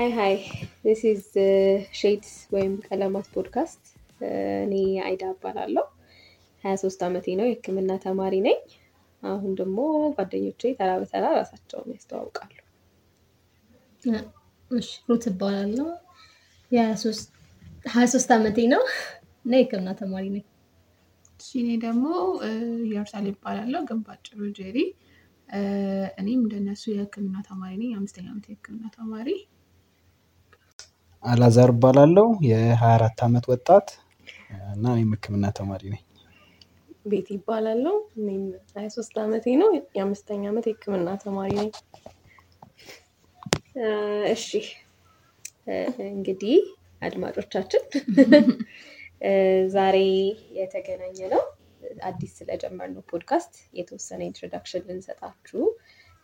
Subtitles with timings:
[0.00, 0.34] hi hi
[0.84, 1.24] this is
[1.98, 3.82] Shades ወይም ቀለማት ፖድካስት።
[4.62, 5.84] እኔ አይዳ እባላለሁ።
[6.64, 8.58] ሀያ ሶስት ዓመቴ ነው። የህክምና ተማሪ ነኝ።
[9.22, 9.78] አሁን ደግሞ
[10.14, 12.56] ጓደኞቼ ተራ በተራ ራሳቸውን ያስተዋውቃሉ።
[14.70, 15.86] እሺ ሩት እባላለሁ።
[17.90, 18.82] ሀያ ሶስት ዓመቴ ነው
[19.44, 20.46] እና የህክምና ተማሪ ነኝ።
[21.56, 22.06] እኔ ደግሞ
[22.86, 24.78] ኢየሩሳሌም እባላለሁ ግን ባጭሩ ጄሪ።
[26.20, 29.30] እኔም እንደነሱ የህክምና ተማሪ ነኝ። የአምስተኛ ዓመት የህክምና ተማሪ።
[31.24, 33.88] አላዛር እባላለሁ የ24 ዓመት ወጣት
[34.72, 36.02] እና እኔም ህክምና ተማሪ ነኝ።
[37.06, 39.14] ቤት ይባላለሁ። እኔም ሀያ ሶስት
[39.60, 41.70] ነው። የአምስተኛ ዓመት የህክምና ተማሪ ነኝ።
[44.34, 44.48] እሺ
[46.10, 46.56] እንግዲህ
[47.02, 47.82] አድማጮቻችን
[49.74, 49.96] ዛሬ
[50.58, 51.42] የተገናኘ ነው
[52.08, 55.62] አዲስ ስለጀመርነው ፖድካስት የተወሰነ introduction ልንሰጣችሁ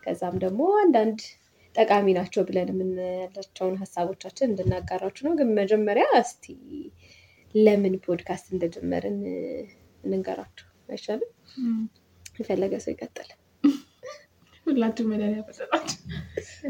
[0.05, 1.21] ከዛም ደግሞ አንዳንድ
[1.77, 6.45] ጠቃሚ ናቸው ብለን የምንላቸውን ሀሳቦቻችን እንድናጋራችሁ ነው። ግን መጀመሪያ እስቲ
[7.55, 9.19] ለምን ፖድካስት እንደጀመርን
[10.05, 11.31] እንንገራችሁ አይሻልም?
[12.37, 13.31] የፈለገ ሰው ይቀጥል።
[14.67, 15.99] ሁላችሁም መድኃኒያ ፈጠጣችሁ።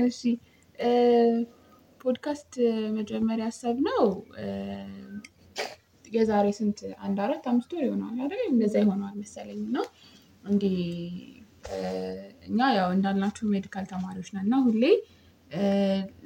[0.06, 0.20] እሺ
[2.00, 2.52] ፖድካስት
[2.96, 4.02] መጀመሪያ ያሰብነው
[6.08, 8.42] የዛሬ ስንት አንድ አራት አምስት ወር ይሆናል አይደል?
[8.52, 9.78] እንደዛ ይሆናል መሰለኝ እና
[10.44, 10.76] እንዲህ
[12.48, 14.84] እኛ ያው እንዳልናችሁ medical ተማሪዎች ነን እና ሁሌ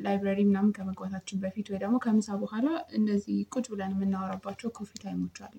[0.04, 5.38] library ምናምን ከመግባታችን በፊት ወይ ደግሞ ከምሳ በኋላ እንደዚህ ቁጭ ብለን የምናወራባቸው coffee time ኦች
[5.46, 5.58] አሉ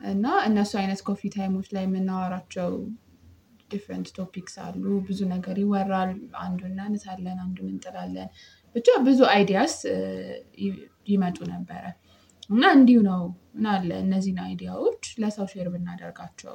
[0.00, 2.70] እና እነሱ አይነት coffee time ኦች ላይ የምናወራቸው
[3.70, 6.12] different topics አሉ። ብዙ ነገር ይወራል።
[6.42, 8.28] አንዱን እናነሳለን፣ አንዱን እንጥላለን።
[8.74, 9.74] ብቻ ብዙ ideas
[11.08, 11.84] ይመጡ ነበረ
[12.50, 13.22] እና እንዲሁ ነው
[13.56, 16.54] ምናለ እነዚህን idea ዎች ለሰው share ብናደርጋቸው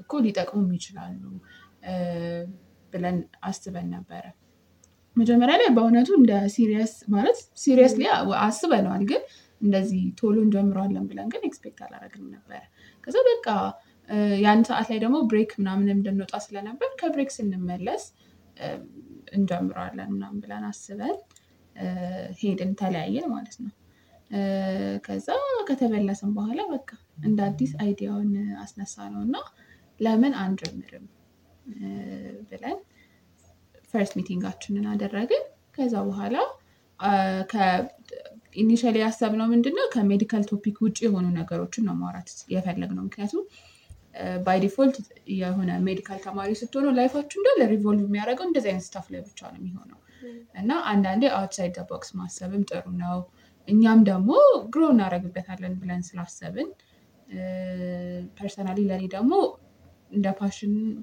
[0.00, 1.22] እኮ ሊጠቅሙም ይችላሉ
[2.92, 4.24] ብለን አስበን ነበረ።
[5.16, 8.04] መጀመሪያ ላይ በእውነቱ እንደ serious ማለት seriously
[8.40, 9.22] አስበነዋል፣ ግን
[9.60, 12.60] እንደዚህ ቶሎ እንጀምረዋለን ብለን ግን expect አላደረግንም ነበረ።
[13.04, 13.46] ከዛ በቃ
[14.42, 18.02] ያን ሰዓት ላይ ደግሞ break ምናምን እንድንወጣ ስለነበር ከ break ስንመለስ
[19.34, 21.16] እንጀምረዋለን ምናምን ብለን አስበን
[22.40, 23.72] ሄድን፣ ተለያየን ማለት ነው።
[25.06, 25.28] ከዛ
[25.68, 26.90] ከተመለስን በኋላ በቃ
[27.24, 28.30] እንደ አዲስ idea
[28.62, 29.36] ውን አስነሳነው እና
[30.00, 31.04] ለምን አንጀምርም
[32.50, 32.78] ብለን
[33.92, 35.44] first meeting ኣችንን አደረግን።
[35.76, 36.36] ከዛ በኋላ
[38.56, 43.42] initially ያሰብነው ምንድነው ከ medical topic ውጭ የሆኑ ነገሮችን ነው ማውራት የፈለግነው። ምክንያቱም
[44.44, 44.96] by default
[45.36, 49.58] የሆነ medical ተማሪ ስትሆኑ life ኣችሁ እንዳለ revolve የሚያደርገው እንደዚህ አይነት stuff ላይ ብቻ ነው
[49.60, 49.98] የሚሆነው
[50.54, 53.18] እና አንዳንዴ outside box ማሰብም ጥሩ ነው።
[53.68, 54.30] እኛም ደግሞ
[54.72, 56.68] grow እናደርግበታለን ብለን ስላሰብን
[58.38, 59.32] personally ለኔ ደግሞ
[60.10, 60.26] እንደ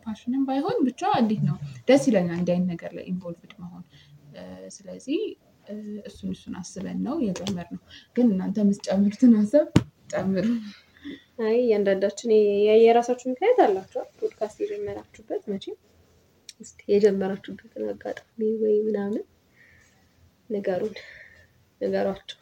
[0.05, 1.57] passion ም ባይሆን ብቻ እንዴት ነው
[1.87, 3.83] ደስ ይለኛል እንዲህ አይነት ነገር ላይ involved መሆን።
[4.75, 5.19] ስለዚህ
[6.05, 7.81] እሱን እሱን አስበን ነው የጀመርነው።
[8.15, 9.67] ግን እናንተ የምትጨምሩትን ሀሳብ
[10.13, 10.47] ጨምሩ።
[11.43, 12.31] አይ እያንዳንዳችን
[12.81, 15.77] የራሳችሁ ምክንያት አላችኋል ፖድካስት የጀመራችሁበት መቼም
[16.61, 19.23] እስኪ የጀመራችሁበትን አጋጣሚ ወይ ምናምን
[20.49, 20.95] ንገሩን፣
[21.81, 22.37] ንገሯቸው።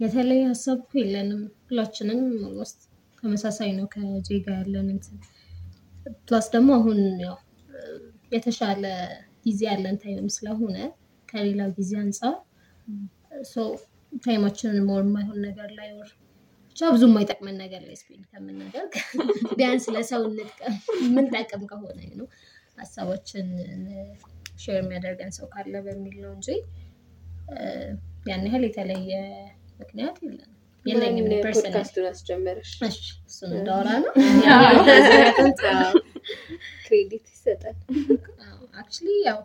[0.00, 2.20] የተለየ ሀሳብ እኮ የለንም። ሁላችንም
[2.60, 2.78] ውስጥ
[3.22, 5.16] ተመሳሳይ ነው ከጄ ጋር ያለን እንትን
[6.26, 7.36] plus ደግሞ አሁን ያው
[8.32, 8.84] የተሻለ
[9.46, 10.76] ጊዜ ያለን time ስለሆነ
[11.28, 12.36] ከሌላው ጊዜ አንጻር
[14.22, 15.88] time ኣችንን more የማይሆን ነገር ላይ
[16.70, 18.92] ብቻ ብዙ የማይጠቅመን ነገር ላይ spend ከምናደርግ
[19.58, 20.22] ቢያንስ ለሰው
[21.00, 22.26] የምንጠቅም ከሆነ ነው
[22.78, 23.48] ሀሳባችን
[24.62, 26.48] share የሚያደርገን ሰው ካለ በሚል ነው እንጂ
[28.26, 29.12] ያን ያህል የተለየ
[29.80, 32.70] ምክንያት የለንም። የለኝም ፖድካስቱን አስጀመረሽ?
[32.86, 34.12] እሺ እሱን እንዳወራ ነው።
[36.84, 37.76] credit ይሰጣል።
[38.80, 39.38] actually ያው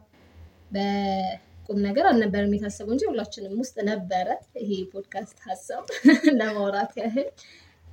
[0.75, 4.27] በቁም ነገር አልነበረም የታሰበው እንጂ ሁላችንም ውስጥ ነበረ
[4.61, 5.83] ይሄ ፖድካስት ሀሳብ
[6.39, 7.29] ለማውራት ያህል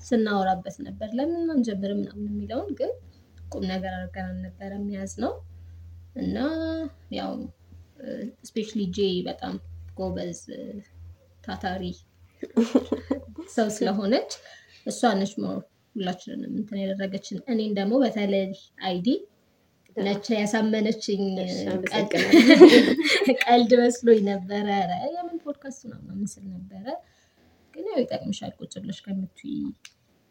[0.00, 2.92] ስናወራበት ነበር። ለምን አንጀምርም ምናምን የሚለውን ግን
[3.52, 5.34] ቁም ነገር አድርገን አልነበረም የያዝነው
[6.16, 6.36] እና
[7.16, 7.32] ያው
[8.48, 9.54] specially ጄ በጣም
[9.98, 10.40] ጎበዝ
[11.44, 11.84] ታታሪ
[13.56, 14.32] ሰው ስለሆነች
[14.86, 15.32] እሷ ነች
[15.96, 18.44] ሁላችንንም እንትን ያደረገችን። እኔን ደግሞ በተለይ
[18.86, 19.08] አይዲ
[19.96, 21.22] ነች ያሳመነችኝ።
[23.42, 26.86] ቀልድ መስሎኝ ነበረ። ኧረ የምን ፖድካስት ነው ምናምን ስል ነበረ።
[27.74, 29.58] ግን ያው ይጠቅምሻል ቁጭ ብለሽ ከምትይ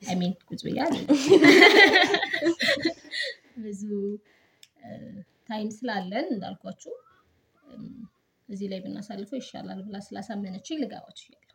[0.02, 0.82] አሜን ቁጭ ብያ
[3.64, 3.82] ብዙ
[5.48, 6.94] time ስላለን እንዳልኳችሁ
[8.50, 10.78] እዚህ ላይ ብናሳልፈው ይሻላል ብላ ስላሳመነችኝ
[11.14, 11.51] ይችላል።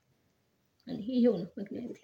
[1.11, 1.97] ይሄው ነው ምክንያት።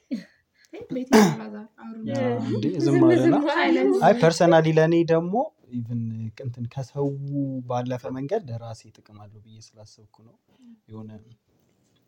[4.05, 5.34] አይ personally ለእኔ ደግሞ
[5.76, 6.02] even
[6.44, 7.08] እንትን ከሰው
[7.69, 10.37] ባለፈ መንገድ ለራሴ ጥቅም አለው ብዬ ስላሰብኩ ነው።
[10.88, 11.11] የሆነ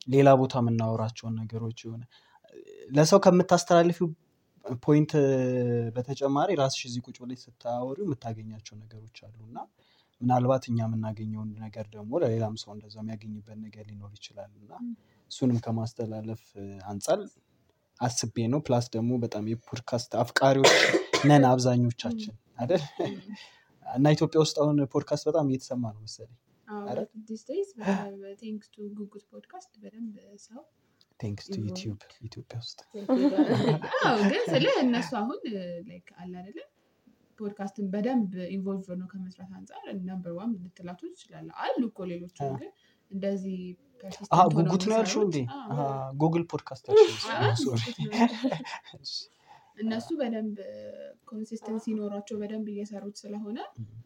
[0.08, 2.02] ሌላ ቦታ የምናወራቸውን ነገሮች የሆነ
[2.90, 4.08] ለሰው ከምታስተላልፊው
[4.84, 5.12] point
[5.96, 9.58] በተጨማሪ ራስሽ እዚህ ቁጭ ብለሽ ስታወሪው የምታገኛቸው ነገሮች አሉ። እና
[10.20, 14.72] ምናልባት እኛ የምናገኘውን ነገር ደግሞ ለሌላም ሰው እንደዛ የሚያገኝበት ነገር ሊኖር ይችላል። እና
[15.34, 16.42] እሱንም ከማስተላለፍ
[16.88, 17.20] አንጻር
[18.00, 20.74] አስቤ ነው። plus ደግሞ በጣም የፖድካስት አፍቃሪዎች
[21.28, 22.82] ነን አብዛኞቻችን አይደል?
[23.86, 26.38] እና ኢትዮጵያ ውስጥ አሁን ፖድካስት በጣም እየተሰማ ነው መሰለኝ።
[31.20, 32.78] thanks to ዩቲዩብ ኢትዮጵያ ውስጥ
[34.24, 35.40] ግን ስለ እነሱ አሁን
[35.88, 36.60] like አለ አይደለ
[37.38, 41.98] ፖድካስትን በደንብ involve ነው ከመስራት አንጻር number one ልትላቸው ትችላለ። አሉ እኮ
[42.44, 42.70] አዎ። ግን
[43.10, 43.58] እንደዚህ
[44.56, 45.36] ጉጉት ነው ያልሽው እንዴ?
[46.20, 46.84] ጉግል ፖድካስት
[49.78, 50.56] እነሱ በደንብ
[51.28, 53.56] consistency ኖሯቸው በደንብ እየሰሩት ስለሆነ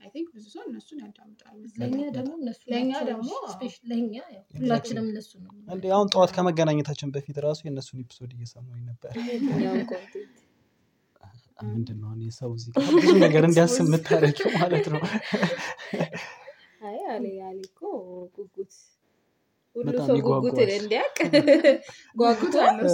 [0.00, 2.60] I think ብዙ ሰው እነሱን ያዳምጣል። መሰለኝ። ለእኛ ደግሞ እነሱ
[3.90, 4.14] ለእኛ
[4.56, 10.36] ሁላችንም እነሱ ነው። እንዴ አሁን ጠዋት ከመገናኘታችን በፊት ራሱ የእነሱን episode እየሰማኝ ነበር። የትኛውን content
[11.68, 15.00] ምንድን ነው እኔ ሰው እዚህ ጋር ብዙ ነገር እንዲያስብ የምታደርጊው ማለት ነው።
[16.80, 17.80] አይ አሌ አሌ እኮ
[18.34, 18.72] ጉጉት
[19.76, 21.16] ሁሉ ሰው ጉጉትን እንዲያውቅ
[22.20, 22.88] ጓጉቶ ነው።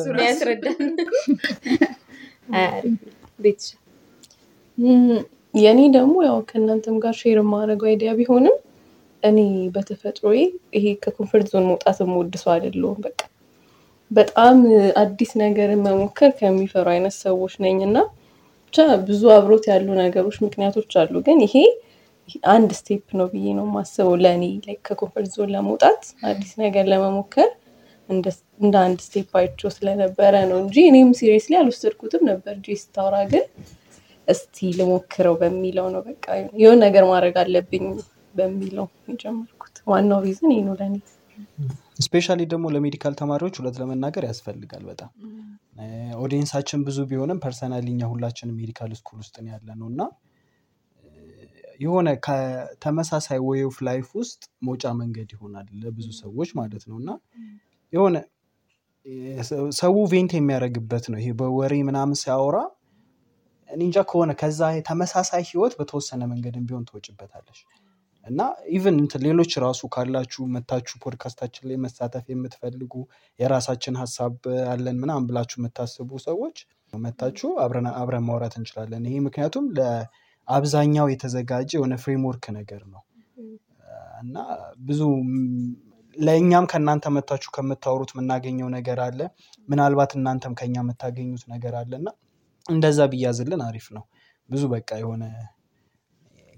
[3.39, 3.69] ቤትሻ
[5.55, 8.57] የኔ ደግሞ ያው ከእናንተም ጋር share የማደርገው idea ቢሆንም
[9.23, 9.39] እኔ
[9.75, 10.39] በተፈጥሮዬ
[10.77, 13.21] ይሄ ከ comfort zone መውጣት የምወድ ሰው አይደለሁም። በቃ
[14.11, 14.57] በጣም
[15.03, 17.97] አዲስ ነገርን መሞከር ከሚፈሩ አይነት ሰዎች ነኝ እና
[18.65, 21.55] ብቻ ብዙ አብሮት ያሉ ነገሮች ምክንያቶች አሉ። ግን ይሄ
[22.51, 24.45] አንድ step ነው ብዬ ነው የማስበው ለእኔ
[24.87, 27.51] ከ comfort zone ለመውጣት አዲስ ነገር ለመሞከር
[28.09, 33.45] እንደ አንድ step አይቼው ስለነበረ ነው እንጂ እኔም seriously አልወሰድኩትም ነበር ጄ ስታወራ ግን
[34.29, 36.27] እስቲ ልሞክረው በሚለው ነው በቃ
[36.61, 37.85] የሆነ ነገር ማድረግ አለብኝ
[38.35, 40.97] በሚለው የጀመርኩት። ዋናው reason ይህ ነው ለእኔ።
[42.05, 45.11] specially ደግሞ ለ medical ተማሪዎች ሁለት ለመናገር ያስፈልጋል በጣም
[46.23, 50.03] audience አችን ብዙ ቢሆንም personally እኛ ሁላችንም medical school ውስጥ ያለ ነው እና
[51.81, 57.11] የሆነ ከተመሳሳይ way of life ውስጥ መውጫ መንገድ ይሆናል ለብዙ ሰዎች ማለት ነው እና
[57.93, 58.17] የሆነ
[59.49, 59.71] ሰው-
[60.13, 62.59] vent የሚያደርግበት ነው ይሄ በወሬ ምናምን ሲያወራ
[63.71, 67.61] እንጃ ከሆነ ከዛ ተመሳሳይ ህይወት በተወሰነ መንገድም ቢሆን ትወጭበታለሽ
[68.27, 68.41] እና
[68.75, 72.93] even ሌሎች ራሱ ካላችሁ መታችሁ ፖድካስታችን ላይ መሳተፍ የምትፈልጉ
[73.39, 74.37] የራሳችን ሀሳብ
[74.73, 76.57] አለን ምናምን ብላችሁ የምታስቡ ሰዎች
[76.93, 77.49] መታችሁ
[77.97, 79.67] አብረን ማውራት እንችላለን። ይሄ ምክንያቱም
[80.49, 83.03] ለአብዛኛው የተዘጋጀ የሆነ ፍሬምወርክ ነገር ነው
[84.23, 84.37] እና
[84.87, 85.01] ብዙ
[86.17, 89.21] ለእኛም ከእናንተ መታችሁ ከምታወሩት የምናገኘው ነገር አለ።
[89.69, 92.09] ምናልባት እናንተም ከኛ የምታገኙት ነገር አለ እና
[92.67, 94.05] እንደዛ ቢያዝልን አሪፍ ነው።
[94.49, 95.25] ብዙ በቃ የሆነ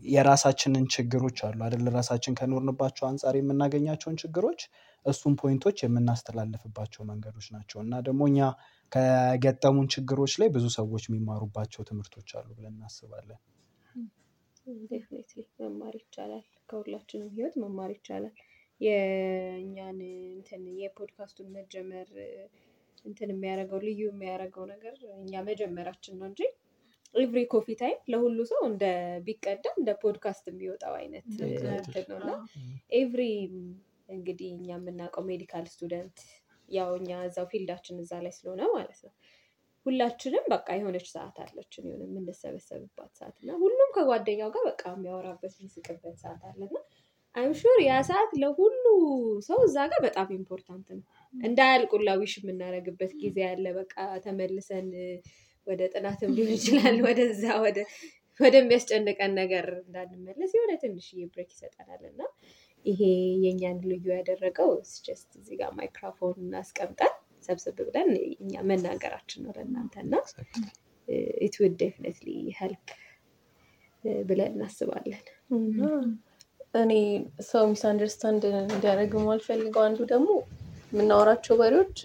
[0.02, 1.86] የራሳችንን ችግሮች አሉ አይደል?
[1.96, 4.60] ራሳችን ከኖርንባቸው አንጻር የምናገኛቸውን ችግሮች
[5.06, 8.40] እሱም point ኦች የምናስተላልፍባቸው መንገዶች ናቸው እና ደግሞ እኛ
[8.92, 13.40] ከገጠሙን ችግሮች ላይ ብዙ ሰዎች የሚማሩባቸው ትምህርቶች አሉ ብለን እናስባለን።
[14.90, 18.34] definitely መማር ይቻላል። ከሁላችንም ህይወት መማር ይቻላል።
[18.80, 19.98] የእኛን
[20.32, 22.08] እንትን የፖድካስቱን መጀመር
[23.04, 26.40] እንትን የሚያደርገው ልዩ የሚያደርገው ነገር እኛ መጀመራችን ነው እንጂ
[27.14, 28.84] every coffee time ለሁሉ ሰው እንደ
[29.26, 31.26] ቢቀደም እንደ ፖድካስት የሚወጣው አይነት
[31.76, 32.32] እንትን ነው እና
[32.98, 33.22] every
[34.08, 36.18] እንግዲህ እኛ የምናውቀው medical student
[36.68, 39.12] ያው እኛ እዛው field አችን እዛ ላይ ስለሆነ ማለት ነው
[39.86, 46.16] ሁላችንም በቃ የሆነች ሰዓት አለችን የሆነ የምንሰበሰብባት ሰዓት እና ሁሉም ከጓደኛው ጋር በቃ የሚያወራበት የሚስቅበት
[46.22, 46.76] ሰዓት አለና
[47.34, 48.84] I'm sure ያ ሰዓት ለሁሉ
[49.46, 51.02] ሰው እዛ ጋር በጣም important ነው።
[51.34, 54.88] እንዳያልቁላ wish የምናደርግበት ጊዜ አለ። በቃ ተመልሰን
[55.66, 57.78] ወደ ጥናትም ሊሆን ይችላል ወደዛ ወደ
[58.40, 62.20] ወደሚያስጨንቀን ነገር እንዳንመለስ የሆነ ትንሽዬ break ይሰጠናል እና
[62.84, 63.00] ይሄ
[63.44, 64.72] የእኛን ልዩ ያደረገው
[65.06, 67.14] just እዚህ ጋር ማይክሮፎን እናስቀምጠን
[67.46, 70.14] ሰብስብ ብለን እኛ መናገራችን ነው ለእናንተ እና
[71.44, 72.86] it would definitely help
[74.24, 75.22] ብለን እናስባለን።
[75.58, 75.80] እና
[76.80, 76.92] እኔ
[77.48, 80.30] ሰው misunderstand እንዲያደርግ የማልፈልገው አንዱ ደግሞ
[80.92, 82.00] የምናወራቸው ወሬዎች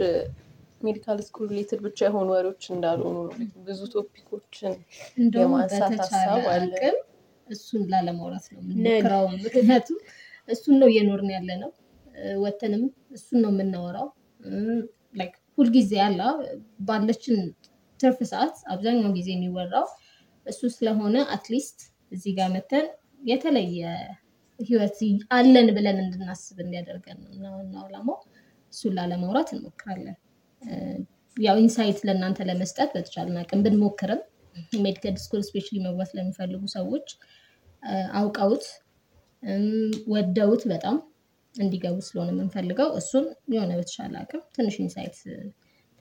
[0.85, 3.33] medical school related ብቻ የሆኑ ወሬዎች እንዳልሆኑ ነው።
[3.67, 4.73] ብዙ topic ኦችን
[5.17, 6.97] እንደውም የማንሳት በተቻለ ሀሳብ አለ። አቅም
[7.47, 9.97] እሱን ላለማውራት ነው የምንሞክረው። ምክንያቱም
[10.49, 11.71] እሱን ነው እየኖርን ያለ ነው።
[12.43, 14.07] ወተንም እሱን ነው የምናወራው።
[15.13, 16.21] like ሁልጊዜ ያለ
[16.87, 17.39] ባለችን
[17.99, 19.87] ትርፍ ሰዓት አብዛኛውን ጊዜ የሚወራው
[20.45, 21.79] እሱ ስለሆነ at least
[22.11, 22.85] እዚህ ጋር መተን
[23.29, 23.81] የተለየ
[24.59, 24.97] ህይወት
[25.35, 28.17] አለን ብለን እንድናስብ እንዲያደርገን ነው እና ዓላማው
[28.73, 30.17] እሱን ላለማውራት እንሞክራለን።
[31.37, 34.21] ያው insight ለእናንተ ለመስጠት በተቻለን አቅም ብንሞክርም
[34.85, 37.07] medical school specially መግባት ለሚፈልጉ ሰዎች
[38.19, 38.65] አውቀውት
[40.13, 40.97] ወደውት በጣም
[41.55, 45.17] እንዲገቡ ስለሆነ የምንፈልገው እሱን የሆነ በተሻለ አቅም ትንሽ insight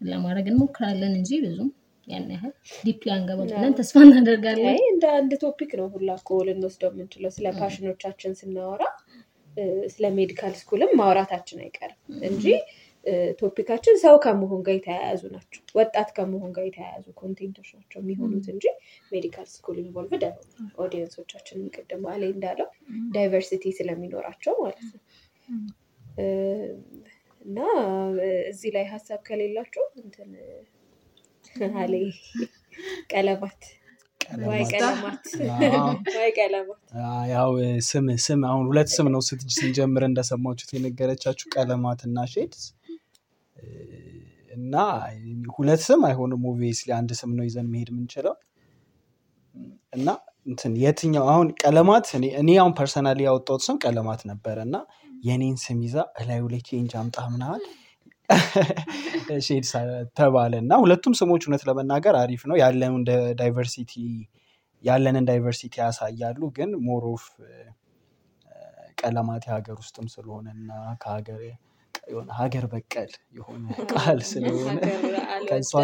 [0.00, 1.70] ለማድረግ እንሞክራለን እንጂ ብዙም
[2.06, 2.52] ያን ያህል
[2.84, 7.92] deeply አንገባ ብለን ተስፋ እናደርጋለን። እንደ አንድ topic ነው ሁላ እኮ ልንወስደው የምንችለው ስለ passion
[7.92, 8.84] ኦቻችን ስናወራ
[9.92, 12.44] ስለ medical school ም ማውራታችን አይቀርም እንጂ
[13.40, 18.46] topic አችን ሰው ከመሆን ጋር የተያያዙ ናቸው። ወጣት ከመሆን ጋር የተያያዙ content ኦች ናቸው የሚሆኑት
[18.54, 18.64] እንጂ
[19.12, 22.68] medical school involved አይሆኑም። audience ኦቻችንን ቅድም አሌ እንዳለው
[23.16, 25.00] diversity ስለሚኖራቸው ማለት ነው።
[27.40, 27.58] እና
[28.50, 30.30] እዚህ ላይ ሀሳብ ከሌላቸው እንትን
[31.80, 31.94] አሌ
[37.04, 37.50] አ- ያው
[37.88, 42.62] ስም ስም አሁን ሁለት ስም ነው ስት- ስንጀምር እንደሰማችሁት የነገረቻችሁ ቀለማት እና Shades።
[44.56, 44.76] እና
[45.54, 48.34] ሁለት ስም አይሆንም። obviously አንድ ስም ነው ይዘን መሄድ የምንችለው።
[49.92, 50.08] እና
[50.46, 52.06] እንትን የትኛው አሁን ቀለማት
[52.40, 54.76] እኔ አሁን personally ያወጣሁት ስም ቀለማት ነበረ እና
[55.22, 57.62] የኔን ስም ይዛ እላዩ ላይ change አምጣ ምናምን
[59.46, 59.70] Shades
[60.18, 63.02] ተባለ እና ሁለቱም ስሞች እውነት ለመናገር አሪፍ ነው ያለንን
[63.40, 63.92] diversity
[64.84, 67.24] ያለንን diversity ያሳያሉ። ግን more of
[69.00, 70.70] ቀለማት የሀገር ውስጥም ስለሆነ እና
[71.02, 71.40] ከሀገር
[72.06, 74.78] የሆነ ሀገር በቀል የሆነ ቃል ስለሆነ
[75.48, 75.70] ከእሱ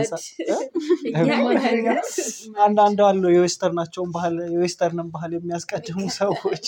[2.67, 6.65] አንዳንድ አሉ የ western አቸውን ባህል የ western ን ባህል የሚያስቀድሙ ሰዎች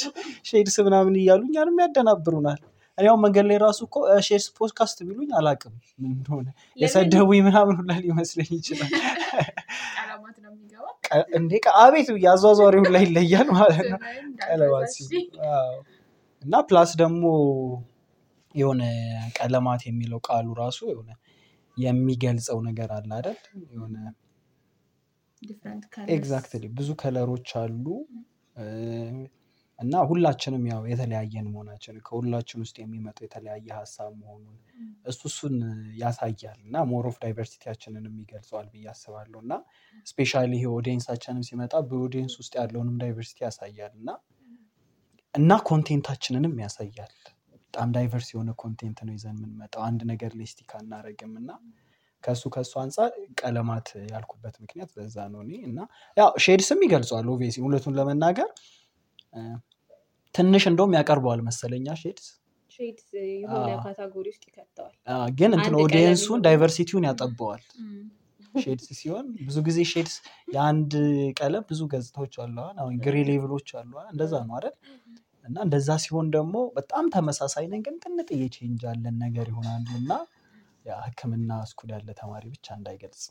[0.46, 2.60] Shades ምናምን እያሉ እኛንም ያደናብሩናል።
[2.98, 3.96] እኔ መንገድ ላይ ራሱ እኮ
[4.28, 6.46] Shades podcast ቢሉኝ አላውቅም ምን እንደሆነ
[6.78, 8.90] የሰደቡኝ ምናምን ሁላ ሊመስለኝ ይችላል።
[11.38, 11.52] እንዴ
[11.82, 13.98] አቤት የአዟዟሪው ላይ ይለያል ማለት ነው።
[15.52, 15.76] አዎ።
[16.42, 17.22] እና plus ደግሞ
[18.58, 18.82] የሆነ
[19.38, 21.10] ቀለማት የሚለው ቃሉ ራሱ የሆነ
[21.76, 23.38] የሚገልጸው ነገር አለ አይደል?
[23.72, 23.96] የሆነ
[26.14, 27.84] exactly ብዙ color ኦች አሉ
[29.78, 34.56] እና ሁላችንም ያው የተለያየን መሆናችን ከሁላችን ውስጥ የሚመጣው የተለያየ ሀሳብ መሆኑን
[35.06, 35.54] እሱ እሱን
[36.00, 39.54] ያሳያል እና more of diversity ያችንንም ይገልጸዋል ብዬ አስባለሁ እና
[40.06, 44.10] specially ይሄ audience ኣችንም ሲመጣ በ audience ውስጥ ያለውንም diversity ያሳያል እና
[45.34, 47.14] እና content ኣችንንም ያሳያል።
[47.68, 51.50] በጣም diverse የሆነ content ነው ይዘን የምንመጣው አንድ ነገር ላይ stick አናረግም እና
[52.24, 53.10] ከእሱ ከእሱ አንጻር
[53.40, 55.78] ቀለማት ያልኩበት ምክንያት በዛ ነው እኔ እና
[56.16, 58.48] ያው shades ም ይገልጸዋል obviously እውነቱን ለመናገር
[60.34, 62.26] ትንሽ እንደውም ያቀርበዋል መሰለኛ shades
[65.38, 67.62] ግን እንትን audience ኡን diversity ውን ያጠበዋል።
[68.60, 70.14] shades ሲሆን ብዙ ጊዜ shades
[70.54, 70.92] የአንድ
[71.38, 74.74] ቀለም ብዙ ገጽታዎች አሉ። አሁን gray level ኦች አሉ። እንደዛ ነው አይደል?
[75.48, 78.82] እና እንደዛ ሲሆን ደግሞ በጣም ተመሳሳይ ነን፣ ግን ጥንጥዬ change
[79.20, 80.12] ነገር ይሆናሉ እና
[80.86, 83.24] ያ ሕክምና school ያለ ተማሪ ብቻ እንዳይገልጽ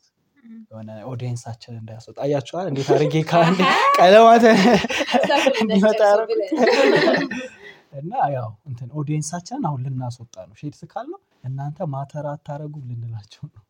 [0.72, 3.60] የሆነ audience ኣችን እንዳያስወጣ አያችኋል። እንዴት አድርጌ ከአንድ
[3.98, 4.44] ቀለማት
[5.62, 6.02] እንዲመጣ
[8.00, 13.64] እና ያው እንትን audience ኣችንን አሁን ልናስወጣ ነው። shades ካልነው እናንተ matter አታረጉም ልንላቸው ነው።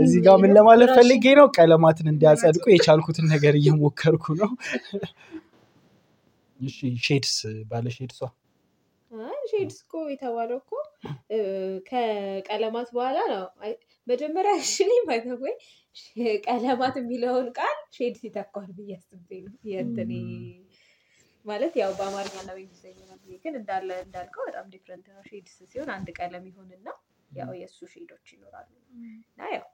[0.00, 1.46] እዚህ ጋር ምን ለማለት ፈልጌ ነው?
[1.56, 4.50] ቀለማትን እንዲያጸድቁ የቻልኩትን ነገር እየሞከርኩ ነው።
[6.60, 7.34] እሺ shades
[7.70, 8.20] ባለ shades ዋ
[9.10, 10.72] አይ shades እኮ የተባለው እኮ
[11.88, 13.44] ከቀለማት በኋላ ነው።
[14.06, 15.54] መጀመሪያ ሽኒ by the way
[16.46, 19.54] ቀለማት የሚለውን ቃል shades ይተካዋል ብዬ አስቤ ነው
[21.44, 25.90] ማለት ያው በአማርኛ እና በእንግሊዝኛ ነው። ብዬ ግን እንዳለ እንዳልከው በጣም different ነው። shades ሲሆን
[25.94, 26.88] አንድ ቀለም ይሆንና
[27.30, 28.70] ያው የእሱ shade ኦች ይኖራሉ።
[29.30, 29.66] እና ያው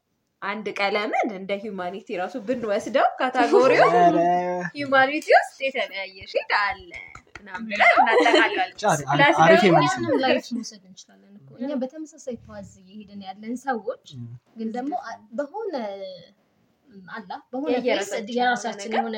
[0.43, 3.87] አንድ ቀለምን እንደ humanity ራሱ ብንወስደው category
[4.77, 6.91] ው humanity ውስጥ የተለያየ shade አለ
[10.51, 14.07] መውሰድ እንችላለን እኮ። እኛ በተመሳሳይ path እየሄድን ያለን ሰዎች
[14.59, 14.93] ግን ደግሞ
[15.39, 15.75] በሆነ
[17.11, 19.17] አላ በሆነ የራሳችን የሆነ የሆነ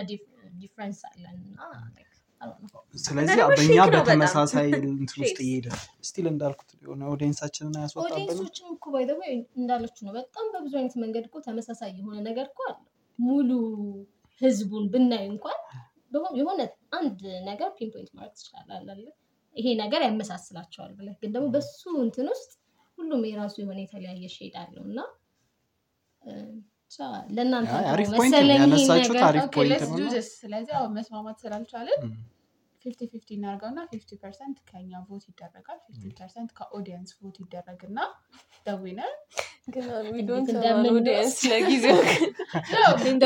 [0.61, 1.59] difference አለን። እና
[2.99, 5.69] ስለዚህ ደግሞ በእኛ በተመሳሳይ እንትን ውስጥ እየሄደ
[6.09, 7.75] still እንዳልኩት የሆነ audience ኣችንን
[8.05, 12.17] audience ኦችም እኮ by the way እንዳለችው ነው። በጣም በብዙ አይነት መንገድ እኮ ተመሳሳይ የሆነ
[12.29, 12.79] ነገር እኮ አለ።
[13.19, 13.51] ሙሉ
[14.41, 15.59] ህዝቡን ብናይ እንኳን
[16.39, 16.61] የሆነ
[16.99, 19.07] አንድ ነገር pinpoint ትችላለህ አይደለ?
[19.57, 22.51] ይሄ ነገር ያመሳስላቸዋል ብለህ ግን ደግሞ በሱ እንትን ውስጥ
[22.99, 24.99] ሁሉም የራሱ የሆነ የተለያየ shade አለው እና
[27.37, 27.71] ለእናንተ
[28.15, 28.63] መሰለኝ
[30.33, 32.03] ስለዚህ አሁን መስማማት ስላልቻለን
[32.85, 37.81] fifty fifty እናድርገው እና fifty percent ከኛ vote ይደረጋል፣ fifty percent ከ audience vote ይደረግ
[37.89, 37.99] እና
[38.67, 39.11] the winner
[41.51, 41.99] ለጊዜው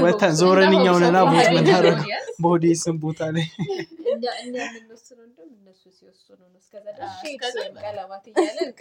[0.06, 2.08] ወተን ዞረን እኛ ሆነና vote ምናደርገው
[2.42, 3.46] በኦዲየንስን ቦታ ላይ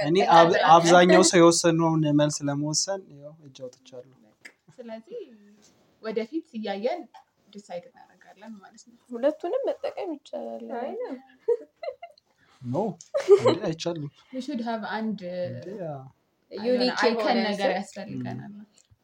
[0.08, 0.18] እኔ
[0.72, 4.18] አብዛኛው ሰው የወሰነውን መልስ ለመወሰን ያው እጅ አውጥቻለሁ።
[4.82, 5.20] ስለዚህ
[6.04, 7.02] ወደፊት እያየን
[7.54, 10.64] decide እናደርጋለን ማለት ነው። ሁለቱንም መጠቀም ይቻላል።
[12.62, 12.78] no
[13.68, 15.22] አይቻልም። We should have አንድ
[17.02, 18.52] አይከን ነገር ያስፈልገናል።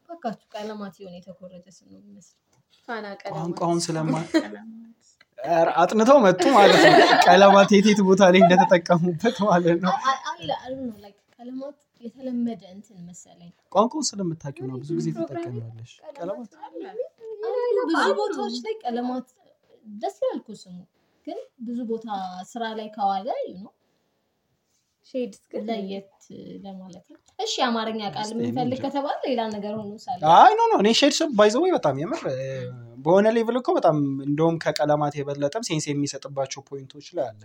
[0.01, 1.87] እባካችሁ ቀለማት የሆነ የተኮረጀ ስም
[2.87, 4.13] ፋና ቀለማት ቋንቋውን ስለማ
[5.81, 6.93] አጥንተው መጡ ማለት ነው።
[7.27, 9.93] ቀለማት የት የት ቦታ ላይ እንደተጠቀሙበት ማለት ነው።
[11.37, 16.51] ቀለማት የተለመደ እንትን መሰለኝ። ቋንቋውን ስለምታውቂው ነው ብዙ ጊዜ ትጠቀሚያለሽ። ቀለማት
[17.89, 19.27] ብዙ ቦታዎች ላይ ቀለማት
[19.95, 20.77] ደስ እኮ ስሙ፣
[21.27, 22.07] ግን ብዙ ቦታ
[22.51, 23.27] ስራ ላይ ከዋለ
[23.57, 23.71] ነው
[25.05, 26.09] ሼድስ ግን ለየት
[26.63, 30.89] ለማለት ነው። እሺ የአማርኛ ቃል የምንፈልግ ከተባለ ሌላ ነገር ሆኖ ሳለ አይ ኖ ኖ እኔ
[30.99, 32.23] ሼድ ስም ባይዘወይ በጣም የምር
[33.05, 37.43] በሆነ ሌቭል እኮ በጣም እንደውም ከቀለማት የበለጠም ሴንስ የሚሰጥባቸው ፖይንቶች ላይ አለ።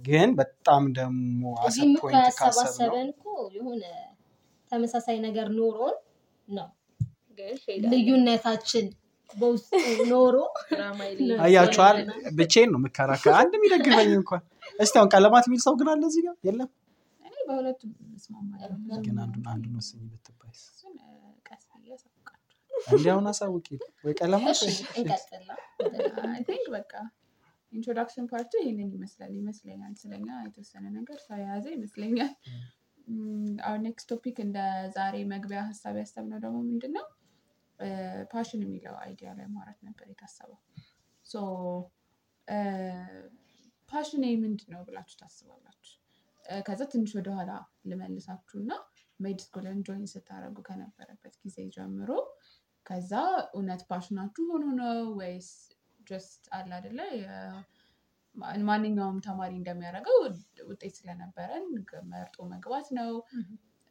[0.00, 3.24] ግን በጣም ደግሞ አሰ እዚህም እኮ ፖይንት ካሰብ ነው ያሰባሰበን እኮ
[3.56, 3.82] የሆነ
[4.72, 5.96] ተመሳሳይ ነገር ኖሮን
[6.48, 6.68] ነው።
[7.92, 8.86] ልዩነታችን
[9.30, 9.70] በውስጡ
[10.10, 10.36] ኖሮ
[11.44, 11.96] አያችኋል።
[12.36, 14.42] ብቼን ነው የምከራከር አንድ የሚደግፈኝ እንኳን።
[14.78, 16.34] እስቲ አሁን ቀለማት የሚል ሰው ግን አለ እዚህ ጋር?
[16.48, 16.70] የለም።
[19.04, 20.62] ግን አንዱን አንዱን ወስኝ ብትባይስ?
[22.90, 23.66] እንዲያውን አሳውቂ
[24.04, 24.58] ወይ ቀለማት
[27.74, 32.32] introduction part ኡ ይህንን ይመስላል ይመስለኛል። ስለኛ የተወሰነ ነገር የያዘ ይመስለኛል።
[33.64, 34.58] አሁን next topic እንደ
[34.96, 37.06] ዛሬ መግቢያ ሀሳብ ያሰብነው ደግሞ ምንድን ነው
[38.32, 40.60] passion የሚለው idea ላይ ማውራት ነበር የታሰበው።
[41.26, 41.34] so
[43.88, 45.92] passion ምንድን ነው ብላችሁ ታስባላችሁ?
[46.62, 47.52] ከዛ ትንሽ ወደኋላ
[47.90, 48.72] ልመልሳችሁ እና
[49.20, 52.10] med school ን join ስታደርጉ ከነበረበት ጊዜ ጀምሮ
[52.86, 53.12] ከዛ
[53.54, 55.50] እውነት passion ኣችሁ ሆኖ ነው ወይስ
[56.06, 57.00] just አለ አይደለ
[58.66, 60.16] ማንኛውም ተማሪ እንደሚያደርገው
[60.70, 61.66] ውጤት ስለነበረን
[62.12, 63.10] መርጦ መግባት ነው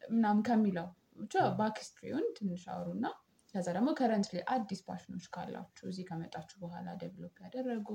[0.02, 0.88] ምናምን ከሚለው
[1.20, 3.06] ብቻ backstory ውን ትንሽ አውሩና
[3.54, 7.88] ከዛ ደግሞ current ላይ አዲስ passion ኦች ካላችሁ እዚህ ከመጣችሁ በኋላ develop ያደረጉ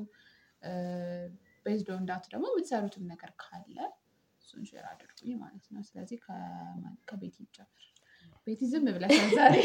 [1.65, 3.77] based on that ደግሞ የምትሰሩትም ነገር ካለ
[4.41, 6.17] እሱን share አድርጉኝ ማለት ነው። ስለዚህ
[7.09, 7.85] ከቤቲ ይጀምር።
[8.47, 9.55] ቤቲ ዝም ብለሻል ዛሬ።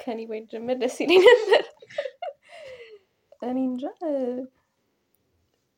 [0.00, 1.64] ከኔ ወይ ጀምር ደስ ይለኝ ነበር።
[3.42, 3.84] እኔ እንጃ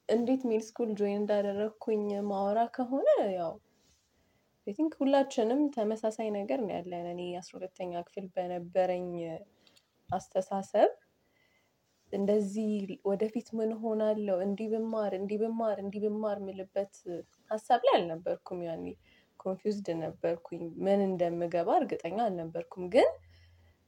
[0.08, 3.52] እንዴት med school join እንዳደረግኩኝ ማወራ ከሆነ ያው
[4.66, 9.08] I think ሁላችንም ተመሳሳይ ነገር ነው ያለን። እኔ አስራ ሁለተኛ ክፍል በነበረኝ
[10.10, 10.90] አስተሳሰብ
[12.12, 12.72] እንደዚህ
[13.08, 16.94] ወደፊት ምን ሆናለሁ እንዲህ ብማር እንዲህ ብማር እንዲህ ብማር ምልበት
[17.50, 18.84] ሀሳብ ላይ አልነበርኩም። ያኔ
[19.40, 23.08] confused ነበርኩኝ። ምን እንደምገባ እርግጠኛ አልነበርኩም። ግን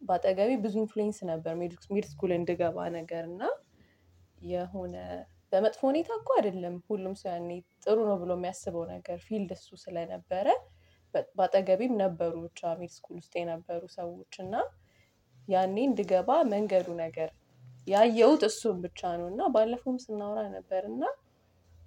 [0.02, 1.52] በአጠገቤ ብዙ influence ነበር
[1.92, 3.42] med school እንድገባ ነገር እና
[4.44, 4.96] የሆነ
[5.52, 7.50] በመጥፎ ሁኔታ እኮ አይደለም ሁሉም ሰው ያኔ
[7.84, 10.46] ጥሩ ነው ብሎ የሚያስበው ነገር field እሱ ስለነበረ
[11.14, 14.54] በ- በአጠገቤም ነበሩ ብቻ med school ውስጥ የነበሩ ሰዎች እና
[15.48, 17.30] ያኔ እንድገባ መንገዱ ነገር
[17.86, 21.02] ያየሁት እሱም ብቻ ነው እና ባለፈውም ስናወራ ነበር እና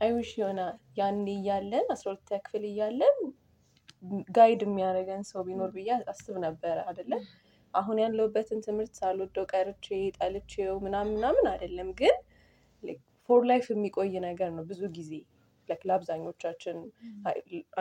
[0.01, 0.61] I wish የሆነ
[0.99, 3.17] ያኔ እያለን አስራ ሁለተኛ ክፍል እያለን
[4.35, 7.13] guide የሚያደርገን ሰው ቢኖር ብዬ አስብ ነበረ አይደለ?
[7.73, 12.15] አሁን ያለሁበትን ትምህርት ሳልወደው ቀርቼ ጠልቼው ምናምን ምናምን አይደለም ግን
[13.29, 15.11] for life የሚቆይ ነገር ነው ብዙ ጊዜ።
[15.83, 16.77] ለአብዛኞቻችን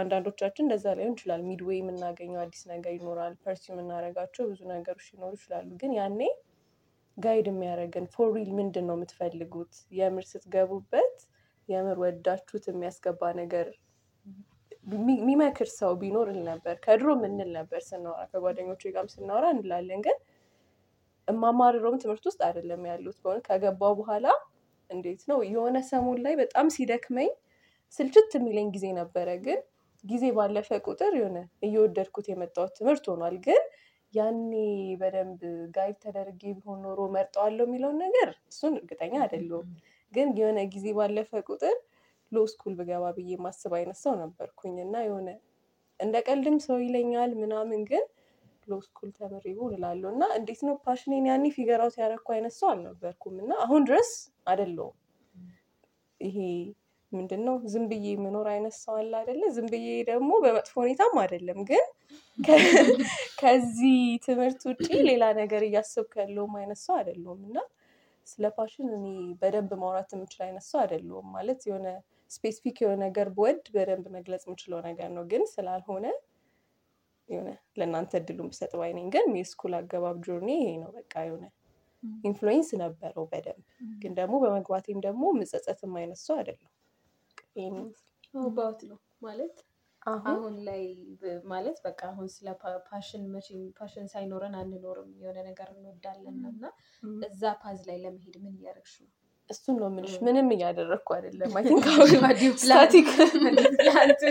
[0.00, 5.68] አንዳንዶቻችን እንደዛ ላይሆን ይችላል። midway የምናገኘው አዲስ ነገር ይኖራል። pursue የምናደርጋቸው ብዙ ነገሮች ሊኖሩ ይችላሉ።
[5.82, 6.20] ግን ያኔ
[7.16, 9.70] guide የሚያደርገን for real ምንድን ነው የምትፈልጉት?
[9.92, 11.14] የምር ስትገቡበት
[11.68, 13.68] የምር ወዳችሁት የሚያስገባ ነገር
[14.90, 20.18] የሚ- የሚመክር ሰው ቢኖር እል ነበር። ከድሮ ምንል ነበር ስናወራ ከጓደኞቼ ጋርም ስናወራ እንላለን። ግን
[21.28, 24.26] እማማርረውም ትምህርት ውስጥ አይደለም ያሉት በሆነ ከገባው በኋላ
[24.90, 25.38] እንዴት ነው?
[25.48, 27.30] የሆነ ሰሞን ላይ በጣም ሲደክመኝ
[27.92, 29.58] ስልችት የሚለኝ ጊዜ ነበረ። ግን
[30.04, 33.62] ጊዜ ባለፈ ቁጥር የሆነ እየወደድኩት የመጣሁት ትምህርት ሆኗል። ግን
[34.14, 34.50] ያኔ
[35.00, 35.40] በደንብ
[35.76, 39.68] guide ተደርጌ ቢሆን ኖሮ መርጠዋለሁ የሚለውን ነገር እሱን እርግጠኛ አይደለሁም።
[40.12, 41.76] ግን የሆነ ጊዜ ባለፈ ቁጥር
[42.32, 45.28] law school ብገባ ብዬ ማስብ አይነት ሰው ነበርኩኝ። እና የሆነ
[46.00, 48.04] እንደ ቀልድም ሰው ይለኛል ምናምን ግን
[48.68, 52.54] law school ተምሬ ብሆን እላለሁ። እና እንዴት ነው passion ኤን ያኔ figure out ያደረኩ አይነት
[52.58, 54.10] ሰው አልነበርኩም። እና አሁን ድረስ
[54.46, 54.94] አይደለሁም።
[56.20, 56.36] ይሄ
[57.12, 59.42] ምንድን ነው ዝም ብዬ የምኖር አይነት ሰው አለ አይደለ?
[59.56, 61.84] ዝም ብዬ ደግሞ በመጥፎ ሁኔታም አይደለም። ግን
[63.40, 67.58] ከዚህ ትምህርት ውጪ ሌላ ነገር እያሰብኩ ያለውም አይነት ሰው አይደለሁም። እና
[68.26, 69.06] ስለ passion እኔ
[69.40, 71.86] በደንብ ማውራት የምችል አይነት ሰው አይደለሁም። ማለት የሆነ
[72.30, 76.06] specific የሆነ ነገር ብወድ በደንብ መግለጽ የምችለው ነገር ነው። ግን ስላልሆነ
[77.28, 81.44] የሆነ ለእናንተ እድሉን ብሰጥ ባይ ነኝ። ግን የ school አገባብ journey ይሄ ነው። በቃ የሆነ
[82.24, 83.64] influence ነበረው በደንብ
[84.02, 86.72] ግን ደግሞ በመግባቴም ደግሞ ምጸጸትም አይነት ሰው አይደለም
[88.40, 89.56] about ነው ማለት
[90.26, 90.82] አሁን ላይ
[91.52, 92.48] ማለት በቃ አሁን ስለ
[92.88, 96.64] passion መቼም passion ሳይኖረን አንኖርም። የሆነ ነገር እንወዳለን እና
[97.26, 99.10] እዛ path ላይ ለመሄድ ምን እያደረግሽ ነው?
[99.50, 101.50] እሱን ነው የምልሽ። ም። ምንም እያደረግኩ አይደለም።
[102.62, 103.08] static
[103.88, 104.22] ማለት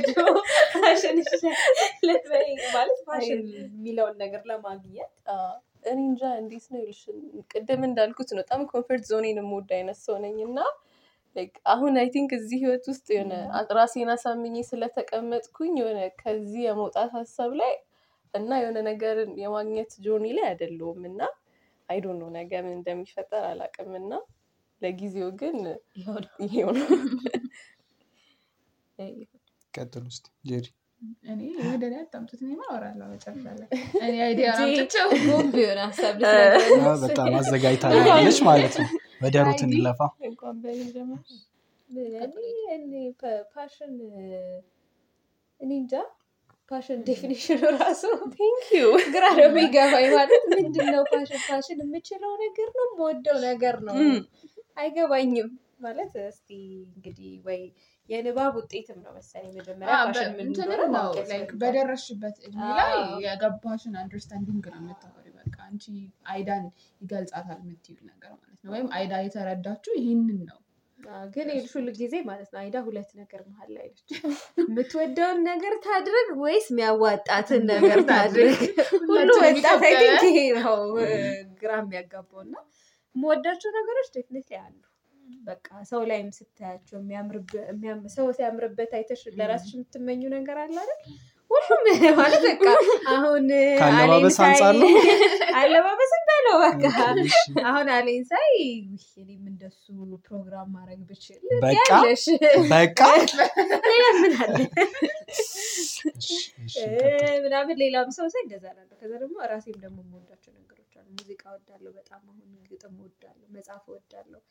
[3.07, 5.11] passion የሚለውን ነገር ለማግኘት
[5.85, 7.01] እኔ እንጃ እንዴት ነው ይልሽ፣
[7.51, 10.59] ቅድም እንዳልኩት ነው በጣም comfort zone ኤን የምወድ አይነት ሰው ነኝ እና
[11.73, 13.33] አሁን I think እዚህ ህይወት ውስጥ የሆነ
[13.77, 17.73] ራሴን አሳምኜ ስለተቀመጥኩኝ የሆነ ከዚህ የመውጣት ሀሳብ ላይ
[18.33, 21.21] እና የሆነ ነገርን የማግኘት journey ላይ አይደለሁም እና
[21.89, 24.11] I don't know ነገ ምን እንደሚፈጠር አላውቅም እና
[24.81, 25.57] ለጊዜው ግን
[26.45, 26.87] ይሄው ነው።
[29.73, 30.65] ቀጥል ውስጥ ጄሪ
[31.31, 33.67] እኔ ወደ ላይ አታምጡት። እኔማ አወራለሁ መጨረሻ ላይ
[34.01, 35.07] እኔ አይዲያ አምጥቼው
[35.61, 36.15] የሆነ ሀሳብ
[37.03, 38.89] በጣም አዘጋጅታለች ማለት ነው።
[39.21, 39.61] ወደ ሩት?
[39.67, 39.99] እንለፋ።
[43.55, 43.93] ፓሽን
[45.59, 45.93] እኔ እንጃ
[46.71, 48.03] ፓሽን ዴፊኒሽኑ ራሱ
[48.33, 51.41] ቴንክ ዩ ግራ ነው የሚገባኝ። ማለት ምንድን ነው ፓሽን?
[51.47, 53.97] ፓሽን የምችለው ነገር ነው የምወደው ነገር ነው
[54.77, 55.49] አይገባኝም።
[55.81, 56.49] ማለት እስቲ
[56.87, 57.61] እንግዲህ ወይ
[58.09, 59.53] የንባብ ውጤትም ነው መሰለኝ
[60.41, 61.07] መጀመሪያ ነው
[61.61, 62.93] በደረስሽበት እድሜ ላይ
[63.25, 65.85] የገባሽን አንደርስታንዲንግ ነው የምታወሪ። በቃ አንቺ
[66.31, 66.65] አይዳን
[67.01, 70.59] ይገልጻታል የምትይው ነገር ማለት ነው። ወይም አይዳ የተረዳችው ይህንን ነው።
[71.33, 73.99] ግን የልሹ ጊዜ ማለት ነው አይዳ ሁለት ነገር መሀል ላይ ነች።
[74.61, 78.61] የምትወደውን ነገር ታድርግ ወይስ የሚያዋጣትን ነገር ታድርግ?
[79.03, 80.79] ሁሉ ወጣት አይ ቲንክ ኢትዮጵያውያን ይሄ ነው
[81.61, 82.55] ግራ የሚያጋባው እና
[83.15, 84.75] የምወዳቸው ነገሮች ዴፊኒትሊ አሉ።
[85.47, 86.99] በቃ ሰው ላይም ስታያቸው
[88.15, 91.01] ሰው ሲያምርበት አይተሽ ለራስሽ የምትመኙ ነገር አለ አይደል?
[91.51, 91.81] ሁሉም
[92.19, 92.63] ማለት በቃ
[93.11, 93.45] አሁን
[93.79, 94.87] ከአለባበስ አሌን አንጻር ነው?
[94.87, 95.11] ሳይ
[95.59, 96.83] አለባበስም በለው በቃ
[97.65, 98.71] አሁን አሌን ሳይ ውይ
[99.21, 99.83] እኔም እንደሱ
[100.25, 101.41] ፕሮግራም ማድረግ ብችል
[101.81, 102.25] ያለሽ
[102.71, 102.99] በቃ
[104.21, 104.55] ምን አለ
[107.45, 110.74] ምናምን ሌላም ሰው ሳይ እንደዛ እላለሁ። ከዛ ደግሞ ራሴም ደግሞ የምወዳቸው አሉ።
[111.11, 114.41] ሙዚቃ እወዳለሁ በጣም አሁን ግጥም እወዳለሁ፣ መጽሐፍ እወዳለሁ፣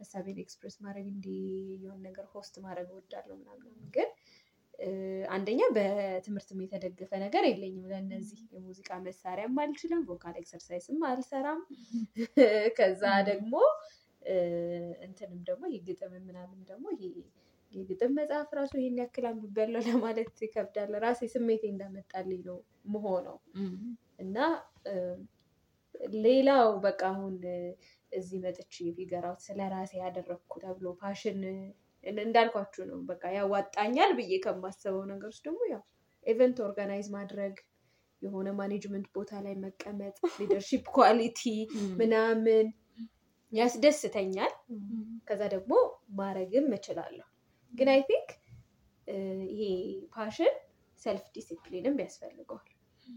[0.00, 1.40] ሀሳቤን express ማድረግ እንዲህ
[1.84, 4.10] የሆነ ነገር host ማድረግ እወዳለሁ ምናምን ግን
[5.28, 11.60] አንደኛ በትምህርትም የተደገፈ ነገር የለኝም። ለእነዚህ የሙዚቃ መሳሪያም አልችልም፣ vocal exercise ም አልሰራም።
[12.78, 13.52] ከዛ ደግሞ
[15.06, 17.04] እንትንም ደግሞ ይሄ ግጥም ምናምን ደግሞ ይሄ
[17.72, 22.58] የግጥም መጽሐፍ ራሱ ይሄን ያክል አንብቤያለሁ ለማለት ይከብዳል። ራሴ ስሜቴ እንዳመጣልኝ ነው
[22.94, 23.38] መሆነው
[24.18, 24.36] እና
[26.24, 27.34] ሌላው በቃ አሁን
[28.12, 31.40] እዚህ መጥቼ figure out ስለ ራሴ ያደረግኩ ተብሎ passion
[32.20, 35.82] እንዳልኳችሁ ነው። በቃ ያዋጣኛል ብዬ ከማስበው ነገሮች ደግሞ ያው
[36.26, 37.54] event organize ማድረግ፣
[38.22, 41.40] የሆነ management ቦታ ላይ መቀመጥ፣ leadership quality
[42.00, 42.66] ምናምን
[43.52, 44.52] ያስደስተኛል።
[45.28, 45.72] ከዛ ደግሞ
[46.18, 47.26] ማድረግም እችላለሁ።
[47.72, 48.30] ግን I think
[49.52, 49.62] ይሄ
[50.14, 50.54] passion
[51.02, 52.70] self discipline ም ያስፈልገዋል።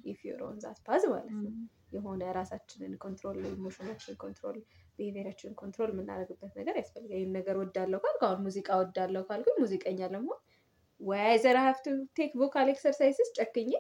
[0.05, 1.51] if you're on that path ማለት ነው።
[1.93, 4.57] የሆነ ራሳችንን control emotion ኣችን control
[4.97, 9.99] behavior ኣችንን control የምናደርግበት ነገር ያስፈልጋል። ይህን ነገር እወዳለሁ ካልኩ አሁን ሙዚቃ እወዳለሁ ካልኩኝ ሙዚቀኛ
[10.13, 10.29] ደግሞ
[10.99, 13.71] ወይ either have to take vocal exercises ጨክኜ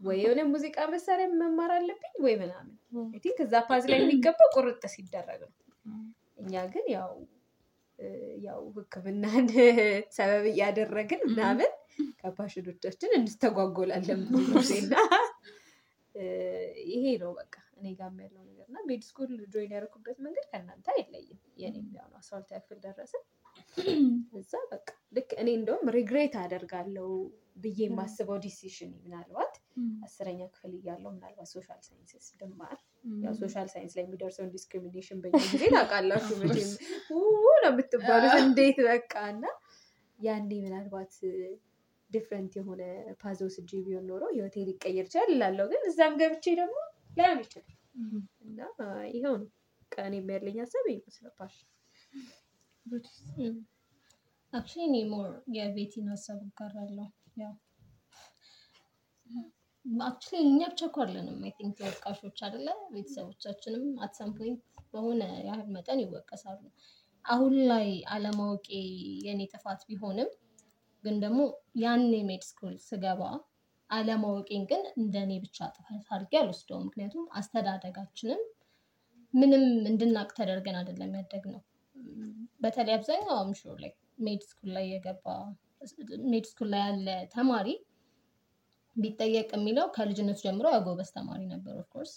[0.00, 2.74] ወይ የሆነ ሙዚቃ መሳሪያ መማር አለብኝ ወይ ምናምን።
[3.06, 5.52] I think እዛ path ላይ የሚገባው ቁርጥ ሲደረግ ነው።
[6.42, 7.12] እኛ ግን ያው
[8.44, 9.46] ያው ሕክምናን
[10.16, 11.70] ሰበብ እያደረግን ምናምን
[12.20, 15.20] ከ passion ኦቻችን እንስተጓጎላለን ብዙ ጊዜ እና እ፣
[16.90, 21.40] ይሄ ነው በቃ እኔ ጋም ያለው ነገር እና med school join ያደረኩበት መንገድ ከእናንተ አይለይም።
[21.62, 23.24] የኔም ያው ነው። አስራ ሁለተኛ ክፍል ደረስን።
[24.38, 27.08] እዛ በቃ ልክ እኔ እንደውም regret አደርጋለሁ
[27.56, 29.54] ብዬ የማስበው decision ምናልባት
[30.06, 32.78] አስረኛ ክፍል እያለው ምናልባት social sciences ብማር
[33.24, 36.70] ያው social science ላይ የሚደርሰውን discrimination በኛ ጊዜ ታውቃላችሁ መቼም።
[37.62, 39.12] ነው የምትባሉት። እንዴት በቃ?
[39.32, 39.44] እና
[40.18, 41.14] ያኔ ምናልባት
[42.10, 42.82] different የሆነ
[43.22, 46.76] path ወስጄ ቢሆን ኖሮ ህይወቴ ሊቀየር ይችላል እላለሁ። ግን እዛም ገብቼ ደግሞ
[47.18, 47.72] ላይሆን ይችላል
[48.46, 48.60] እና
[49.12, 49.48] ይኸው ነው
[49.92, 51.54] ቀን የሚያለኝ ሀሳብ ይመስላል
[54.52, 57.06] actually እኔ more የቤቲን ሀሳብ እጋራለሁ።
[57.40, 57.54] ያው
[60.02, 60.82] actually እኛ ብቻ
[61.40, 62.68] I think ተወቃሾች አይደለ?
[62.94, 64.60] ቤተሰቦቻችንም at some point
[64.92, 66.60] በሆነ ያህል መጠን ይወቀሳሉ።
[67.24, 68.68] አሁን ላይ አለማወቄ
[69.26, 70.30] የኔ ጥፋት ቢሆንም
[71.06, 71.40] ግን ደግሞ
[71.82, 73.22] ያኔ med school ስገባ
[73.90, 78.40] አለማወቄን ግን እንደኔ ብቻ ጥፋት አድርጌ አልወስደውም። ምክንያቱም አስተዳደጋችንም
[79.34, 81.62] ምንም እንድናቅ ተደርገን አይደለም ያደግነው።
[82.60, 83.92] በተለይ አብዛኛው አምሹ ላይ
[84.26, 85.26] med school ላይ የገባ
[86.26, 87.68] med school ላይ ያለ ተማሪ
[88.96, 92.12] ቢጠየቅ የሚለው ከልጅነቱ ጀምሮ ያጎበዝ ተማሪ ነበር። of course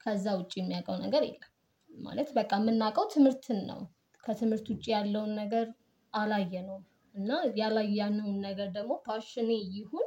[0.00, 1.50] ከዛ ውጭ የሚያውቀው ነገር የለም።
[1.90, 3.80] ማለት በቃ የምናውቀው ትምህርትን ነው።
[4.24, 5.66] ከትምህርት ውጭ ያለውን ነገር
[6.12, 10.06] አላየነውም እና ያላየነውን ነገር ደግሞ passion ኤ ይሁን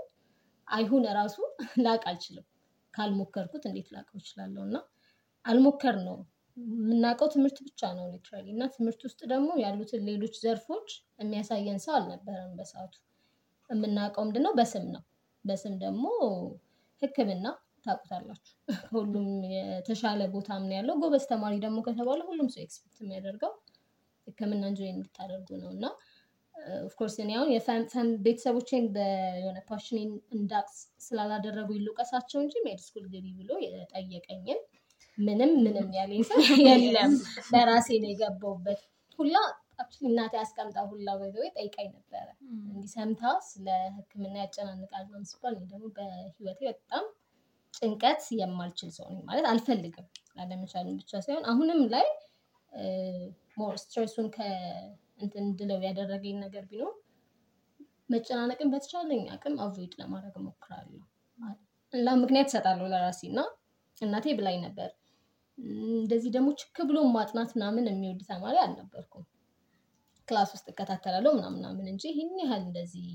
[0.67, 1.35] አይሁን ራሱ
[1.85, 2.45] ላቅ አልችልም።
[2.93, 4.63] ካልሞከርኩት እንዴት ላቀው እችላለሁ?
[4.67, 4.77] እና
[5.45, 6.17] አልሞከርነው
[6.57, 10.87] የምናውቀው ትምህርት ብቻ ነው literally እና ትምህርት ውስጥ ደግሞ ያሉትን ሌሎች ዘርፎች
[11.19, 12.93] የሚያሳየን ሰው አልነበረም በሰዓቱ።
[13.69, 15.03] የምናውቀው ምንድነው በስም ነው።
[15.45, 16.05] በስም ደግሞ
[17.01, 17.47] ሕክምና
[17.85, 18.53] ታውቁታላችሁ።
[18.95, 23.53] ሁሉም የተሻለ ቦታ ምን ያለው ጎበዝ ተማሪ ደግሞ ከተባለ ሁሉም ሰው expect የሚያደርገው
[24.27, 25.85] ሕክምና እንጆይ እንድታደርጉ ነው እና
[26.81, 27.83] of course እኔ አሁን የፋም
[28.25, 28.85] ቤተሰቦቼን
[29.39, 30.67] የሆነ passion ኤን እንዳቅ
[31.05, 34.59] ስላላደረጉኝ ልውቀሳቸው እንጂ med school ግቢ ብሎ የጠየቀኝን
[35.17, 37.13] ምንም ምንም ያለኝ ሰው የለም።
[37.51, 38.81] በራሴ ነው የገባሁበት
[39.19, 39.35] ሁላ
[40.01, 42.27] እናቴ አስቀምጣ ሁላ ወይ ጠይቃኝ ነበረ።
[42.67, 43.67] እንዲህ ሰምታ ስለ
[43.97, 47.05] ህክምና ያጨናንቃል ምናምን ሲባል ደግሞ በህይወቴ በጣም
[47.73, 52.07] ጭንቀት የማልችል ሰው ነኝ። ማለት አልፈልግም ላለመቻልን ብቻ ሳይሆን አሁንም ላይ
[53.57, 54.27] more stress ኡን
[55.19, 56.93] ከእንትን እንድለው ያደረገኝ ነገር ቢኖር
[58.09, 61.01] መጨናነቅን በተቻለኝ አቅም avoid ለማድረግ እሞክራለሁ።
[61.93, 63.39] እና ምክንያት እሰጣለሁ ለራሴ እና
[63.97, 64.89] እናቴ ብላኝ ነበር።
[65.97, 69.25] እንደዚህ ደግሞ ችክ ብሎ ማጥናት ምናምን የሚወድ ተማሪ አልነበርኩም።
[70.27, 73.07] class ውስጥ እከታተላለሁ ምናምን ምናምን እንጂ ይህን ያህል እንደዚህ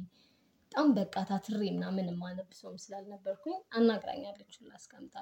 [0.64, 5.14] በጣም በቃ ታትሬ ምናምን የማነብ ሰውም ስላልነበርኩኝ አናግራኛለች ሁላ አስቀምጣ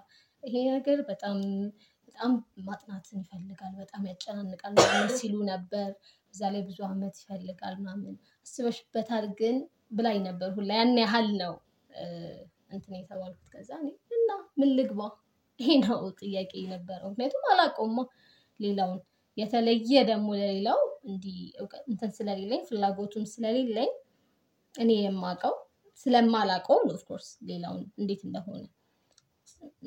[0.43, 1.39] ይሄ ነገር በጣም
[2.09, 2.33] በጣም
[2.67, 4.77] ማጥናትን ይፈልጋል በጣም ያጨናንቃል
[5.17, 5.91] ሲሉ ነበር።
[6.35, 8.15] እዛ ላይ ብዙ አመት ይፈልጋል ምናምን
[8.47, 9.57] አስበሽበታል ግን
[9.93, 11.55] ብላኝ ነበር ሁላ ያን ያህል ነው።
[12.71, 13.71] እንትን የተባልኩት ከዛ
[14.17, 15.01] እና ምን ልግባ
[15.61, 17.99] ይሄ ነው ጥያቄ የነበረው ምክንያቱም አላውቀውማ።
[18.61, 19.01] ሌላውን
[19.37, 21.37] የተለየ ደግሞ ለሌላው እንዲህ
[21.87, 23.91] እንትን ስለሌለኝ ፍላጎቱም ስለሌለኝ
[24.75, 25.55] እኔ የማውቀው
[26.07, 28.63] ስለማላውቀው ነው of course ሌላውን እንዴት እንደሆነ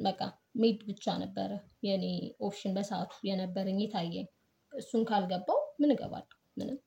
[0.03, 0.19] በቃ
[0.62, 1.51] med ብቻ ነበረ
[1.86, 2.06] የኔ
[2.41, 4.27] option በሰዓቱ የነበረኝ የታየኝ
[4.73, 6.77] እሱን ካልገባው ምን እገባለሁ ምንም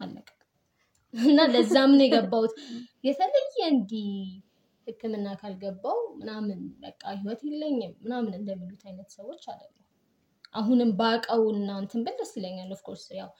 [0.00, 0.28] አለቀ።
[1.14, 2.52] እና ለዛም ነው የገባሁት
[3.04, 4.08] የተለየ እንዲህ
[4.86, 9.80] ህክምና ካልገባው ምናምን በቃ ህይወት የለኝም ምናምን እንደሚሉት አይነት ሰዎች አይደለሁም።
[10.54, 13.30] አሁንም ባውቀውና እንትን ብል ደስ ይለኛል of course ያው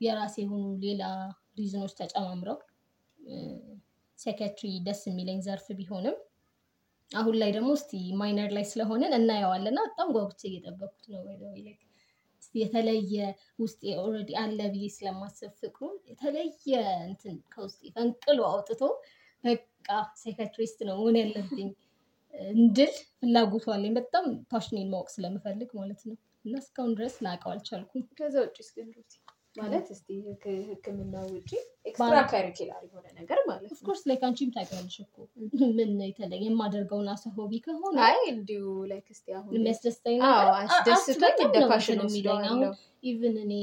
[0.00, 1.02] የራሴ የሆኑ ሌላ
[1.58, 2.58] reason ኦች ተጨማምረው
[4.18, 6.16] psychiatry ደስ የሚለኝ ዘርፍ ቢሆንም
[7.10, 7.90] አሁን ላይ ደግሞ እስቲ
[8.20, 11.60] minor ላይ ስለሆንን እናየዋለን እና በጣም ጓጉቼ እየጠበኩት ነው። ወይ
[12.56, 13.14] የተለየ
[13.58, 16.72] ውስጤ already አለ ብዬ ስለማስብ ፍቅሩ የተለየ
[17.06, 18.82] እንትን ከውስጤ ፈንቅሎ አውጥቶ
[19.44, 19.88] በቃ
[20.22, 21.68] psychiatrist ነው መሆን ያለብኝ
[22.54, 28.04] እንድል ፍላጎቱ አለኝ። በጣም passion ኤን ማወቅ ስለምፈልግ ማለት ነው። እና እስካሁን ድረስ ላውቀው አልቻልኩም።
[28.18, 28.58] ከዛ ውጭ
[29.56, 30.08] ማለት እስቲ
[30.70, 31.50] ህክምና ውጭ
[31.88, 35.16] extra curricular የሆነ ነገር ማለት ነው። of course like አንቺም ታውቂዋለሽ እኮ
[35.78, 40.18] ምን የተለየ የማደርገውን as a hobby ከሆነ አይ እንዲሁ like እስቲ አሁን የሚያስደስተኝ
[40.62, 42.64] አስደስቶኝ እንደ passion የሚለኝ። አሁን
[43.04, 43.54] even እኔ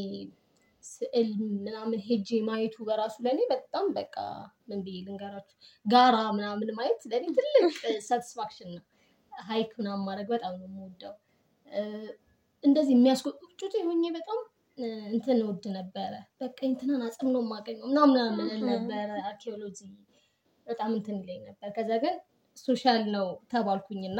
[0.84, 4.15] ስዕል ምናምን ሄጄ ማየቱ በራሱ ለእኔ በጣም በቃ
[4.69, 7.62] ምን ብዬ ልንገራችሁ ጋራ ምናምን ማየት ለእኔ ትልቅ
[8.10, 8.84] satisfaction ነው።
[9.32, 11.13] hike ምናምን ማድረግ በጣም ነው የምወደው።
[12.63, 14.39] እንደዚህ የሚያስቆጩት የሆኜ በጣም
[15.09, 19.80] እንትን እወድ ነበረ። በቃ እንትናን አጽም ነው የማገኘው ምናምን ምናምን ነበረ። archeology
[20.67, 22.15] በጣም እንትን ይለኝ ነበር። ከዛ ግን
[22.58, 24.19] social ነው ተባልኩኝና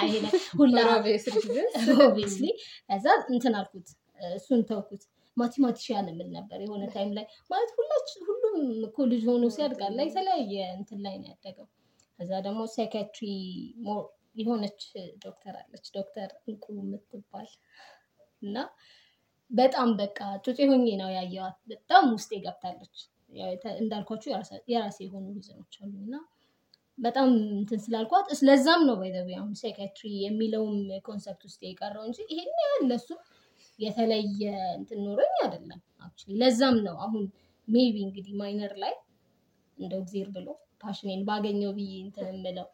[0.00, 0.10] አይ
[0.58, 1.66] ሁላ obviously ግን
[2.06, 2.46] obviously
[2.88, 3.88] ከዛ እንትን አልኩት
[4.32, 5.02] እሱን ተውኩት።
[5.36, 8.54] mathematician የምል ነበር የሆነ time ላይ ማለት ሁላችን ሁሉም
[8.86, 11.66] እኮ ልጅ ሆኖ ሲያድጋል ላይ የተለያየ እንትን ላይ ነው ያደገው።
[12.18, 13.26] ከዛ ደግሞ psychiatry
[14.40, 14.80] የሆነች
[15.24, 17.48] ዶክተር አለች ዶክተር እንቁ የምትባል
[18.42, 18.56] እና
[19.50, 22.96] በጣም በቃ ጩጬ ሆኜ ነው ያየዋት። በጣም ውስጤ ገብታለች።
[23.76, 24.28] እንዳልኳችሁ
[24.70, 26.14] የራሴ የሆኑ reason ኦች አሉ እና
[26.98, 32.18] በጣም እንትን ስላልኳት ስለዛም ነው by the way አሁን psychiatry የሚለውም concept ውስጥ የቀረው እንጂ
[32.30, 33.08] ይሄን ያህል ለሱ
[33.78, 34.42] የተለየ
[34.76, 37.24] እንትን ኖሮኝ አይደለም። actually ለዛም ነው አሁን
[37.68, 38.94] maybe እንግዲህ minor ላይ
[39.78, 40.48] እንደው እግዜር ብሎ
[40.82, 42.68] passion ኤን ባገኘው ብዬ እንትን የምለው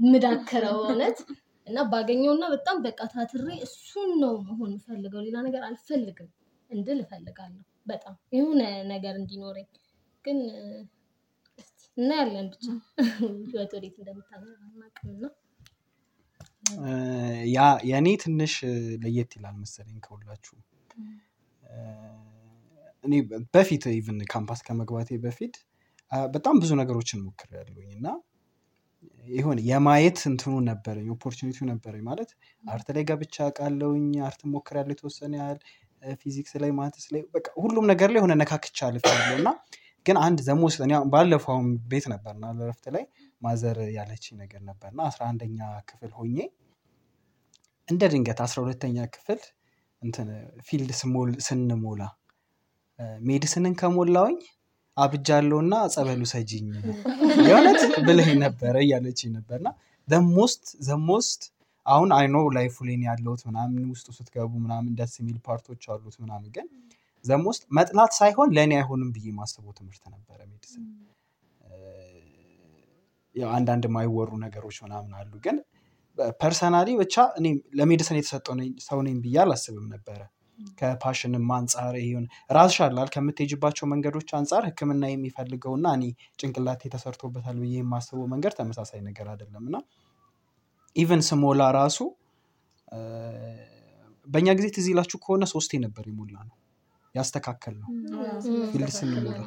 [0.00, 1.18] የምዳክረው እውነት
[1.66, 6.28] እና ባገኘውና በጣም በቃ ታትሬ እሱን ነው መሆን የምፈልገው ሌላ ነገር አልፈልግም
[6.70, 9.66] እንድል እፈልጋለሁ። በጣም የሆነ ነገር እንዲኖረኝ
[10.24, 10.38] ግን
[11.58, 12.64] እስቲ እናያለን ብቻ
[13.48, 13.96] ህይወት ወዴት
[15.06, 15.24] እና
[17.48, 18.54] ያ የእኔ ትንሽ
[19.02, 20.54] ለየት ይላል መሰለኝ ከሁላችሁ።
[23.04, 23.14] እኔ
[23.54, 25.54] በፊት even ካምፓስ ከመግባቴ በፊት
[26.32, 28.08] በጣም ብዙ ነገሮችን ሞክሬያለሁኝ እና
[29.32, 32.30] የሆነ የማየት እንትኑ ነበረኝ opportunity ው ነበረኝ። ማለት
[32.64, 35.58] art ላይ ገብቼ አውቃለሁኝ art ሞክሬያለሁ የተወሰነ ያህል
[36.20, 39.50] ፊዚክስ ላይ maths ላይ በቃ ሁሉም ነገር ላይ የሆነ ነካክቻ አልፌያለሁ። እና
[40.06, 40.74] ግን አንድ the most
[41.12, 41.60] ባለፈው
[41.92, 43.04] ቤት ነበርና ለረፍት ላይ
[43.42, 45.58] mother ያለችኝ ነገር ነበርና አስራ አንደኛ
[45.88, 46.36] ክፍል ሆኜ
[47.88, 49.40] እንደ ድንገት አስራ ሁለተኛ ክፍል
[50.68, 50.90] field
[51.46, 52.02] ስንሞላ
[53.22, 54.38] medicine ን ከሞላሁኝ
[54.96, 56.66] አብጃለሁ እና ጸበል ውሰጂኝ።
[57.46, 59.70] የእውነት ብለኸኝ ነበረ እያለችኝ ነበር። እና
[60.08, 61.42] the most the most
[61.86, 65.64] አሁን I know life ኡ ላይ ነው ያለሁት ምናምን ውስጡ ስትገቡ ምናምን ደስ የሚል part
[65.64, 66.66] ኦች አሉት ምናምን። ግን
[67.24, 70.84] the most መጥላት ሳይሆን ለእኔ አይሆንም ብዬ ማስበው ትምህርት ነበረ medicine
[73.34, 75.56] ያው አንዳንድ የማይወሩ ነገሮች ምናምን አሉ። ግን
[76.40, 77.46] personally ብቻ እኔ
[77.78, 78.54] ለ medicine የተሰጠው
[78.86, 80.20] ሰው ነኝ ብዬ አላስብም ነበረ
[80.78, 86.04] ከ passion ም አንጻር ይሁን። ራስሽ አላል ከምትሄጅባቸው መንገዶች አንጻር ህክምና የሚፈልገውና እኔ
[86.40, 89.78] ጭንቅላቴ ተሰርቶበታል ብዬ የማስበው መንገድ ተመሳሳይ ነገር አይደለም። እና
[90.96, 91.98] even ስሞላ ራሱ
[94.26, 96.54] በእኛ ጊዜ ትዝ ይላችሁ ከሆነ ሶስቴ ነበር የሞላ ነው
[97.14, 97.88] ያስተካከል ነው
[98.70, 99.38] field ስንሞላ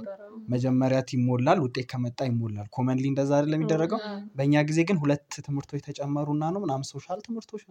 [0.48, 4.00] መጀመሪያ ይሞላል ውጤት ከመጣ ይሞላል። commonly እንደዛ አይደለም የሚደረገው?
[4.38, 7.64] በእኛ ጊዜ ግን ሁለት ትምህርቶች ተጨመሩና ነው ምናምን social ትምህርቶች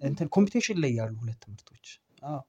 [0.00, 1.86] እንትን competition ላይ ያሉ ሁለት ትምህርቶች።
[2.28, 2.40] አዎ።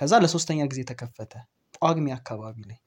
[0.00, 1.32] ከዛ ለሶስተኛ ጊዜ ተከፈተ።
[1.76, 2.78] ጳጉሜ አካባቢ ላይ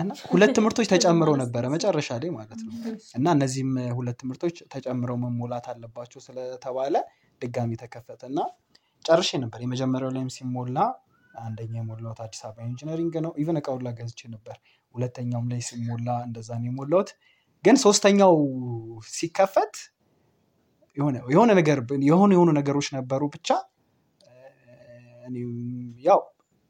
[0.00, 2.72] እና ሁለት ትምህርቶች ተጨምረው ነበረ መጨረሻ ላይ ማለት ነው።
[3.14, 6.94] እና እነዚህም ሁለት ትምህርቶች ተጨምረው መሞላት አለባቸው ስለተባለ
[7.40, 8.38] ድጋሚ ተከፈተ። እና
[9.04, 10.78] ጨርሼ ነበር። የመጀመሪያው ላይም ሲሞላ
[11.42, 14.56] አንደኛ የሞላሁት አዲስ አበባ engineering ነው። even እቃውን ገዝቼ ነበር።
[14.94, 17.10] ሁለተኛውም ላይ ሲሞላ እንደዛ ነው የሞላሁት።
[17.64, 18.34] ግን ሶስተኛው
[19.12, 19.74] ሲከፈት
[20.96, 23.48] የሆነ የሆነ ነገር የሆኑ የሆኑ ነገሮች ነበሩ ብቻ
[26.04, 26.20] ያው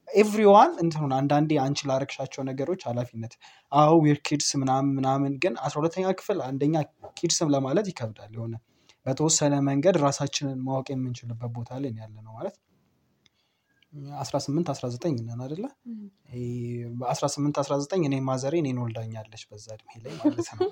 [0.09, 3.33] everyone እንትኑን አንዳንዴ አንቺ ላረግሻቸው ነገሮች ኃላፊነት
[3.73, 6.77] አዎ we're kids ምናምን ምናምን ግን አስራ ሁለተኛ ክፍል አንደኛ
[7.18, 8.55] kids ም ለማለት ይከብዳል የሆነ
[9.07, 12.57] በተወሰነ መንገድ ራሳችንን ማወቅ የምንችልበት ቦታ ላይ ያለ ነው ማለት
[14.18, 15.64] 18 19 ነን አደለ
[17.01, 20.68] በ18 19 እኔ ማዘሬ እኔን ወልዳኛለች በዛ እድሜ ላይ ማለት ነው።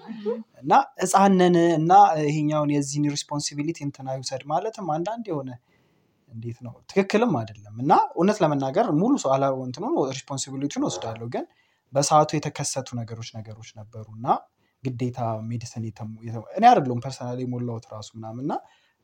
[0.62, 0.72] እና
[1.04, 1.92] ህፃነን እና
[2.24, 5.50] ይሄኛውን የዚህን responsibility እንትና ይውሰድ ማለትም አንዳንድ የሆነ
[6.36, 6.74] እንዴት ነው?
[6.90, 11.44] ትክክልም አይደለም። እና እውነት ለመናገር ሙሉ ሰው አላ እንትኑ responsibility ውን ወስዳለሁ ግን
[11.92, 14.26] በሰዓቱ የተከሰቱ ነገሮች ነገሮች ነበሩ። እና
[14.82, 15.84] ግዴታ medicine
[16.54, 18.54] እኔ አይደለሁም personal የሞላሁት ራሱ ምናምን። እና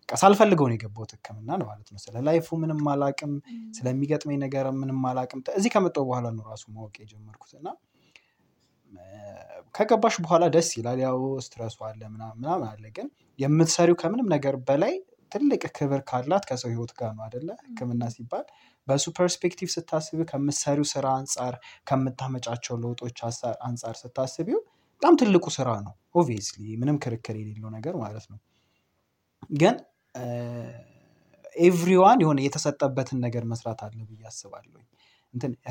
[0.09, 3.33] ሳልፈልገው ነው የገባሁት ህክምና ነው ማለት ነው። ስለ life ኡ ምንም አላቅም
[3.77, 7.69] ስለሚገጥመኝ ነገር ምንም አላቅም እዚህ ከመጣሁ በኋላ ነው ራሱ ማወቅ የጀመርኩት። እና
[9.75, 13.07] ከገባሽ በኋላ ደስ ይላል። ያው stress ኡ አለ ምናምን አለ። ግን
[13.39, 14.95] የምትሰሪው ከምንም ነገር በላይ
[15.33, 18.47] ትልቅ ክብር ካላት ከሰው ህይወት ጋር ነው አደለ ህክምና ሲባል
[18.87, 21.55] በሱ perspective ስታስቢው ከምትሰሪው ስራ አንጻር
[21.89, 23.19] ከምታመጫቸው ለውጦች
[23.63, 24.61] አንጻር ስታስቢው
[25.03, 28.39] በጣም ትልቁ ስራ ነው። obviously ምንም ክርክር የሌለው ነገር ማለት ነው።
[29.55, 29.77] ግን
[31.63, 34.81] everyone የሆነ የተሰጠበትን ነገር መስራት አለ ብዬ አስባለሁ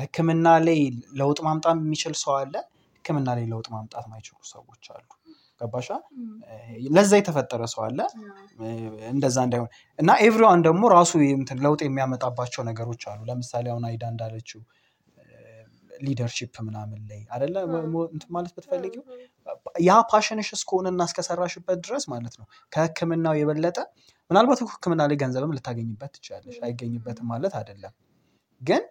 [0.02, 0.78] ህክምና ላይ
[1.18, 2.54] ለውጥ ማምጣት የሚችል ሰው አለ
[2.96, 5.06] ህክምና ላይ ለውጥ ማምጣት ማይችሉ ሰዎች አሉ
[5.62, 5.88] ገባሻ
[6.94, 7.98] ለዛ የተፈጠረ ሰው አለ?
[9.12, 14.62] እንደዛ እንዳይሆን። እና everyone ደግሞ ራሱ እንትን ለውጥ የሚያመጣባቸው ነገሮች አሉ። ለምሳሌ አሁን አይዳ እንዳለችው
[16.00, 17.56] leadership ምናምን ላይ አደለ
[18.12, 19.02] እንትን ማለት ብትፈልጊው?
[19.82, 23.78] ያ ፓሽንሽ እስከሆነና እስከሰራሽበት ድረስ ማለት ነው። ከህክምናው የበለጠ
[24.30, 27.94] ምናልባት ህክምና ላይ ገንዘብም ልታገኝበት ትችላለሽ አይገኝበትም ማለት አይደለም።
[28.60, 28.82] ግን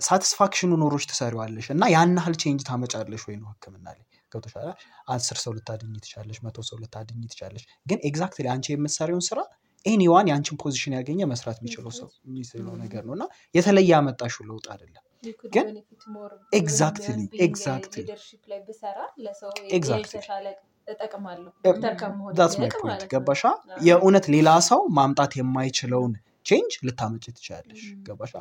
[0.00, 4.68] satisfaction ኑ ኖሮሽ ትሰሪዋለሽ። እና ያን ያህል change ታመጫለሽ ወይ ነው ህክምና ላይ ገብቶሻል
[5.08, 9.38] አስር ሰው ልታድኝ ትቻለሽ መቶ ሰው ልታድኝ ትቻለሽ ግን exactly አንቺ የምትሰሪውን ስራ
[9.84, 15.02] anyone የአንቺን position ያገኘ መስራት የሚችለው ሰው የሚችለው ነገር ነው። እና የተለየ ያመጣሽው ለውጥ አይደለም።
[15.54, 15.66] ግን
[16.52, 18.04] exactly exactly
[21.44, 21.52] ነው።
[23.12, 23.42] ገባሻ?
[23.86, 26.12] የእውነት ሌላ ሰው ማምጣት የማይችለውን
[26.46, 28.34] change ልታመጭ ትችላለሽ ም። ገባሻ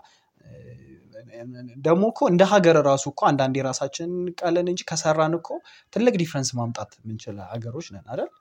[1.86, 5.50] ደግሞ እኮ እንደ ሀገር ራሱ እኮ አንዳንድ የራሳችን ቀለን እንጂ ከሰራን እኮ
[5.94, 8.32] ትልቅ difference ማምጣት የምንችል ሀገሮች ነን አይደል?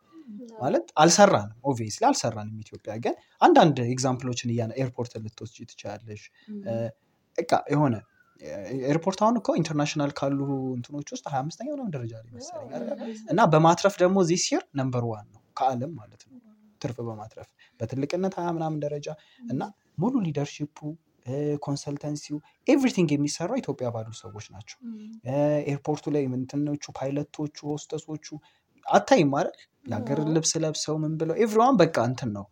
[0.61, 6.23] ማለት አልሰራንም obviously አልሰራንም ኢትዮጵያ ግን አንዳንድ example ኦችን እያ airport ልትወስጂ ትችላለሽ
[7.39, 7.95] በቃ የሆነ
[8.89, 10.39] airport አሁን እኮ international ካሉ
[10.77, 12.71] እንትኖች ውስጥ ሀያ አምስተኛ ምናምን ደረጃ ላይ መሰለኝ?
[13.33, 16.39] እና በማትረፍ ደግሞ this year number one ነው ከአለም ማለት ነው።
[16.81, 17.49] ትርፍ በማትረፍ
[17.81, 19.09] በትልቅነት ሀያ ምናምን ደረጃ
[19.45, 19.63] እና
[19.99, 20.79] ሙሉ leadership
[21.65, 24.79] ኡ consultancy ው everything የሚሰራው ኢትዮጵያ ባሉ ሰዎች ናቸው።
[25.73, 28.27] airport ኡ ላይ ምንትኖቹ pilot ኦቹ hostess ኦቹ
[28.87, 29.57] አታይም አይደል?
[29.87, 32.47] የሀገር ልብስ ለብሰው ምን ብለው everyone በቃ እንትን ነው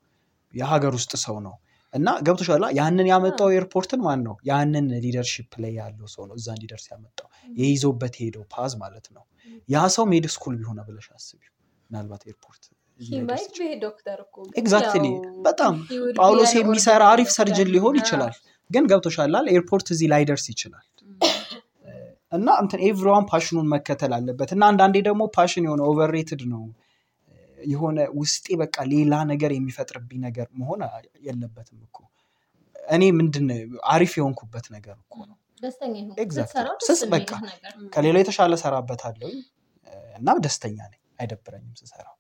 [0.55, 1.55] የሀገር ውስጥ ሰው ነው።
[1.93, 4.35] እና ገብቶሻል ያንን ያመጣው ኤርፖርትን ማን ነው?
[4.51, 9.25] ያንን leadership ላይ ያለው ሰው ነው እዛ እንዲደርስ ያመጣው። የይዞበት የሄደው path ማለት ነው።
[9.69, 11.53] ያ ሰው med school ቢሆን ብለሽ አስቢው።
[11.91, 12.65] ምናልባት ኤርፖርት
[14.61, 15.07] exactly
[15.47, 15.75] በጣም
[16.19, 18.35] ጳውሎስ የሚሰራ አሪፍ surgeon ሊሆን ይችላል።
[18.71, 20.87] ግን ገብቶሻላል ኤርፖርት እዚህ ላይደርስ ይችላል።
[22.33, 26.63] እና እንትን everyone passion ኑን መከተል አለበት። እና አንዳንዴ ደግሞ passion የሆነ overrated ነው።
[27.59, 30.83] የሆነ ውስጤ በቃ ሌላ ነገር የሚፈጥርብኝ ነገር መሆን
[31.27, 31.97] የለበትም እኮ።
[32.91, 33.49] እኔ ምንድን
[33.91, 35.37] አሪፍ የሆንኩበት ነገር እኮ ነው።
[36.87, 37.31] ስስ- በቃ
[37.93, 39.31] ከሌላው የተሻለ ሰራበታለሁ
[40.17, 42.17] እና ደስተኛ ነኝ። አይደብረኝም ስሰራው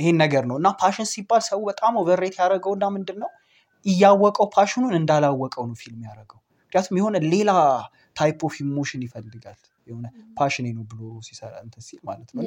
[0.00, 3.30] ይሄን ነገር ነው። እና passion ሲባል ሰው በጣም overrate ያደረገው እና ምንድን ነው
[3.86, 7.50] እያወቀው passion ኑን እንዳላወቀው ነው feel ም ያደረገው። ምክንያቱም የሆነ ሌላ
[8.16, 9.58] type of emotion ይፈልጋል
[9.90, 10.06] የሆነ
[10.38, 12.42] passion ኔ ነው ብሎ ሲሰራ እንትን ሲል ማለት ነው።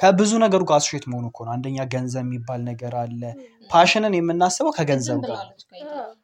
[0.00, 3.22] ከብዙ ነገሩ ጋር associate መሆኑ እኮ ነው። አንደኛ ገንዘብ የሚባል ነገር አለ።
[3.70, 5.54] passion ን የምናስበው ከገንዘብ ጋር ነው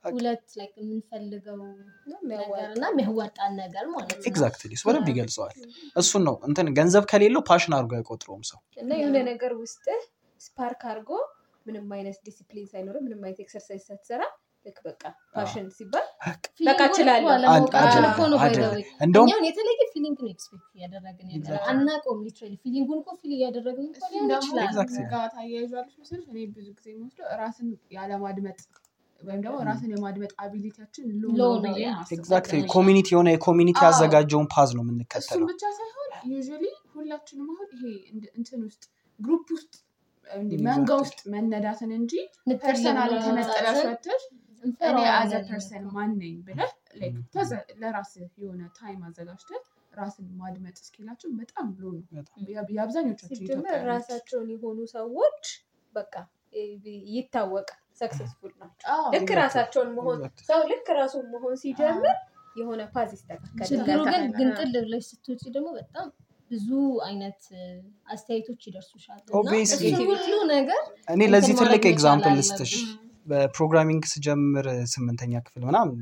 [0.08, 1.86] ሁለት like የምንፈልገው ነገር
[2.16, 5.54] የሚያዋጣ እና የሚያዋጣን ነገር ማለት ነው። exactly እሱ በደንብ ይገልጸዋል።
[5.96, 10.02] እሱን ነው እንትን ገንዘብ ከሌለው passion አድርጎ አይቆጥረውም ሰው። እና የሆነ ነገር ውስጥህ
[10.40, 11.10] spark አድርጎ
[11.66, 14.22] ምንም አይነት ዲሲፕሊን ሳይኖር ምንም አይነት ኤክሰርሳይዝ ሳትሰራ
[14.66, 15.02] ልክ በቃ
[15.34, 16.04] ፓሽን ሲባል
[16.66, 20.18] በቃ እችላለሁ። እኮ አለማወቃችን አድ- እኮ ነው by the አይደለም። way። እንደውም እኛውን የተለየ ፊሊንግ
[20.20, 21.58] ነው ኤክስፔክት እያደረግን ያለ.
[21.70, 23.88] አናውቀውም። ሊትራሊ ፊሊንጉን እኮ ፊል እያደረግን
[25.34, 28.58] ታያይዟለች መሰለሽ እኔ ብዙ ጊዜ የምወስደው ራስን ያለማድመጥ
[29.20, 31.04] ወይም ደግሞ ራስን የማድመጥ አቢሊቲያችን
[31.34, 31.44] ሎ
[32.72, 37.84] ኮሚኒቲ የሆነ የኮሚኒቲ ያዘጋጀውን ፓዝ ነው እሱም የምንከተለው ብቻ ሳይሆን ዩዥሊ ሁላችንም አሁን ይሄ
[38.36, 38.82] እንትን ውስጥ
[39.18, 39.72] group ውስጥ.
[40.66, 42.12] መንጋ ውስጥ መነዳትን እንጂ
[42.60, 44.22] personal መውጣትን ወጥተሽ
[44.62, 46.72] እኔ as a person ማን ነኝ ብለህ
[47.82, 52.02] ለራስህ የሆነ time አዘጋጅተህ ራስን ማድመጥ skill ላቸው በጣም below ነው።
[52.70, 55.44] የአብዛኞቻችን ራሳቸውን የሆኑ ሰዎች
[55.94, 56.14] በቃ
[57.14, 60.18] ይታወቃል successful ናቸው። ልክ ራሳቸውን መሆን.
[60.48, 62.16] ሰው ልክ ራሱን መሆን ሲጀምር
[62.56, 66.08] የሆነ path ይስተካከል ችግሩ ግን ግንጥል ብለሽ ስትወጪ ደግሞ በጣም
[66.50, 66.68] ብዙ
[67.06, 67.40] አይነት
[68.12, 69.20] አስተያየቶች ይደርሱሻል።
[70.02, 72.72] ሁሉ ነገር እኔ ለዚህ ትልቅ example ልስጥሽ
[73.26, 75.96] በ programming ስጀምር ስምንተኛ ክፍል ምናምን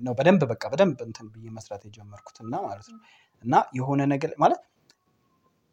[0.00, 2.98] ነው በደንብ በቃ በደንብ እንትን ብዬ መስራት የጀመርኩት እና ማለት ነው።
[3.44, 4.60] እና የሆነ ነገር ማለት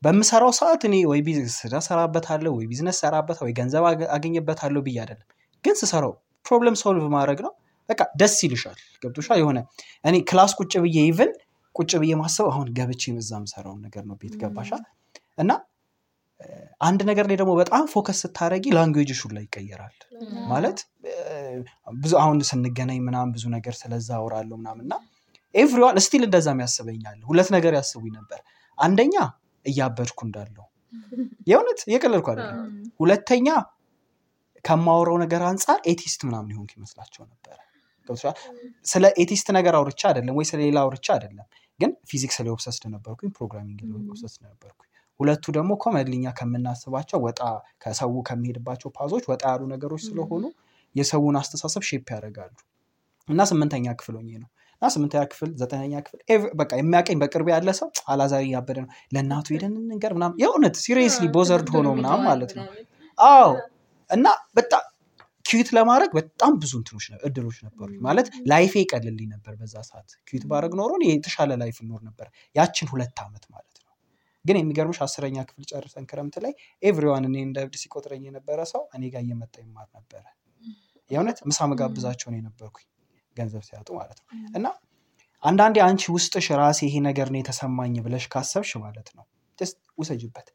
[0.01, 1.55] በምሰራው ሰዓት እኔ ወይ ቢዝነስ
[1.88, 5.28] ሰራበታለሁ ወይ ቢዝነስ ሰራበት ወይ ገንዘብ አገ- አገኝበታለሁ ብዬ አይደለም።
[5.63, 6.13] ግን ስሰራው
[6.45, 7.53] problem solve ማድረግ ነው።
[7.89, 9.38] በቃ ደስ ይልሻል። ገብቶሻል?
[9.41, 9.57] የሆነ
[10.05, 11.32] እኔ class ቁጭ ብዬ even
[11.76, 14.71] ቁጭ ብዬ ማሰብ አሁን ገብቼ እዛ የምሰራውን ነገር ነው። ቤት ገባሻ?
[15.38, 15.51] እና
[16.81, 19.95] አንድ ነገር ላይ ደግሞ በጣም focus ስታደረጊ language ሹ ላይ ይቀየራል።
[20.49, 20.79] ማለት
[21.97, 24.95] ብዙ አሁን ስንገናኝ ምናምን ብዙ ነገር ስለዛ አወራለሁ ምናምን እና
[25.55, 28.39] everyone still እንደዛም ያስበኛል ሁለት ነገር ያስቡኝ ነበር።
[28.77, 29.15] አንደኛ
[29.65, 30.65] እያበድኩ እንዳለው።
[31.49, 32.59] የእውነት እየቀለድኩ አይደለም።
[32.99, 33.47] ሁለተኛ
[34.65, 37.57] ከማወራው ነገር አንጻር atheist ምናምን የሆንኩ ይመስላቸው ነበረ?
[38.86, 41.47] ስለ atheist ነገር አውርቻ አይደለም ወይ ስለሌላ አውርቻ አይደለም።
[41.79, 43.80] ግን ፊዚክስ ላይ obsessed ነበርኩኝ programming
[44.11, 44.89] obsessed ነበርኩኝ
[45.20, 47.41] ሁለቱ ደግሞ commonly እኛ ከምናስባቸው ወጣ
[47.84, 50.43] ከሰው ከሚሄድባቸው path ኦች ወጣ ያሉ ነገሮች ስለሆኑ
[50.95, 52.53] የሰውን አስተሳሰብ shape ያደርጋሉ።
[53.28, 54.49] እና ስምንተኛ ክፍል ሆኜ ነው።
[54.82, 56.20] እና ስምንተኛ ክፍል ዘጠነኛ ክፍል
[56.59, 61.70] በቃ የሚያቀኝ በቅርብ ያለ ሰው አላዛሪ እያበደ ነው። ለእናቱ ሄደን እንንገር ምናምን የእውነት seriously bothered
[61.76, 62.66] ሆኖ ምናምን ማለት ነው።
[63.18, 63.49] አዎ
[64.09, 64.26] እና
[64.57, 64.84] በጣም
[65.45, 70.45] quit ለማድረግ በጣም ብዙ እንትኖች እድሎች ነበሩ ማለት life ኤ ይቀልልኝ ነበር በዛ ሰዓት። quit
[70.51, 73.74] ባረግ ኖሮ እኔ የተሻለ life እኖር ነበር። ያችን ሁለት ዓመት ማለት
[74.46, 79.04] ግን የሚገርምሽ አስረኛ ክፍል ጨርሰን ክረምት ላይ everyone እኔ እንደ እብድ ሲቆጥረኝ የነበረ ሰው እኔ
[79.14, 80.24] ጋር እየመጣ ይማር ነበረ።
[81.12, 82.88] የእውነት ምሳ መጋብዛቸው ነው የነበርኩኝ
[83.36, 84.28] ገንዘብ ሲያጡ ማለት ነው።
[84.58, 84.68] እና
[85.43, 89.26] አንዳንዴ አንቺ ውስጥሽ ራሴ ይሄ ነገር ነው የተሰማኝ ብለሽ ካሰብሽ ማለት ነው
[89.97, 90.47] ውሰጂበት።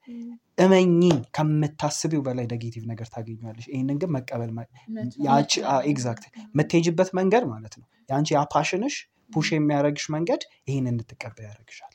[0.59, 0.97] እመኚኝ
[1.36, 4.51] ከምታስቢው በላይ negative ነገር ታገኘዋለሽ። ይህንን ግን መቀበል
[5.90, 8.96] exact የምትሄጅበት መንገድ ማለት ነው። የአንቺ ያ passion ሽ
[9.34, 11.95] push የሚያደርግሽ መንገድ ይህን እንድትቀበል ያደርግሻል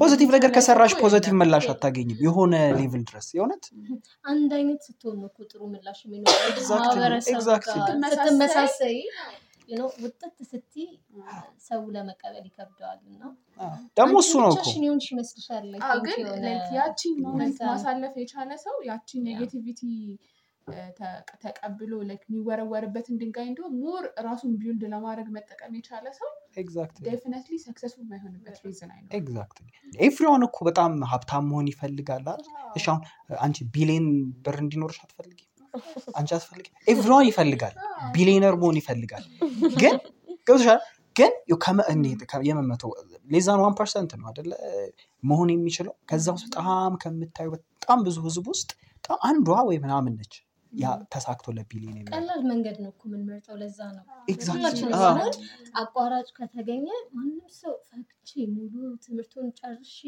[0.00, 3.64] positive ነገር ከሰራሽ positive ምላሽ አታገኝም። የሆነ level ድረስ የእውነት?
[4.30, 7.76] አንድ አይነት ስትሆን እኮ ጥሩ ምላሽ የሚኖረው። Exactly, ማህበረሰቡ exactly.
[7.76, 8.96] ጋር ስትመሳሰይ- ስትመሳሰይ
[9.68, 10.88] you know፣ ውጥት ስትይ
[11.66, 13.22] ሰው ለመቀበል ይከብደዋል እና
[13.60, 15.66] አዎ። ደግሞ እሱ ነው እኮ። ብቻሽን የሆንሽ ይመስልሻል?
[16.76, 17.16] ያቺን
[17.68, 19.82] ማሳለፍ የቻለ ሰው ያቺን negativity
[21.42, 26.30] ተቀብሎ የሚወረወርበትን ድንጋይ እንዲሁም more ራሱን build ለማድረግ መጠቀም የቻለ ሰው
[27.06, 29.66] definitely successful ማይሆንበት reason አይኖርም። exactly
[30.06, 32.46] ኤቭሪዋን እኮ በጣም ሀብታም መሆን ይፈልጋል አይደል?
[32.76, 33.02] እሺ አሁን
[33.40, 34.06] አንቺ ቢሊየን
[34.44, 35.40] ብር እንዲኖርሽ አትፈልጊ
[36.14, 37.74] አንቺ አትፈልጊ everyone ይፈልጋል።
[38.14, 39.24] ቢሊየነር መሆን ይፈልጋል።
[39.76, 39.96] ግን
[40.46, 40.80] ገብቶሻል?
[41.16, 41.32] ግን
[42.48, 42.90] የመመተው
[43.28, 44.50] less than one percent ነው አደለ
[45.22, 50.34] መሆን የሚችለው ከዛ ውስጥ በጣም ከምታዩ በጣም ብዙ ህዝብ ውስጥ በጣም አንዷ ወይ ምናምን ነች
[50.74, 54.04] ያ ተሳክቶ ቢሊየነር የሚሆነው። ቀላል መንገድ ነው እኮ የምንመርጠው ለዛ ነው.
[54.50, 54.94] ሁላችንም
[55.80, 59.98] አቋራጭ ከተገኘ ማንም ሰው ፈክቼ ሙሉ ትምህርቱን ጨርሼ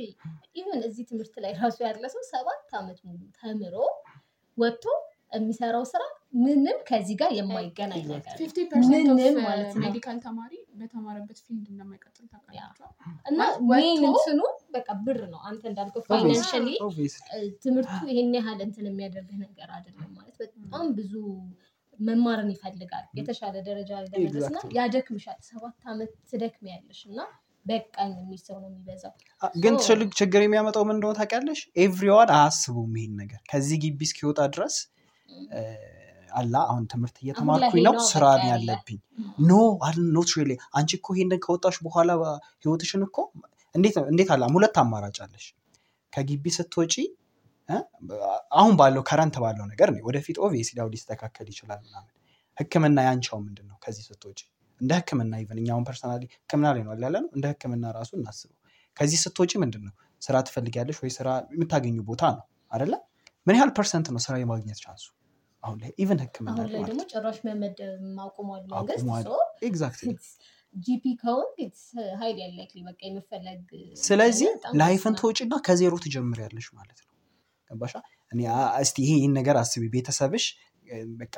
[0.59, 3.77] even እዚህ ትምህርት ላይ ራሱ ያለ ሰው ሰባት ዓመት ሙሉ ተምሮ
[4.59, 4.85] ወጥቶ
[5.33, 6.03] የሚሰራው ስራ
[6.37, 8.35] ምንም ከዚህ ጋር የማይገናኝ ነገር
[8.85, 12.89] ምንም ማለት ነው። medical ተማሪ በተማረበት field እንደማይቀጥል ታውቃላችሁ።
[13.31, 14.41] እና main እንትኑ
[14.77, 16.69] በቃ ብር ነው። አንተ እንዳልከው financially.
[17.65, 21.15] ትምህርቱ ይሄን ያህል እንትን የሚያደርግህ ነገር አይደለም ማለት በጣም ብዙ
[21.99, 23.91] መማርን ይፈልጋል የተሻለ ደረጃ
[24.23, 24.73] Exactly.
[24.79, 27.21] ያደክምሻል። ሰባት ዓመት ትደክሚያለሽ እና
[27.67, 29.13] በቃኝ የሚል ሰው ነው የሚበዛው።
[29.57, 31.61] ግን ትልቅ ችግር የሚያመጣው ምን እንደሆነ ታውቂያለሽ?
[31.85, 34.77] everyone አያስቡም ይሄን ነገር ከዚህ ግቢ እስኪወጣ ድረስ
[36.33, 38.99] አላ አሁን ትምህርት እየተማርኩኝ ነው፣ ስራ ያለብኝ።
[39.49, 39.53] no
[40.17, 42.11] not really አንቺ እኮ ይሄንን ከወጣሽ በኋላ
[42.63, 43.17] ህይወትሽን እኮ
[44.09, 45.47] እንዴት አላ ሁለት አማራጭ አለሽ።
[46.13, 46.95] ከግቢ ስትወጪ
[48.59, 52.13] አሁን ባለው current ባለው ነገር ነው። ወደፊት obviously ያው ሊስተካከል ይችላል ምናምን።
[52.57, 54.39] ህክምና ያንቻው ምንድን ነው ከዚህ ስትወጪ
[54.81, 58.57] እንደ ህክምና even እኛውን personally ህክምና ላይ ነው ያለ ነው እንደ ህክምና ራሱ እናስበው።
[58.97, 62.93] ከዚህ ስትወጪ ምንድን ነው ስራ ትፈልጊያለሽ ወይ ስራ የምታገኙ ቦታ ነው አደለ?
[63.47, 65.05] ምን ያህል percent ነው ስራ የማግኘት chance ኡ
[65.67, 67.95] አሁን ላይ even ህክምና አሁን ላይ ደግሞ ጭራሽ መመደብ
[68.25, 70.37] አቁሟል መንግስት።
[70.75, 71.59] GP ከሆንክ
[72.21, 73.69] highly unlikely በቃ የመፈለግ
[74.03, 74.49] ስለዚህ
[74.81, 77.13] life ን ትወጪና ከዜሮ ትጀምሪያለሽ ማለት ነው።
[77.71, 77.95] ገባሻ?
[78.33, 78.41] እኔ
[78.83, 80.45] እስቲ ይሄ ይህን ነገር አስቢ። ቤተሰብሽ
[81.21, 81.35] በቃ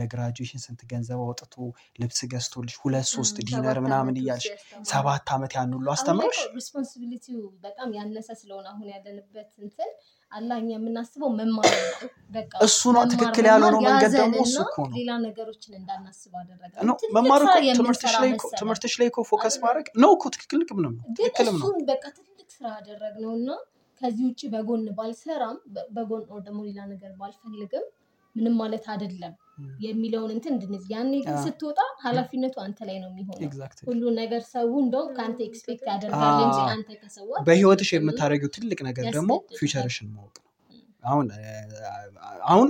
[0.00, 1.54] ለ graduation ስንት ገንዘብ አውጥቶ
[2.00, 4.46] ልብስ ገዝቶልሽ ሁለት ሶስት dinner ምናምን እያልሽ
[4.90, 9.90] ሰባት ዓመት ያን ሁሉ አስተምሮሽ responsibility ው በጣም ያነሰ ስለሆነ አሁን ያለንበት እንትን
[10.36, 14.94] አላ እኛ የምናስበው መማር ነው። በቃ እሱ ነው ትክክል ያልሆነው መንገድ ደግሞ እሱ እኮ ነው።
[14.98, 19.56] ሌላ ነገሮችን እንዳናስብ አደረገ። ነው መማር እኮ ትምህርትሽ ላይ እኮ- መሰለን። ትምህርትሽ ላይ እኮ focus?
[19.64, 23.48] ማድረግ ነው እኮ ትክክል ነው ግን ትክክልም ነው። በቃ ትልቅ ስራ አደረግነው እና
[24.00, 25.56] ከዚህ ውጭ በጎን ባልሰራም
[25.94, 27.84] በጎን ደግሞ ሌላ ነገር ባልፈልግም
[28.36, 29.34] ምንም ማለት አይደለም
[29.84, 33.50] የሚለውን እንትን እንድንይዝ ያኔ ግን ስትወጣ ኃላፊነቱ አንተ ላይ ነው የሚሆነው።
[33.88, 39.32] ሁሉ ነገር ሰው እንደውም ከአንተ expect ያደርጋል እንጂ አንተ ከሰዋ በህይወትሽ የምታደርጊው ትልቅ ነገር ደግሞ
[39.58, 40.50] future ሽን ማወቅ ነው።
[41.04, 41.26] አሁን
[42.50, 42.68] አሁን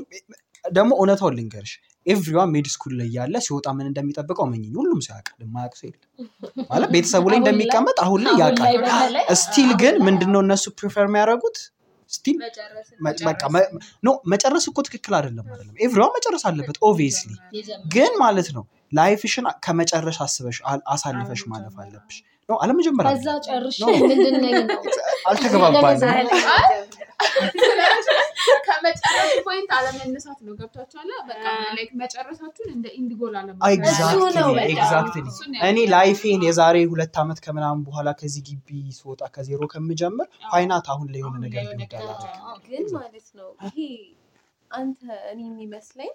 [0.65, 1.73] ደግሞ እውነታውን ልንገርሽ
[2.07, 6.29] everyone med school ላይ ያለ ሲወጣ ምን እንደሚጠብቀው መኝኝ ሁሉም ሰው ያውቃል። የማያውቅ ሰው የለም
[6.71, 8.77] ማለት ቤተሰቡ ላይ እንደሚቀመጥ አሁን ላይ ያውቃል።
[9.41, 11.59] ስቲል ግን ምንድነው እነሱ prefer የሚያደርጉት
[12.11, 12.37] still
[13.27, 13.41] በቃ
[14.03, 17.33] no መጨረስ እኮ ትክክል አይደለም አይደለም everyone መጨረስ አለበት obviously
[17.95, 20.59] ግን ማለት ነው life ሽን ከመጨረሽ አስበሽ
[20.93, 22.17] አሳልፈሽ ማለፍ አለብሽ።
[22.49, 23.27] ነው አለመጀመር ከዛ
[28.67, 31.11] ከመጨረሱ point አለመነሳት ነው። ገብቷችኋል?
[31.29, 31.45] በቃ
[31.77, 33.35] like መጨረሳችሁን እንደ end goal
[33.87, 34.01] እሱ
[34.39, 35.25] ነው በቃ። exactly
[35.69, 38.69] እኔ life ኤን የዛሬ ሁለት ዓመት ከምናምን በኋላ ከዚህ ግቢ
[38.99, 41.65] ስወጣ ከዜሮ ከምጀምር why not አሁን ላይ የሆነ ነገር
[42.69, 43.79] ግን ማለት ነው ይሄ
[44.71, 46.13] አንተ እኔ የሚመስለኝ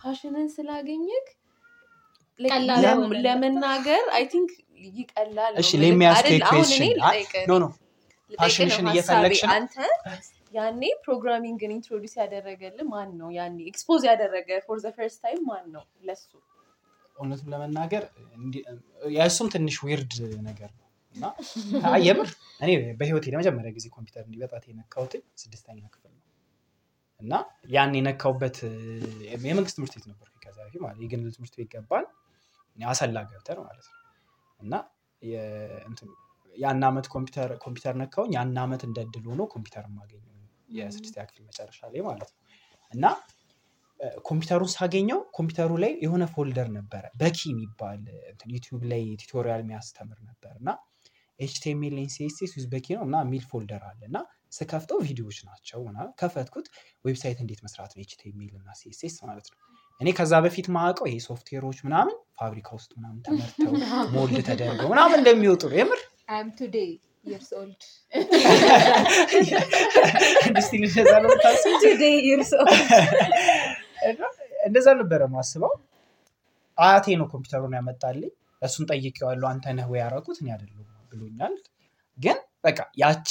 [0.00, 1.26] passion ን ስላገኘክ
[3.24, 4.50] ለመናገር I think
[4.94, 7.66] ይቀላል እሺ ልጠይቅህ no no
[8.30, 9.40] passion ሽን እየፈለግሽ?
[9.54, 9.74] አንተ
[10.54, 13.28] ያኔ programming ን introduce ያደረገልህ ማን ነው?
[13.36, 16.26] ያኔ expose ያደረገ for the first time ማን ነው ለሱ?
[17.16, 18.04] እውነቱን ለመናገር
[19.16, 20.14] የእሱም ትንሽ weird
[20.48, 20.86] ነገር ነው።
[21.16, 21.24] እና
[22.04, 22.28] የምር
[22.60, 26.22] እኔ በህይወቴ ለመጀመሪያ ጊዜ ኮምፒውተር እንዲህ በጣት የነካሁት ስድስተኛ ክፍል ነው።
[27.20, 27.32] እና
[27.74, 28.74] ያን የነካሁበት እ፣
[29.44, 32.06] የመንግስት ትምህርት ቤት ነበር ከዛ በፊት ማለት የግል ትምህርት ቤት ገባን።
[32.78, 34.00] አሰላ ገብተን ማለት ነው።
[34.60, 34.74] እና
[36.54, 40.33] ያን አመት ኮምፒውተር ነካውኝ ያን አመት እንደ እድል ሆኖ ኮምፒውተር ማገኘው
[40.68, 42.40] የስድስተኛ ክፍል መጨረሻ ላይ ማለት ነው።
[42.92, 43.04] እና
[44.22, 48.00] ኮምፒውተሩን ሳገኘው ኮምፒውተሩ ላይ የሆነ folder ነበረ። Bucky የሚባል
[48.54, 50.70] ዩቲዩብ ላይ tutorial የሚያስተምር ነበር። እና
[51.38, 54.18] HTML CSS with Bucky ነው እና ሚል folder አለ። እና
[54.52, 55.80] ስከፍተው ቪዲዮዎች ናቸው
[56.20, 56.66] ከፈትኩት
[57.04, 59.58] website እንዴት መስራት ነው HTML እና CSS ማለት ነው።
[60.00, 63.72] እኔ ከዛ በፊት ማውቀው ይሄ ሶፍትዌሮች ምናምን ፋብሪካ ውስጥ ምናምን ተመርተው
[64.14, 66.90] mold ተደርገው ምናምን እንደሚወጡ ነው። የምር I'm today
[67.26, 67.82] years old
[70.60, 71.30] still እንደዛ ነው?
[71.82, 72.80] today years old
[74.10, 74.20] እና
[74.66, 75.72] እንደዛ ነበረ ማስበው
[76.78, 78.30] አያቴ ነው ኮምፒውተሩን ያመጣልኝ።
[78.62, 81.54] እሱን ጠይቄዋለሁ አንተ ነህ ወይ ያደረጉት እኔ አይደለሁም ብሎኛል።
[82.18, 83.28] ግን በቃ ያቺ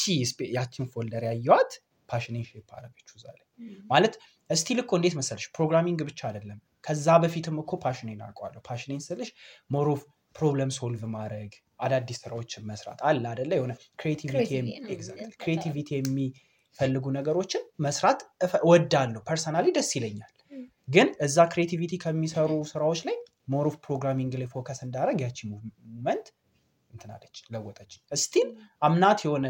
[0.58, 1.72] ያቺን folder ያየዋት
[2.10, 3.46] passion ኤን shape አረገችው እዛ ላይ።
[3.92, 4.14] ማለት
[4.50, 9.02] still እኮ እንዴት መሰለሽ programming ብቻ አይደለም። ከዛ በፊትም እኮ passion ኤን አውቀዋለሁ። passion ኤን
[9.08, 9.30] ስልሽ
[9.70, 10.02] more of
[10.36, 11.52] problem solve ማድረግ
[11.84, 13.74] አዳዲስ ስራዎችን መስራት አለ አደለ የሆነ
[15.40, 18.22] creativity የሚፈልጉ ነገሮችን መስራት
[18.62, 20.32] እወዳለሁ personally ደስ ይለኛል።
[20.88, 23.18] ግን እዛ creativity ከሚሰሩ ስራዎች ላይ
[23.54, 26.28] more of programming ላይ focus እንዳደረግ ያቺ movement
[26.90, 27.92] እንትናለች ለወጠች
[28.22, 28.50] still
[28.82, 29.46] I'm not የሆነ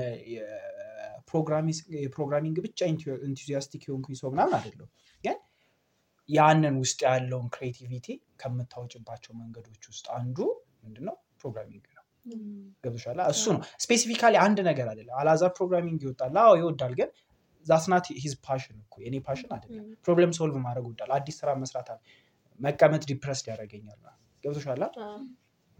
[1.98, 2.80] የ programming ብቻ
[3.26, 4.90] enthusiastic የሆንኩኝ ሰው ምናምን አይደለም
[5.24, 5.38] ግን
[6.30, 8.08] ያንን ውስጥ ያለውን creativity
[8.42, 10.38] ከምታወጭባቸው መንገዶች ውስጥ አንዱ
[10.84, 11.16] ምንድነው?
[11.42, 11.84] programming
[12.84, 13.20] ገብቶሻል?
[13.34, 17.10] እሱ ነው። specifically አንድ ነገር አይደለም። አላዛር programming ይወዳል። አዎ ይወዳል። ግን
[17.66, 21.90] that's not his passion እኮ። የኔ passion አይደለም። problem solve ማድረግ ይወዳል። አዲስ ስራ መስራት
[21.94, 22.00] አለ።
[22.60, 24.00] መቀመጥ depressed ያደርገኛል
[24.44, 24.82] ገብቶሻል?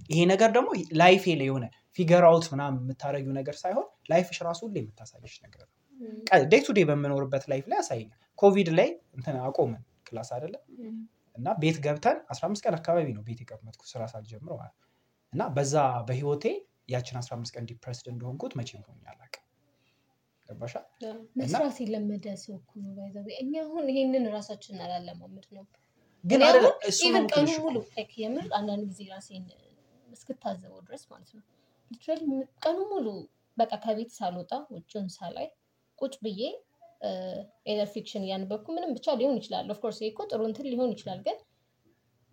[0.10, 0.70] ይሄ ነገር ደግሞ
[1.00, 1.66] life ኤ ላይ የሆነ
[1.98, 5.74] figure out ምናምን የምታደረጊው ነገር ሳይሆን life ሽ ራሱ ሁሌ የምታሳየሽ ነገር ነው።
[6.52, 10.64] day to day በምኖርበት ላይፍ ላይ ያሳየኛል። ኮቪድ ላይ እንትን አቆምን። class አይደለም
[11.36, 14.76] እና ቤት ገብተን አስራ አምስት ቀን አካባቢ ነው ቤት የቀመጥኩት ስራ ሳልጀምር ማለት
[15.34, 15.76] እና በዛ
[16.08, 16.46] በህይወቴ
[16.94, 19.40] ያችን አስራ አምስት ቀን depressed እንደሆንኩት መቼም ሆኜ አላውቅም።
[20.50, 20.74] ገባሻ?
[21.40, 22.92] መስራት የለመደ ሰው እኮ ነው
[23.38, 25.64] እኛ አሁን ይሄንን ራሳችንን አላለማመድ ነው
[26.24, 26.42] ግን
[27.00, 27.78] even ቀኑ ሙሉ
[28.20, 29.46] የምር አንዳንድ ጊዜ ራሴን
[30.08, 31.44] እስክታዘበው ድረስ ማለት ነው
[31.92, 32.22] literally
[32.62, 33.08] ቀኑ ሙሉ
[33.58, 35.48] በቃ ከቤት ሳልወጣ ውጭውን ሳላይ
[36.00, 36.42] ቁጭ ብዬ
[37.70, 41.20] ኤደር fiction እያነበብኩ ምንም ብቻ ሊሆን ይችላል። of course ይሄ እኮ ጥሩ እንትን ሊሆን ይችላል፣
[41.26, 41.38] ግን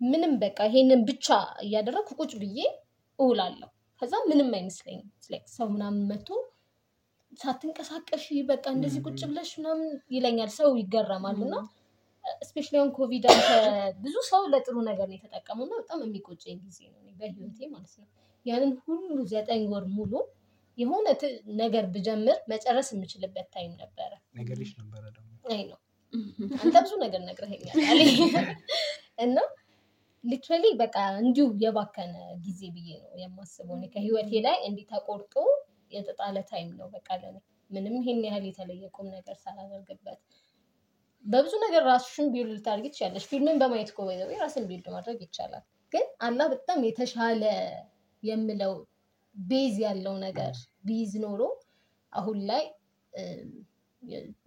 [0.01, 1.27] ምንም በቃ ይሄንን ብቻ
[1.65, 2.59] እያደረግኩ ቁጭ ብዬ
[3.21, 3.69] እውላለሁ።
[4.01, 5.07] ከዛ ምንም አይመስለኝም።
[5.55, 6.29] ሰው ምናምን መቶ
[7.33, 11.53] ሳትንቀሳቀሽ በቃ እንደዚህ ቁጭ ብለሽ ምናምን ይለኛል። ሰው ይገረማል እና
[12.41, 13.47] specially አሁን ኮቪድን
[14.01, 18.07] ብዙ ሰው ለጥሩ ነገር ነው የተጠቀመው እና በጣም የሚቆጨኝ ጊዜ ነው በህይወቴ ማለት ነው።
[18.45, 19.01] ያንን ሁሉ
[19.31, 20.13] ዘጠኝ ወር ሙሉ
[20.77, 21.07] የሆነ
[21.61, 25.79] ነገር ብጀምር መጨረስ የምችልበት time ነበረ። ነገርሽ ነበረ ደግሞ አይ ነው
[26.59, 27.75] አንተ ብዙ ነገር ነግረኸኛል
[29.25, 29.37] እና
[30.23, 32.15] literally በቃ እንዲሁ የባከነ
[32.45, 35.35] ጊዜ ብዬ ነው የማስበው። እኔ ከህይወቴ ላይ እንዲህ ተቆርጦ
[35.91, 37.37] የተጣለ time ነው በቃ ለኔ
[37.69, 40.19] ምንም ይሄን ያህል የተለየ ቁም ነገር ሳላደርግበት
[41.25, 46.05] በብዙ ነገር ራስሽን build ልታደርጊ ትችላለሽ። ፊልምን በማየት እኮ ወይ ራስን build ማድረግ ይቻላል። ግን
[46.27, 47.43] አላህ በጣም የተሻለ
[48.23, 48.73] የምለው
[49.35, 50.53] base ያለው ነገር
[50.87, 51.41] ቢይዝ ኖሮ
[52.13, 52.63] አሁን ላይ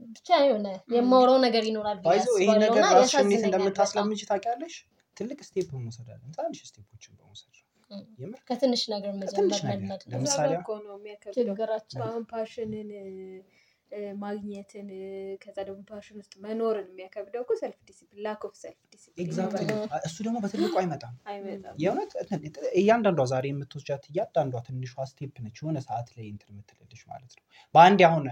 [0.08, 1.98] ብቻ የሆነ የማውራው ነገር ይኖራል
[2.38, 4.74] ይሄ ነገር ራስሽን እንዴት እንደምታስለምጅ ታውቂያለሽ?
[5.16, 7.70] ትልቅ step መውሰድ አለን። ትናንሽ step ኦችን በመውሰድ ነው።
[8.48, 9.60] ከትንሽ ነገር መጀመር
[10.12, 12.90] ለምሳሌ ጋር እኮ ነው የሚያከብደው። ችግራችን። አሁን passion ን
[14.20, 14.86] ማግኘትን
[15.42, 19.68] ከዛ ደግሞ passion ውስጥ መኖርን የሚያከብደው እኮ self discipline lack of self discipline exactly
[20.08, 21.14] እሱ ደግሞ በትልቁ አይመጣም።
[21.82, 22.40] የእውነት እንትን
[22.80, 27.44] እያንዳንዷ ዛሬ የምትወስጃት እያንዳንዷ ትንሿ step ነች የሆነ ሰዓት ላይ እንትን የምትልልሽ ማለት ነው።
[27.74, 28.26] በአንዴ አሁን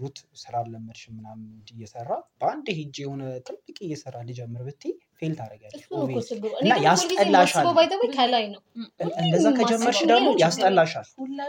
[0.00, 2.10] ሩት ስራ አልለመድሽ ምናምን እየሰራ
[2.40, 5.34] በአንዴ ሄጄ የሆነ ትልቅ እየሰራ ልጀምር ብትይ fail
[6.28, 7.66] ችግሩ። እና ያስጠላሻል።
[9.22, 11.06] እንደዛ ከጀመርሽ ደግሞ ያስጠላሻል።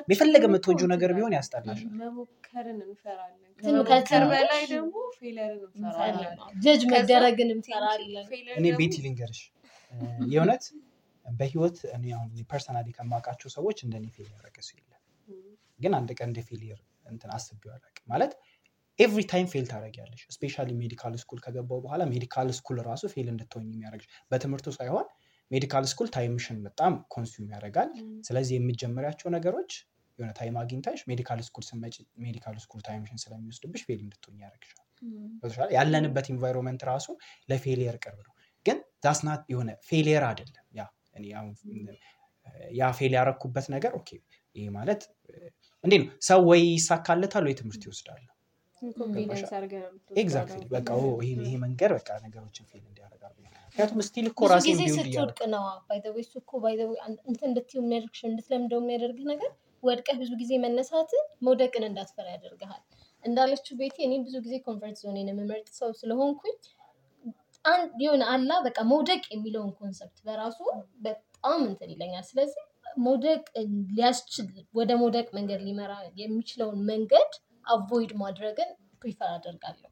[0.09, 5.61] የፈለገ እኮ የምትወጂው ነገር ቢሆን ያስጠላሻል። መሞከርን እንፈራለን። ዝም ከመሞከር ከትንሽ በላይ ደግሞ failure ን
[5.77, 9.41] እንፈራለን። ጀጅ ከዛ መደረግን እንፈራለን። እኔ ደግሞ ቤቲ ልንገርሽ
[9.91, 9.97] እ፣
[10.31, 10.63] የእውነት
[11.25, 14.99] በህይወት እኔ አሁን personally ከማውቃቸው ሰዎች እንደኔ fail ያደረገ ሰው የለም።
[15.79, 18.33] ግን አንድ ቀን እንደ failure እንትን አስቤው አላውቅም። ማለት
[18.99, 24.09] every time fail ታደርጊያለሽ። specially medical school ከገባው በኋላ medical school ራሱ fail እንድትሆኝ የሚያደርግሽ
[24.31, 25.05] በትምህርቱ ሳይሆን
[25.51, 27.89] medical school time ሽን በጣም consume ያደርጋል።
[28.27, 29.71] ስለዚህ የምትጀምሪያቸው ነገሮች
[30.19, 35.69] የሆነ time አግኝተሽ medical school ስትመጪ medical school time ሽን ስለሚወስድብሽ fail እንድትሆኝ ገብቶሻል?
[35.75, 37.07] ያለንበት environment ራሱ
[37.49, 38.33] ለ failure ቅርብ ነው።
[38.65, 40.83] ግን does not የሆነ failure አይደለም። ያ
[42.77, 44.09] ያ fail ያረኩበት ነገር okay፣
[44.55, 45.01] ይሄ ማለት
[45.83, 48.23] እንዴ ነው ሰው ወይ ይሳካለታል ወይ ትምህርት ይወስዳል።
[50.15, 50.89] exactly በቃ
[51.25, 53.33] ይሄ መንገድ በቃ ነገሮችን fail እንዲያደርጋል።
[53.67, 56.91] ምክንያቱም still እኮ ራሴን ጊዜ ስትወድቅ ነው by the way እሱ እኮ by the way
[57.29, 59.51] እንትን እንድትይው የሚያደርግሽ እንድትለምደው የሚያደርግህ ነገር
[59.83, 61.11] ወድቀህ ብዙ ጊዜ መነሳት
[61.45, 62.81] መውደቅን እንዳትፈራ ያደርግሃል።
[63.23, 66.55] እንዳለችው ቤቴ እኔም ብዙ ጊዜ comfort zone ኔን የምመርጥ ሰው ስለሆንኩኝ
[67.65, 70.59] አንድ የሆነ አላ በቃ መውደቅ የሚለውን concept በራሱ
[71.05, 72.61] በጣም እንትን ይለኛል። ስለዚህ
[73.05, 73.43] መውደቅ
[73.91, 77.31] ሊያስችል ወደ መውደቅ መንገድ ሊመራ የሚችለውን መንገድ
[77.65, 78.69] avoid ማድረግን
[79.01, 79.89] prefer አደርጋለሁ።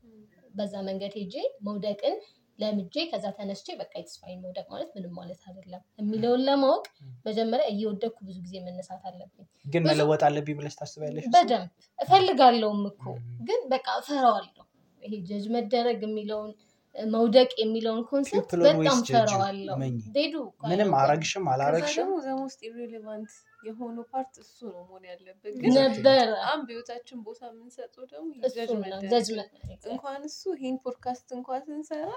[0.54, 1.36] በዛ መንገድ ሄጄ
[1.68, 2.16] መውደቅን
[2.60, 6.84] ለምጄ ከዛ ተነስቼ በቃ የተስፋይን መውደቅ ማለት ምንም ማለት አይደለም የሚለውን ለማወቅ
[7.26, 11.26] መጀመሪያ እየወደቅኩ ብዙ ጊዜ መነሳት አለብኝ። ግን መለወጥ አለብኝ ብለሽ ታስቢያለሽ?
[11.36, 11.70] በደንብ
[12.00, 13.04] እፈልጋለሁም እኮ
[13.48, 14.66] ግን በቃ እፈራዋለሁ።
[15.04, 16.52] ይሄ ጀጅ መደረግ የሚለውን
[16.96, 19.76] መውደቅ የሚለውን concept በጣም እፈራዋለሁ።
[20.16, 20.34] ዴዱ
[20.66, 23.32] ምንም አረግሽም አላረግሽም ደግሞ the most irrelevant
[23.62, 28.70] የሆነው part እሱ ነው መሆን ያለበት። ግን ነበረ በጣም በህይወታችን ቦታ የምንሰጠው ደግሞ እሱ ጀጅ
[28.72, 32.10] ነው መደረግ ጀጅ ነው። መደረግ እንኳን እሱ ይሄን ፖድካስት እንኳን ስንሰራ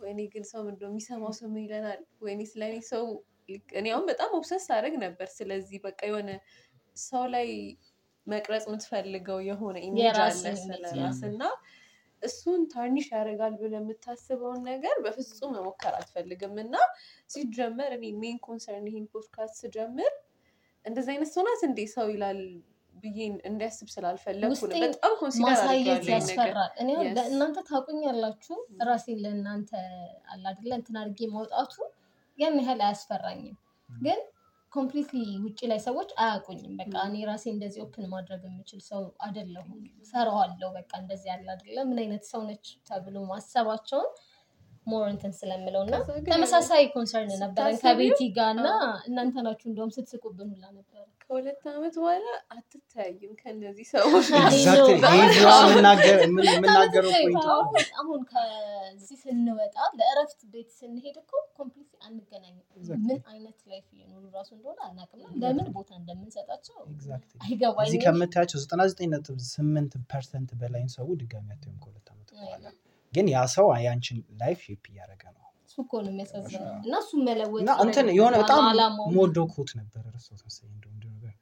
[0.00, 2.00] ወይኔ ግን ሰው ምንድነው የሚሰማው ሰው ምን ይለናል?
[2.24, 3.04] ወይኔ ስለኔ ሰው
[3.78, 6.30] እኔ አሁን በጣም obsess አደረግ ነበር። ስለዚህ በቃ የሆነ
[7.02, 7.48] ሰው ላይ
[8.26, 11.42] መቅረጽ የምትፈልገው የሆነ image አለ የራስን ስለ image ራስ እና
[12.22, 16.74] እሱን tarnish ያደርጋል ብለህ የምታስበውን ነገር በፍጹም መሞከር አትፈልግም። እና
[17.30, 20.12] ሲጀመር እኔ main concern ይሄን ፖድካስት ስጀምር
[20.84, 22.40] እንደዚህ አይነት ሰው ናት እንዴ ሰው ይላል
[22.94, 23.18] ብዬ
[23.48, 26.90] እንዲያስብ ስላልፈለግኩ ነው። በጣም consider ማሳየት ያስፈራል። እኔ.
[27.16, 28.56] ለእናንተ ታውቁኛላችሁ
[28.88, 29.70] ራሴን ለእናንተ
[30.32, 31.74] አላድለ እንትን አድርጌ ማውጣቱ
[32.38, 33.56] ያን ያህል አያስፈራኝም።
[33.88, 34.20] ግን
[34.72, 40.68] completely ውጭ ላይ ሰዎች አያውቁኝም። በቃ እኔ ራሴ እንደዚህ open ማድረግ የምችል ሰው አይደለሁም። እፈራዋለሁ።
[40.76, 44.08] በቃ እንደዚህ ያለ አይደለ ምን አይነት ሰው ነች ተብሎ ማሰባቸውን
[44.86, 45.94] more እንትን ስለምለው እና
[46.28, 48.68] ተመሳሳይ concern ነበረን ከቤቲ ጋር እና
[49.08, 52.24] እናንተ ናችሁ እንደውም ስትስቁብን ሁላ ነበረ። ከሁለት ዓመት በኋላ
[52.54, 54.26] አትተያዩም ከእነዚህ ሰዎች
[55.52, 55.84] አሁን
[58.00, 62.66] አሁን ከዚህ ስንወጣ ለእረፍት ቤት ስንሄድ እኮ complete አንገናኝም።
[63.02, 69.98] ምን አይነት life እየኖሩ ራሱ እንደሆነ አናውቅም። ለምን ቦታ እንደምንሰጣቸው exactly እዚህ አይገባኝም። ከምታያቸው 99.8
[70.12, 72.66] percent በላይን ሰው ድጋሚ አታዩም ከሁለት ዓመት በኋላ
[73.12, 77.60] ግን ያ ሰው ያንችን life shape እያደረገ ነው። እሱ እኮ ነው የሚያሳዝነው። እና እሱ መለወጥ
[77.62, 78.62] እና እንትን የሆነ በጣም
[79.16, 81.34] ሞዶ quote ነበር ረሳሁት መሰለኝ እንደው እንዲሁ ነገር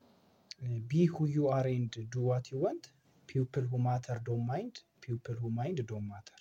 [0.91, 2.87] be who you are and do what you want
[3.29, 6.41] people who matter don't mind people who mind don't matter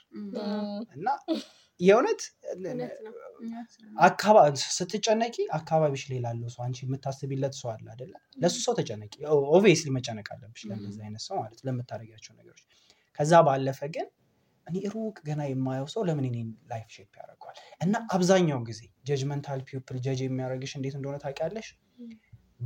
[0.96, 1.08] እና
[1.80, 2.22] የእውነት
[4.04, 8.14] አካባቢ ስትጨነቂ አካባቢሽ ላይ ላለው ሰው። አንቺ የምታስቢለት ሰው አለ አይደለ?
[8.42, 9.14] ለሱ ሰው ተጨነቂ።
[9.54, 12.64] obviously መጨነቅ አለብሽ ለእንደዚህ አይነት ሰው ማለት ለምታደርጊያቸው ነገሮች።
[13.20, 14.08] ከዛ ባለፈ ግን
[14.70, 17.56] እኔ ሩቅ ገና የማየው ሰው ለምን እኔን life shape ያደርገዋል?
[17.82, 21.68] እና አብዛኛው ጊዜ judgmental people judge የሚያደርግሽ እንዴት እንደሆነ ታውቂያለሽ?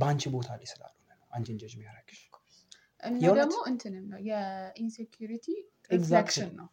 [0.00, 2.20] በአንቺ ቦታ ላይ ስላልሆነ ነው አንቺን ጀጅ የሚያደርግሽ።
[3.02, 3.40] እና የእውነት?
[3.42, 5.46] ደግሞ እንትንም ነው የ insecurity.
[5.90, 6.66] reflection ነው።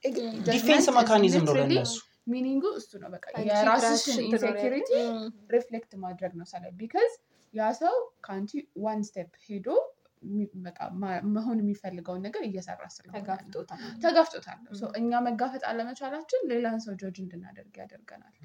[0.50, 1.96] defense mechanism ነው ለእነሱ.
[2.32, 4.92] meaning ኡ እሱ ነው በቃ የራስሽን ራስሽን insecurity
[5.56, 7.12] reflect ማድረግ ነው። ሳለ because
[7.54, 8.52] ያ ሰው ከአንቺ
[8.84, 9.68] one step ሄዶ
[10.66, 10.80] በቃ
[11.36, 13.64] መሆን የሚፈልገውን ነገር እየሰራ ስለሆነ ነው።
[14.04, 14.60] ተጋፍጦታል።
[15.00, 18.36] እኛ መጋፈጥ አለመቻላችን ሌላን ሰው ጆጅ እንድናደርግ ያደርገናል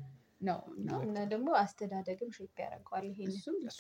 [0.41, 3.05] ነው እና እና ደግሞ አስተዳደግም shape ያደርገዋል
[3.61, 3.79] ነሽ።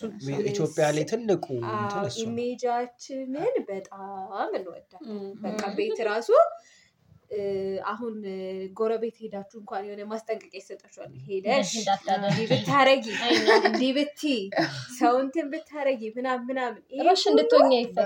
[0.51, 4.07] ኢትዮጵያ ላይ ትልቁ እንትን እሱ ነው image ኣችንን በጣም
[4.59, 6.30] እንወዳለን። በቃ ቤት ራሱ
[7.87, 8.14] አሁን
[8.77, 11.70] ጎረቤት ሄዳችሁ እንኳን የሆነ ማስጠንቀቂያ ይሰጣችኋል። ሄደሽ
[12.18, 13.07] እንዲህ ብታረጊ
[13.64, 14.41] እንዲህ ብትይ
[14.99, 16.81] ሰው እንትን ብታረጊ ምናምን ምናምን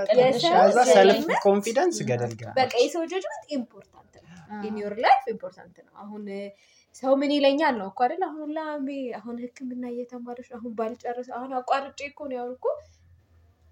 [0.08, 4.36] ከዛ judgment self confidence ገደል በቃ የሰው judgment important ነው።
[4.68, 6.24] in your life important ነው። አሁን
[6.94, 8.22] ሰው ምን ይለኛል ነው እኮ አይደል?
[8.28, 12.66] አሁን ላሜ አሁን ሕክምና እየተማረች አሁን ባልጨርስ አሁን አቋርጬ እኮ ነው ያሁን እኮ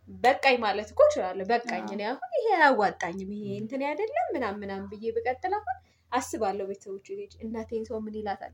[0.09, 5.13] በቃኝ ማለት እኮ እችላለሁ። በቃኝ እኔ አሁን ይሄ አያዋጣኝም ይሄ እንትን አይደለም ምናምን ምናምን ብዬ
[5.17, 5.77] ብቀጥል አሁን
[6.13, 8.53] አስባለሁ ቤተሰቦች ልጅ እናቴን ሰው ምን ይላታል?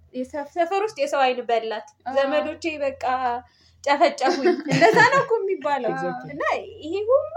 [0.57, 3.05] ሰፈር ውስጥ የሰው አይን በላት፣ ዘመዶቼ በቃ
[3.84, 5.92] ጨፈጨፉኝ። እንደዛ ነው እኮ የሚባለው.
[6.32, 6.42] እና
[6.82, 7.32] ይሄ ሁሉ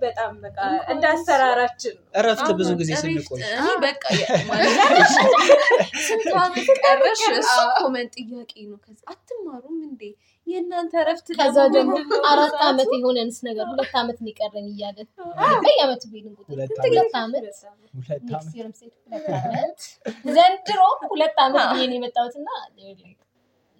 [0.00, 0.58] በጣም በቃ
[0.92, 3.42] እንደ አሰራራችን እረፍት ብዙ ጊዜ ስንቆይ
[3.84, 4.02] በቃ
[6.82, 7.20] ቀረሽ?
[7.78, 10.02] ኮመንት ጥያቄ ነው። ከዛ አትማሩም እንዴ
[10.46, 11.94] የእናንተ እረፍት ከዛ ደግሞ
[12.28, 12.54] አራት?
[12.66, 15.08] ዓመት የሆነንስ ነገር ሁለት ዓመት ነው የቀረኝ እያለን
[15.64, 17.44] በየዓመቱ ቤልን ቁጥር ሁለት ዓመት
[20.36, 22.34] ዘንድሮ ሁለት ዓመት ብዬ ነው የመጣሁት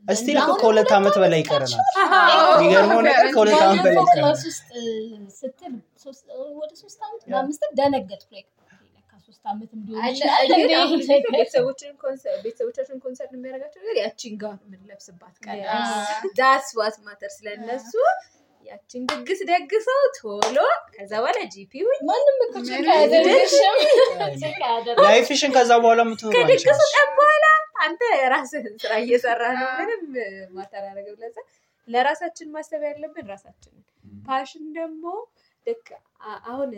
[0.07, 1.87] እና still እኮ ከሁለት ዓመት በላይ ይቀረናል።
[2.53, 4.37] የሚገርመው ነገር ከሁለት ዓመት በላይ ይቀረናል።
[5.39, 5.73] ስትል
[6.61, 7.23] ወደ ሶስት ዓመት
[7.79, 8.31] ደነገጥኩ።
[12.45, 15.59] ቤተሰቦቻችን concern የሚያደርጋቸው ነገር ያቺን ጋር የምንለብስባት ቀን
[16.39, 17.93] that's what matter ስለነሱ
[18.67, 20.57] ያቺን ድግስ ደግሰው ቶሎ
[20.95, 21.73] ከዛ በኋላ ጂፒ
[25.01, 26.01] life ሽን ከዛ በኋላ
[26.37, 27.45] ከድግሱ ቀን በኋላ
[27.87, 28.03] አንተ
[28.33, 30.05] ራስህን ስራ እየሰራ ነው። ምንም
[30.57, 31.37] matter ያደረገው ለዛ
[31.89, 33.83] ለራሳችን ማሰብ ያለብን ራሳችንን።
[34.29, 35.05] passion ደግሞ
[35.67, 35.87] ልክ
[36.47, 36.73] አሁን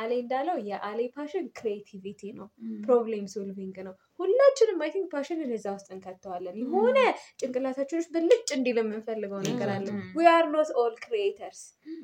[0.00, 2.46] አሌ እንዳለው የአሌ passion creativity ነው፣
[2.84, 6.98] problem solving ነው። ሁላችንም I think passion ን እዛ ውስጥ እንከተዋለን። የሆነ
[7.40, 11.60] ጭንቅላታችን ውስጥ ብልጭ እንዲል የምንፈልገው ነገር አለ። we are not all creators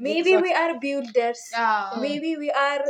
[0.06, 1.44] maybe we are builders
[2.02, 2.82] maybe we are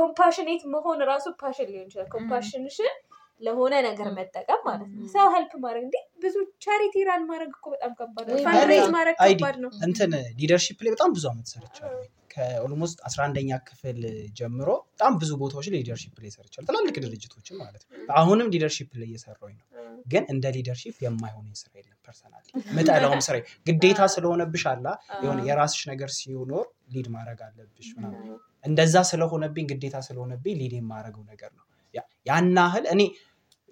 [0.00, 2.92] compassionate መሆን ራሱ passion ሊሆን ይችላል። compassion ሽን
[3.40, 6.34] ለሆነ ነገር መጠቀም ማለት ነው። ሰው help ማድረግ እንዴ ብዙ
[6.64, 10.10] charity run ማድረግ እኮ በጣም ከባድ ነው። fundraise ማድረግ ከባድ ነው። እንትን
[10.40, 12.00] leadership ላይ በጣም ብዙ ዓመት ሰርቻለሁ።
[12.34, 14.00] ከ almost አስራ አንደኛ ክፍል
[14.38, 19.08] ጀምሮ በጣም ብዙ ቦታዎች ላይ leadership ላይ ሰርቻለሁ። ትላልቅ ድርጅቶችን ማለት ነው። አሁንም leadership ላይ
[19.08, 19.66] እየሰራሁኝ ነው።
[20.06, 22.44] ግን እንደ leadership የማይሆነኝ ስራ የለም። personal
[22.76, 23.34] ምጠላውም ስራ
[23.68, 24.86] ግዴታ ስለሆነብሽ አላ
[25.22, 26.64] የሆነ የራስሽ ነገር ሲኖር
[26.94, 28.22] lead ማድረግ አለብሽ ምናምን
[28.64, 31.64] እንደዛ ስለሆነብኝ ግዴታ ስለሆነብኝ lead የማደርገው ነገር ነው።
[31.94, 33.02] ያ- ያን ያህል እኔ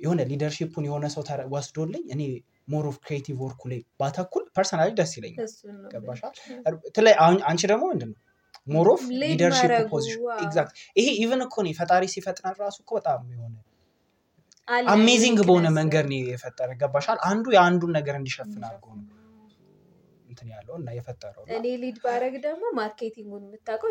[0.00, 1.22] የሆነ leadership ኡን የሆነ ሰው
[1.52, 2.22] ወስዶልኝ እኔ
[2.68, 5.52] more of creative work ኡ ላይ ባተኩል personally ደስ ይለኛል።
[5.92, 6.32] ገባሻል?
[6.96, 7.14] ትላይ
[7.48, 8.18] አንቺ ደግሞ ምንድን ነው
[8.66, 13.54] more of leadership position exact። ይሄ even እኮ ነው ፈጣሪ ሲፈጥረን ራሱ እኮ በጣም የሆነ
[14.88, 17.18] amazing በሆነ መንገድ ነው የፈጠረ። ገባሻል?
[17.30, 19.04] አንዱ የአንዱን ነገር እንዲሸፍን አድርጎ ነው
[20.38, 23.90] እንትን ያለው እና የፈጠረው እኔ lead ባረግ ደግሞ marketing ኡን የምታውቀው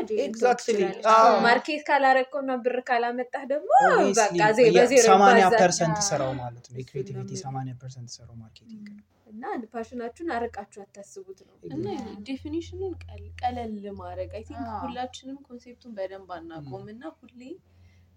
[1.47, 3.69] market ካላረግከው እና ብር ካላመጣህ ደግሞ
[4.03, 9.63] ይባዛል። percent ስራው ማለት ነው። የ creativity ነው ሰማንያ percent ስራው marketing ነው። እና አንድ
[9.73, 11.85] passion ኣችሁን አርቃችሁ አታስቡት ነው። እና
[12.27, 12.93] definition ኡን
[13.41, 17.41] ቀለል ማድረግ። I think ሁላችንም concept ኡን በደንብ አናውቀውም እና ሁሌ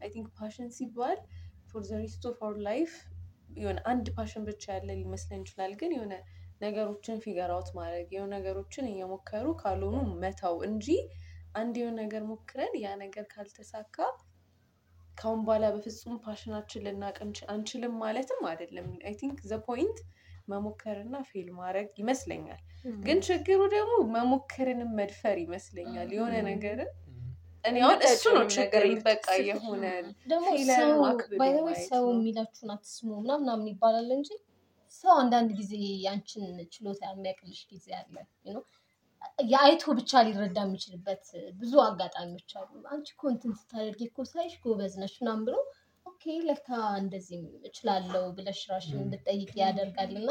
[0.02, 1.18] I think passion ሲባል
[1.70, 2.92] for the rest of our life
[3.56, 6.14] የሆነ አንድ passion ብቻ ያለ ሊመስለን ይችላል። ግን የሆነ
[6.60, 10.88] ነገሮችን figure out ማድረግ የሆነ ነገሮችን እየሞከሩ ካልሆኑ መተው እንጂ
[11.54, 13.96] አንድ የሆነ ነገር ሞክረን ያ ነገር ካልተሳካ
[15.14, 17.16] ካሁን በኋላ በፍጹም passion ኣችን ልናቅ
[17.50, 19.98] አንችልም ማለትም አይደለም። I think the point
[20.48, 22.60] መሞከርና fail ማድረግ ይመስለኛል።
[23.04, 26.90] ግን ችግሩ ደግሞ መሞከርንም መድፈር ይመስለኛል። የሆነ ነገርን
[27.64, 29.84] እኔ አሁን እሱ ነው ችግር በቃ የሆነ
[30.30, 30.46] ደግሞ
[31.88, 34.30] ሰው የሚላችሁን አትስሙ ምናምን ምናምን ይባላል እንጂ
[34.94, 35.72] ሰው አንዳንድ ጊዜ
[36.04, 38.14] ያንቺን ችሎታ የሚያቅልሽ ጊዜ አለ።
[39.50, 41.24] የአይቶ ብቻ ሊረዳ የሚችልበት
[41.58, 45.56] ብዙ አጋጣሚዎች አሉ። አንቺ እኮ እንትን ስታደርጊ እኮ ሳይሽ ጎበዝ ነሽ ምናምን ብሎ
[46.06, 46.68] okay ለካ
[47.00, 50.30] እንደዚህም እችላለሁ ብለሽ ራስሽን እንድጠይቅ ያደርጋል እና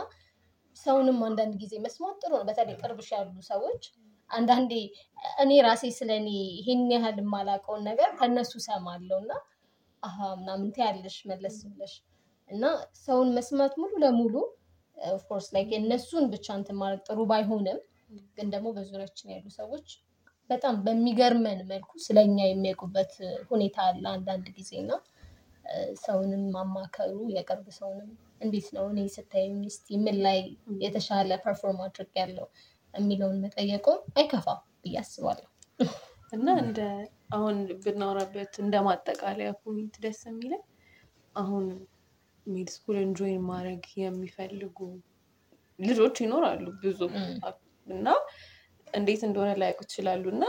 [0.78, 3.84] ሰውንም አንዳንድ ጊዜ መስማት ጥሩ ነው። በተለይ ቅርብሽ ያሉ ሰዎች
[4.30, 4.74] አንዳንዴ
[5.44, 9.32] እኔ ራሴ ስለ እኔ ይሄን ያህል የማላውቀውን ነገር ከእነሱ ሰማለሁ እና
[10.04, 11.94] አሀ ምናምን ትያለሽ መለስ ብለሽ
[12.50, 12.64] እና
[13.02, 14.36] ሰውን መስማት ሙሉ ለሙሉ
[14.98, 17.80] of course like የእነሱን ብቻ እንትን ማድረግ ጥሩ ባይሆንም
[18.38, 19.88] ግን ደግሞ በዙሪያችን ያሉ ሰዎች
[20.50, 23.12] በጣም በሚገርመን መልኩ ስለኛ የሚያውቁበት
[23.52, 24.92] ሁኔታ አለ አንዳንድ ጊዜ እና
[26.04, 28.10] ሰውንም ማማከሩ የቅርብ ሰውንም
[28.42, 30.40] እንዴት ነው እኔ ስታይኝ እስቲ ምን ላይ
[30.84, 32.48] የተሻለ perform አደርጋለው
[32.94, 35.48] የሚለውን መጠየቁ አይከፋም ብዬ አስባለሁ።
[36.34, 36.80] እና እንደ
[37.36, 40.64] አሁን ብናወራበት እንደ ማጠቃለያ point ደስ የሚለን
[41.36, 41.66] አሁን
[42.48, 44.78] med school ን join ማድረግ የሚፈልጉ
[45.80, 47.00] ልጆች ይኖራሉ ብዙ
[47.88, 48.08] እና
[48.94, 50.46] እንዴት እንደሆነ ላያውቁ ይችላሉ። እና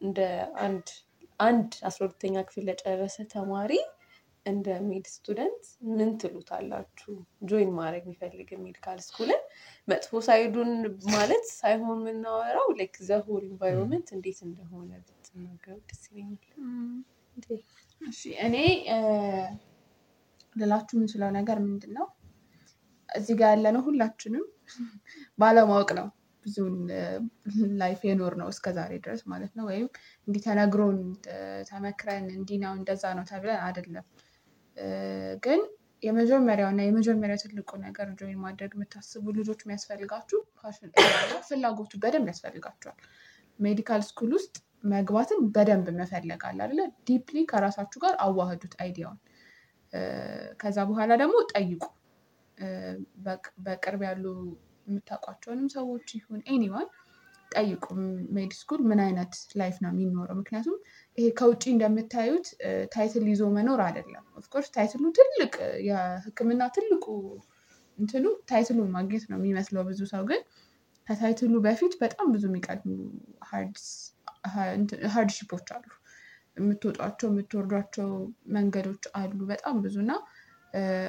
[0.00, 0.20] እንደ
[0.64, 0.86] አንድ
[1.40, 3.72] አንድ አስራ ሁለተኛ ክፍል ለጨረሰ ተማሪ
[4.46, 5.62] እንደ med student
[5.96, 7.12] ምን ትሉታላችሁ?
[7.48, 9.40] join ማድረግ የሚፈልግ medical school ን
[9.88, 10.70] መጥፎ side ኡን
[11.14, 16.42] ማለት ሳይሆን የምናወራው like the whole environment እንዴት እንደሆነ ብትናገሩ ደስ ይለኛል።
[18.00, 18.56] እሺ እኔ
[20.56, 22.06] ልላችሁ የምችለው ነገር ምንድን ነው?
[23.08, 24.44] እዚህ ጋር ያለነው ሁላችንም
[25.38, 26.06] ባለማወቅ ነው
[26.44, 26.74] ብዙን
[27.80, 29.86] life የኖርነው እስከ ዛሬ ድረስ ማለት ነው። ወይም
[30.28, 30.98] እንዲህ ተነግሮን
[31.70, 34.06] ተመክረን እንዲህ ነው እንደዛ ነው ተብለን አይደለም።
[35.42, 35.60] ግን
[36.02, 40.40] የመጀመሪያው እና የመጀመሪያው ትልቁ ነገር join ማድረግ የምታስቡ ልጆች የሚያስፈልጋችሁ
[41.48, 42.98] ፍላጎቱ በደንብ ያስፈልጋቸዋል።
[43.58, 44.54] medical school ውስጥ
[44.86, 46.80] መግባትን በደንብ መፈለግ አለ አይደለ?
[47.06, 49.18] Deeply ከራሳችሁ ጋር አዋህዱት idea ውን።
[50.60, 51.82] ከዛ በኋላ ደግሞ ጠይቁ።
[53.66, 54.24] በቅርብ ያሉ
[54.86, 56.88] የምታውቋቸውንም ሰዎች ይሁን anyone
[57.50, 57.84] ጠይቁ።
[58.36, 60.36] Med school ምን አይነት life ነው የሚኖረው?
[60.40, 60.76] ምክንያቱም
[61.18, 62.46] ይሄ ከውጭ እንደምታዩት
[62.94, 67.04] title ይዞ መኖር አይደለም። Of course title ኡ ትልቅ እ፣ የሕክምና ትልቁ
[67.98, 70.40] እንትኑ title ኡን ማግኘት ነው የሚመስለው ብዙ ሰው ግን
[71.06, 72.90] ከ title ኡ በፊት በጣም ብዙ የሚቀድሙ
[75.14, 75.86] hardship ኦች አሉ።
[76.56, 78.10] የምትወጧቸው የምትወርዷቸው
[78.56, 80.12] መንገዶች አሉ በጣም ብዙ እና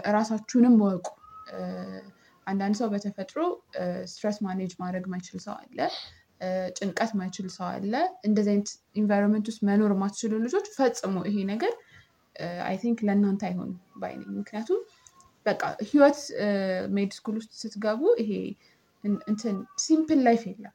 [0.06, 1.08] እራሳችሁንም ወቁ።
[2.48, 3.40] አንዳንድ ሰው በተፈጥሮ
[4.12, 5.80] stress manage ማድረግ ማይችል ሰው አለ።
[6.78, 7.94] ጭንቀት ማይችል ሰው አለ።
[8.28, 8.70] እንደዚህ አይነት
[9.02, 11.74] environment ውስጥ መኖር የማትችሉ ልጆች ፈጽሞ ይሄ ነገር
[12.66, 13.72] I think ለእናንተ አይሆንም
[14.02, 14.82] ባይ ምክንያቱም
[15.46, 16.20] በቃ ህይወት
[16.96, 18.32] med school ውስጥ ስትገቡ ይሄ
[19.04, 20.74] እን- እንትን simple life የለም።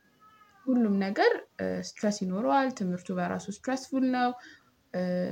[0.66, 1.32] ሁሉም ነገር
[1.86, 4.28] stress ይኖረዋል። ትምህርቱ በራሱ stressful ነው።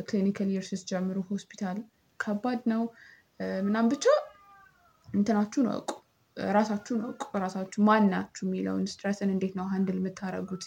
[0.09, 1.79] Clinical year ስትጀምሩ ሆስፒታል
[2.21, 2.83] ከባድ ነው
[3.41, 4.07] እ፣ ምናምን ብቻ
[5.09, 5.91] እንትናችሁን እወቁ፣
[6.53, 10.65] ራሳችሁን እወቁ። ራሳችሁ ማን ናችሁ የሚለውን stress ን እንዴት ነው handle የምታደርጉት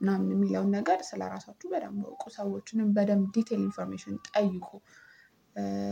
[0.00, 4.68] ምናምን የሚለውን ነገር ስለ ራሳችሁ በደንብ እወቁ። ሰዎችንም በደንብ detail information ጠይቁ።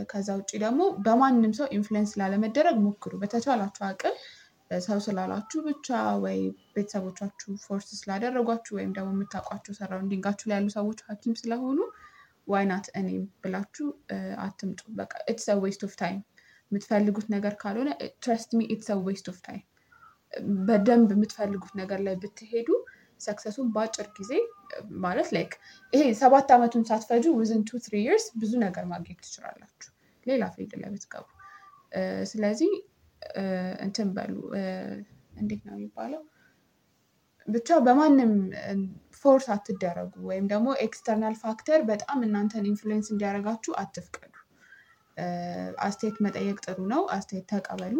[0.09, 4.15] ከዛ ውጭ ደግሞ በማንም ሰው influence ላለመደረግ ሞክሩ። በተቻላችሁ አቅም
[4.81, 5.87] ሰው ስላላችሁ ብቻ
[6.23, 6.39] ወይ
[6.73, 11.79] ቤተሰቦቻችሁ force ስላደረጓችሁ ወይም ደግሞ የምታውቋቸው surrounding ኣችሁ ላይ ያሉ ሰዎች ሐኪም ስለሆኑ
[12.49, 13.87] Why not እኔም ብላችሁ
[14.43, 16.19] አትምጡ። በቃ it's waste of time።
[16.71, 17.89] የምትፈልጉት ነገር ካልሆነ
[18.23, 19.63] trust me it's waste of time።
[20.67, 22.67] በደንብ የምትፈልጉት ነገር ላይ ብትሄዱ
[23.19, 24.33] success ኡን በአጭር ጊዜ
[25.03, 25.53] ማለት like
[25.93, 29.89] ይሄ ሰባት ዓመቱን ሳትፈጁ within two three years ብዙ ነገር ማግኘት ትችላላችሁ
[30.25, 31.25] ሌላ field ላይ ብትገቡ።
[32.31, 32.71] ስለዚህ
[33.85, 34.33] እንትን በሉ
[35.41, 36.21] እንዴት ነው የሚባለው
[37.47, 38.31] ብቻ በማንም
[39.25, 44.33] force አትደረጉ ወይም ደግሞ external factor በጣም እናንተን influence እንዲያደርጋችሁ አትፍቀዱ።
[45.83, 47.95] አስተያየት መጠየቅ ጥሩ ነው፣ አስተያየት ተቀበሉ።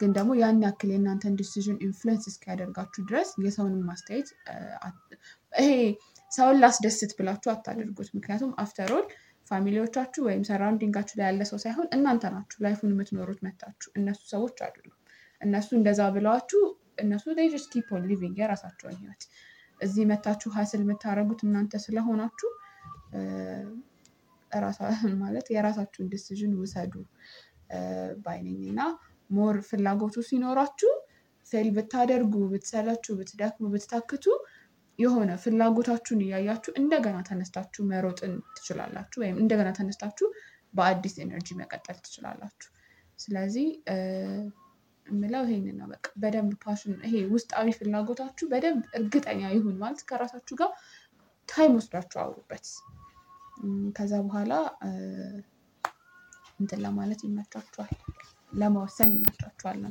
[0.00, 4.30] ግን ደግሞ ያን ያክል የእናንተን decision influence እስኪያደርጋችሁ ድረስ የሰውንም አስተያየት
[5.52, 5.68] ይሄ
[6.32, 9.04] ሰውን ላስደስት ብላችሁ አታደርጉት። ምክንያቱም after all
[9.50, 13.88] family ዎቻችሁ ወይም surrounding ኣችሁ ላይ ያለ ሰው ሳይሆን እናንተ ናችሁ life ኡን የምትኖሩት መታችሁ።
[13.98, 14.96] እነሱ ሰዎች አይደሉም።
[15.40, 16.62] እነሱ እንደዛ ብለዋችሁ
[16.98, 17.24] እነሱ
[17.72, 19.22] keep on living የራሳቸውን ህይወት
[19.80, 22.50] እዚህ መታችሁ hustle የምታደርጉት እናንተ ስለሆናችሁ
[25.22, 26.92] ማለት የራሳችሁን decision ውሰዱ።
[27.70, 27.78] እ፣
[28.24, 28.80] ባይ ነኝ። እና
[29.30, 30.90] more ፍላጎቱ ሲኖራችሁ
[31.46, 34.24] fail ብታደርጉ ብትሰለቹ ብትደክሙ ብትታክቱ
[34.98, 40.26] የሆነ ፍላጎታችሁን እያያችሁ እንደገና ተነስታችሁ መሮጥን ትችላላችሁ። ወይም እንደገና ተነስታችሁ
[40.74, 42.70] በአዲስ energy መቀጠል ትችላላችሁ።
[43.18, 43.66] ስለዚህ
[45.06, 50.70] የምለው ይሄንን ነው። በቃ በደንብ passion ይሄ ውስጣዊ ፍላጎታችሁ በደንብ እርግጠኛ ይሁን ማለት ከራሳችሁ ጋር
[51.48, 52.66] time ወስዳችሁ አውሩበት።
[53.96, 54.52] ከዛ በኋላ
[56.60, 57.92] እንትን ለማለት ይመቻችኋል።
[58.52, 59.90] ለመወሰን ይመቻችኋል ነው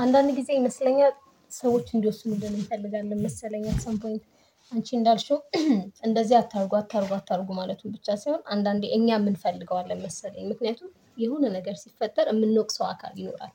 [0.00, 1.14] አንዳንድ ጊዜ ይመስለኛል
[1.50, 4.24] ሰዎች እንዲወስኑልን እንፈልጋለን መሰለኝ some point
[4.72, 5.38] አንቺ እንዳልሽው
[6.06, 10.88] እንደዚህ አታርጉ አታርጉ አታርጉ ማለቱ ብቻ ሳይሆን አንዳንዴ እኛ የምንፈልገዋለን መሰለኝ። ምክንያቱም
[11.22, 13.52] የሆነ ነገር ሲፈጠር የምንወቅሰው አካል ይኖራል።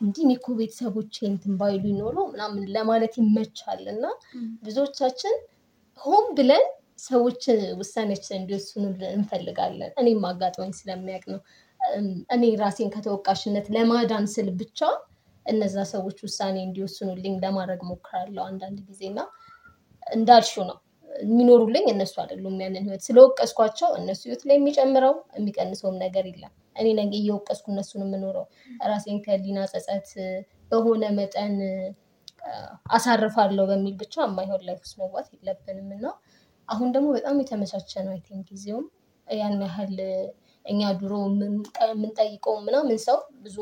[0.00, 4.04] እንዲህ እኔ እኮ ቤተሰቦቼ እንትን ባይሉ ይኖሩ ምናምን ለማለት ይመቻል። እና
[4.66, 5.36] ብዙዎቻችን
[6.00, 6.66] ሆን ብለን
[7.04, 7.42] ሰዎች
[7.80, 11.40] ውሳኔዎችን እንዲወስኑልን እንፈልጋለን። እኔም አጋጥሞኝ ስለሚያውቅ ነው።
[12.34, 14.80] እኔ ራሴን ከተወቃሽነት ለማዳን ስል ብቻ
[15.46, 19.20] እነዛ ሰዎች ውሳኔ እንዲወስኑልኝ ለማድረግ ሞክራለሁ አንዳንድ ጊዜ። እና
[20.08, 20.78] እንዳልሽው ነው።
[21.24, 27.10] የሚኖሩልኝ እነሱ አይደሉም ያንን ህይወት። ስለወቀስኳቸው እነሱ ህይወት ላይ የሚጨምረው የሚቀንሰውም ነገር የለም። እኔ ነኝ
[27.18, 28.44] እየወቀስኩ እነሱን የምኖረው።
[28.90, 30.10] ራሴን ከህሊና ጸጸት
[30.70, 31.54] በሆነ መጠን
[32.96, 36.06] አሳርፋለሁ በሚል ብቻ የማይሆን life ውስጥ መግባት የለብንም። እና
[36.68, 38.86] አሁን ደግሞ በጣም የተመቻቸ ነው አይ ጊዜውም
[39.26, 39.96] ያን ያህል
[40.64, 43.56] እኛ ድሮ የምንጠ- የምንጠይቀው ምናምን ሰው ብዙ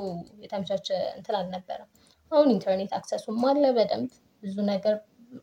[0.44, 1.88] የተመቻቸ እንትን አልነበረም።
[2.32, 4.10] አሁን ኢንተርኔት access ኡም አለ በደንብ
[4.42, 4.96] ብዙ ነገር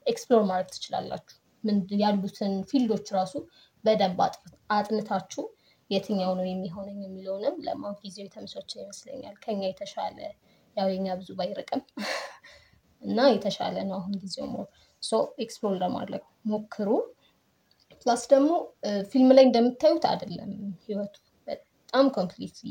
[0.08, 3.34] explore ማድረግ ትችላላችሁ። ምን ያሉትን field ኦች ራሱ
[3.84, 4.42] በደንብ አጥ-
[4.76, 5.44] አጥንታችሁ
[5.90, 10.18] የትኛው ነው የሚሆነኝ የሚለውንም ለማወቅ ጊዜው የተመቻቸ ይመስለኛል። ከኛ የተሻለ
[10.76, 11.82] ያው የኛ ብዙ ባይርቅም
[13.02, 14.68] እና የተሻለ ነው አሁን ጊዜው more።
[15.04, 15.12] So
[15.44, 16.90] explore ለማድረግ ሞክሩ።
[18.02, 18.52] plus ደግሞ
[19.12, 20.52] ፊልም ላይ እንደምታዩት አይደለም
[20.86, 21.16] ህይወቱ
[21.48, 22.70] በጣም completely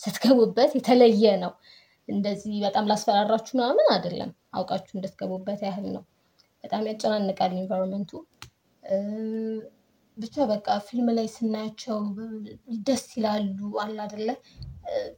[0.00, 1.52] ስትገቡበት የተለየ ነው።
[2.08, 6.04] እንደዚህ በጣም ላስፈራራችሁ ምናምን አይደለም። አውቃችሁ እንድትገቡበት ያህል ነው
[6.64, 8.10] በጣም ያጨናንቃል environment ኡ
[10.16, 11.98] ብቻ በቃ ፊልም ላይ ስናያቸው
[12.86, 14.30] ደስ ይላሉ አለ አይደለ?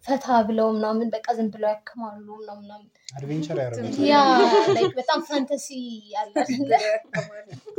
[0.07, 4.17] ፈታ ብለው ምናምን በቃ ዝም ብለው ያክማሉ ምናምን ምናምን adventure ያደረጉት ያ
[4.77, 5.69] like በጣም fantasy
[6.15, 6.35] ያለ?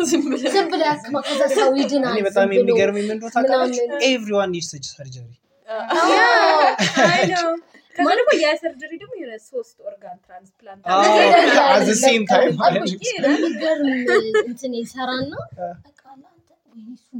[0.09, 0.23] ዝም
[0.71, 3.83] ብለው ያክማ ከዛ ሰው ይድናል እኔ በጣም ዝም ብሎ የሚገርመኝ ምን እንደሆነ ታውቃላችሁ?
[3.83, 5.29] ምናምን። everyone needs surgery
[8.01, 10.83] ከዛ ደግሞ የ surgery ደግሞ የሆነ ሶስት organ transplant
[14.45, 15.33] እንትን ይሰራና
[15.85, 16.01] በቃ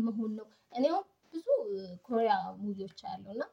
[0.06, 1.04] መሆን ነው። እኔ አሁን
[1.34, 1.48] ብዙ
[2.08, 3.44] ኮሪያ movie ዎች ያለው እና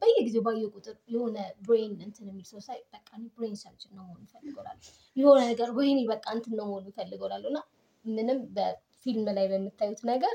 [0.00, 3.06] በየጊዜው ባየ ቁጥር የሆነ brain እንትን የሚል ሰው ሳይ በቃ
[3.36, 4.76] brain surgeon ነው መሆን እፈልገዋለሁ።
[5.16, 7.60] የሆነ ነገር ወይኔ በቃ እንትን ነው መሆን እፈልገዋለሁ እና
[8.04, 10.34] ምንም በፊልም ላይ በምታዩት ነገር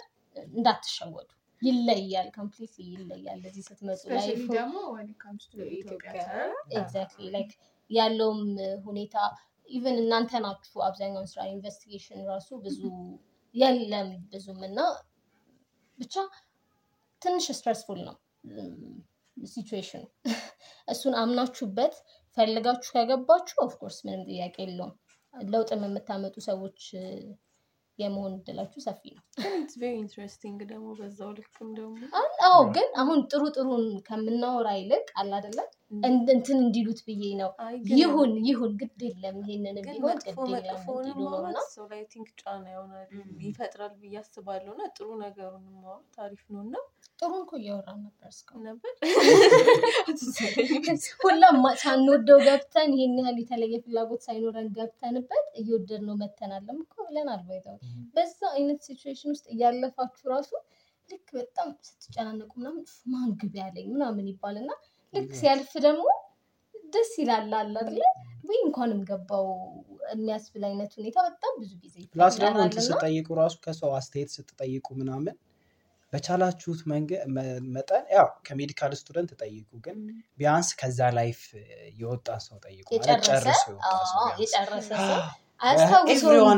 [0.53, 1.29] እንዳትሸወዱ።
[1.65, 4.01] ይለያል፣ completely ይለያል። እዚህ ስትመጡ
[6.75, 7.51] exactly like
[7.91, 8.41] ያለውም
[8.85, 9.15] ሁኔታ
[9.69, 12.79] even እናንተ ናችሁ አብዛኛውን ስራ investigation ራሱ ብዙ
[13.55, 14.79] የለም ብዙም እና
[15.97, 16.13] ብቻ
[17.21, 18.15] ትንሽ stressful ነው
[19.37, 20.03] ሲቹዌሽኑ
[20.87, 21.95] እሱን አምናችሁበት
[22.37, 24.93] ፈልጋችሁ ከገባችሁ of course ምንም ጥያቄ የለውም።
[25.33, 26.81] ለውጥም የምታመጡ ሰዎች
[27.99, 29.23] የመሆን እድላችሁ ሰፊ ነው።
[29.95, 35.05] interesting ደግሞ በዛው ልክም ደግሞ አል- አዎ ግን አሁን ጥሩ ጥሩን ከምናወራ ይልቅ
[35.49, 37.49] እንድ- እንትን እንዲሉት ብዬ ነው።
[37.93, 42.01] ይሁን ይሁን ግድ የለም ይሄንን ቢሆን ግድ የለም መጥፎውን እንዲሉ ነው እና ማውራት ሰው ላይ
[42.13, 43.05] think ጫና ይሆናል
[43.45, 46.75] ይፈጥራል ብዬ አስባለሁ እና ጥሩ ነገሩን ማውራት አሪፍ ነው እና
[47.19, 48.91] ጥሩ እኮ እያወራን ነበር እስካሁን። ነበር?
[51.23, 57.54] ሁላም ሳንወደው ገብተን ይሄን ያህል የተለየ ፍላጎት ሳይኖረን ገብተንበት እየወደድ ነው መተናለም እኮ ብለናል by
[57.54, 57.75] the way
[58.15, 60.51] በዛ አይነት situation ውስጥ እያለፋችሁ ራሱ
[61.09, 64.71] ልክ በጣም ስትጨናነቁ ምናምን "ፍ፣ ማን ግቢ ያለኝ ምናምን ይባልና
[65.15, 66.05] ልክ ሲያልፍ ደግሞ
[66.93, 67.75] ደስ ይላል አለ
[68.47, 69.47] ወይ እንኳንም ገባው
[70.11, 75.35] የሚያስብል አይነት ሁኔታ በጣም ብዙ ጊዜ plus ደግሞ እንትን ስትጠይቁ ራሱ ከሰው አስተያየት ስትጠይቁ ምናምን
[76.13, 76.81] በቻላችሁት
[77.75, 79.97] መጠን ያው ከ medical student ጠይቁ፣ ግን
[80.39, 81.39] ቢያንስ ከዛ life
[81.99, 82.85] የወጣ ሰው ጠይቁ።
[83.27, 83.65] ጨርሶ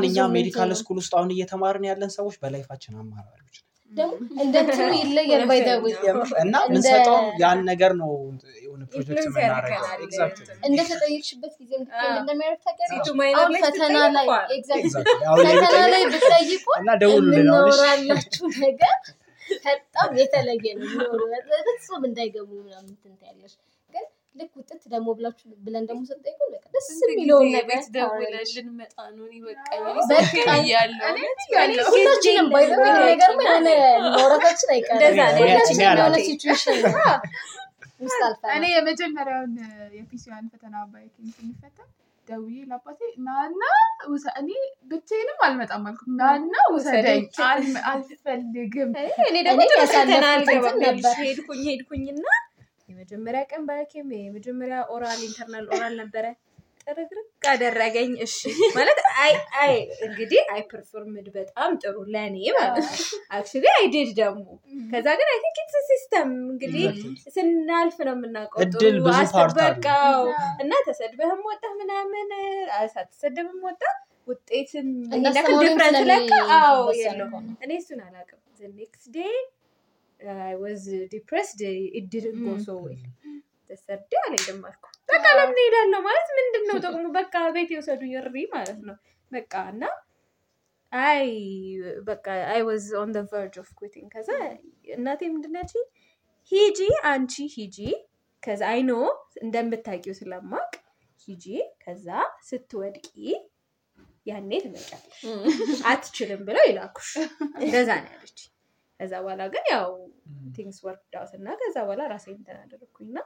[0.08, 3.56] እኛ ሜዲካል ስኩል ውስጥ አሁን እየተማርን ያለን ሰዎች በ life ኣችን አማራሪዎች
[4.38, 8.10] እንደ እንትኑ ይለያል by the way የምር እና እንደ- ምንሰጠው ያን ነገር ነው
[8.58, 9.36] የሆነ ፕሮጀክት
[10.68, 11.72] እንደተጠየቅሽበት ጊዜ
[12.14, 12.98] እንደሚያደርግ ታውቂያለሽ?
[13.64, 14.26] ፈተና ላይ
[15.54, 17.80] ፈተና ላይ ብትጠይቁ እና ደውሉልን አሁን። እሺ?
[17.80, 18.94] የምናወራላችሁ ነገር
[19.64, 20.86] በጣም የተለየ ነው።
[21.50, 23.67] በፍጹም እንዳይገቡ ምናምን እንትን ትያለሽ። ግን
[24.38, 27.80] ልክ ውጥት ደግሞ ብላችሁ ብለን ደግሞ ስንጠይቁን በቃ ደስ የሚለውን ነገር
[28.58, 29.24] ልንመጣ ነው?
[31.90, 32.48] ሁላችንም
[33.02, 33.30] ነገር
[34.08, 35.00] ማውራታችን አይቀርም።
[36.26, 36.80] situation
[38.56, 39.54] እኔ የመጀመሪያውን
[39.96, 41.88] የ PC1 ፈተና ባይኪንግ ስንፈተን
[42.28, 43.62] ደውዬ ለአባቴ ናና
[44.08, 44.48] ውሰ- እኔ
[44.90, 48.90] ብቻዬንም አልመጣም አልኩት። ናና ውሰደኝ አል- አልፈልግም።
[49.24, 49.60] እኔ ደግሞ
[51.22, 52.26] ሄድኩኝ ሄድኩኝና
[52.88, 56.26] የመጀመሪያ ቀን biochem የመጀመሪያ oral internal oral ነበረ።
[56.86, 58.36] ጥርግርግ አደረገኝ። እሺ
[58.76, 59.32] ማለት I
[59.62, 59.72] I
[60.06, 62.86] እንግዲህ I performed በጣም ጥሩ ለእኔ ማለት
[63.36, 64.44] actually I did ደግሞ
[64.92, 66.86] ከዛ ግን I think it's system እንግዲህ
[67.36, 70.22] ስናልፍ ነው የምናውቀው። እድል ጥሩ ብዙ part አለው። አስጠበቀው
[70.62, 72.30] እና ተሰድበህም ወጣ ምናምን
[72.94, 73.82] ሳትሰደብም ወጣ
[74.28, 74.88] ውጤትም
[75.60, 76.80] different ለካ አዎ
[77.22, 77.30] ነው።
[77.62, 78.40] እኔ እሱን አላውቅም።
[78.78, 79.36] next day
[80.40, 81.60] I was depressed
[81.98, 83.02] it didn't go so well
[83.70, 87.04] Thursday አልሄድም አልኩ። በቃ ለምን እሄዳለሁ ማለት ምንድን ነው ጥቅሙ?
[87.18, 88.96] በቃ ቤት የወሰዱኝ እሪ ማለት ነው።
[89.30, 89.82] በቃ እና
[90.92, 91.24] አይ
[92.06, 94.28] በቃ I was on the verge of quitting። ከዛ
[94.94, 95.86] እናቴ ምንድን ያልሽኝ?
[96.52, 97.78] ሂጂ አንቺ ሂጂ፣
[98.42, 98.90] ከዛ አይኖ
[99.42, 100.70] እንደምታውቂው ስለማቅ
[101.28, 101.46] ሂጂ፣
[101.82, 102.06] ከዛ
[102.48, 103.08] ስትወድቂ
[104.26, 105.20] ያኔ ትመጫለሽ
[105.90, 107.10] አትችልም ብለው ይላኩሽ።
[107.60, 108.40] እንደዛ ነው ያለች።
[109.00, 109.90] ከዛ በኋላ ግን ያው
[110.56, 113.18] things worked out እና ከዛ በኋላ ራሴ እንትን አደረግኩኝ እና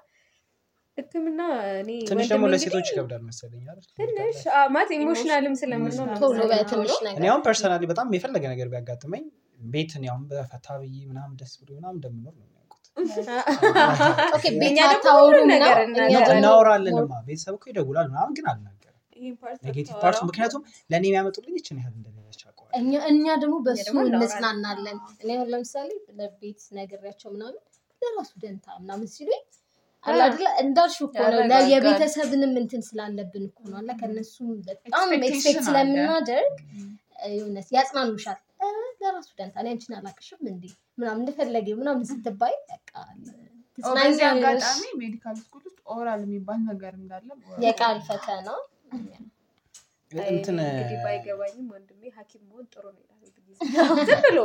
[0.97, 1.41] ሕክምና
[1.79, 3.63] እኔ ትንሽ ደግሞ ለሴቶች ይከብዳል መሰለኝ?
[3.99, 6.09] ትንሽ አዎ፣ ማለት emotional ም ስለምንሆን
[7.27, 9.25] አሁን personally በጣም የፈለገ ነገር ቢያጋጥመኝ
[9.67, 12.49] ቤት እኔ አሁን በፈታ ብዬ ምናምን ደስ ብሎ ምናምን እንደምኖር ነው
[16.33, 18.99] እናወራለንማ ቤተሰብ እኮ ይደውላል ምናምን ግን አልናገርም።
[19.67, 19.95] negative?
[20.03, 20.61] part ኡ ምክንያቱም
[20.91, 22.41] ለእኔ የሚያመጡልኝ ይችን ያህል እንደሌለች
[22.73, 27.57] እኛ እኛ ደግሞ በሱ እንጽናናለን። እኔ አሁን ለምሳሌ ለቤት ነግሬያቸው ምናምን
[28.03, 29.43] ለራሱ ደንታ ምናምን ሲሉኝ
[30.05, 30.47] አይደለ?
[30.63, 36.57] እንዳልሽው እኮ ነው። የቤተሰብንም እንትን ስላለብን እኮ ነው። አለ ከእነሱም በጣም expect ስለምናደርግ
[37.33, 38.41] የሆነ ያጽናኑሻል።
[39.03, 40.65] ለራሱ ደንታ እኔ አንቺን አላቅሽም እንዴ?
[40.99, 42.91] ምናምን እንደፈለገ ምናምን ስትባይ በቃ
[43.79, 47.29] በዚህ አጋጣሚ medical school ውስጥ oral የሚባል ነገር እንዳለ
[47.65, 48.49] የቃል ፈተና
[50.29, 53.19] እንትን እንግዲህ ባይገባኝም ወንድሜ ሐኪም መሆን ጥሩ ነው ይላል
[54.09, 54.39] ዝም ብሎ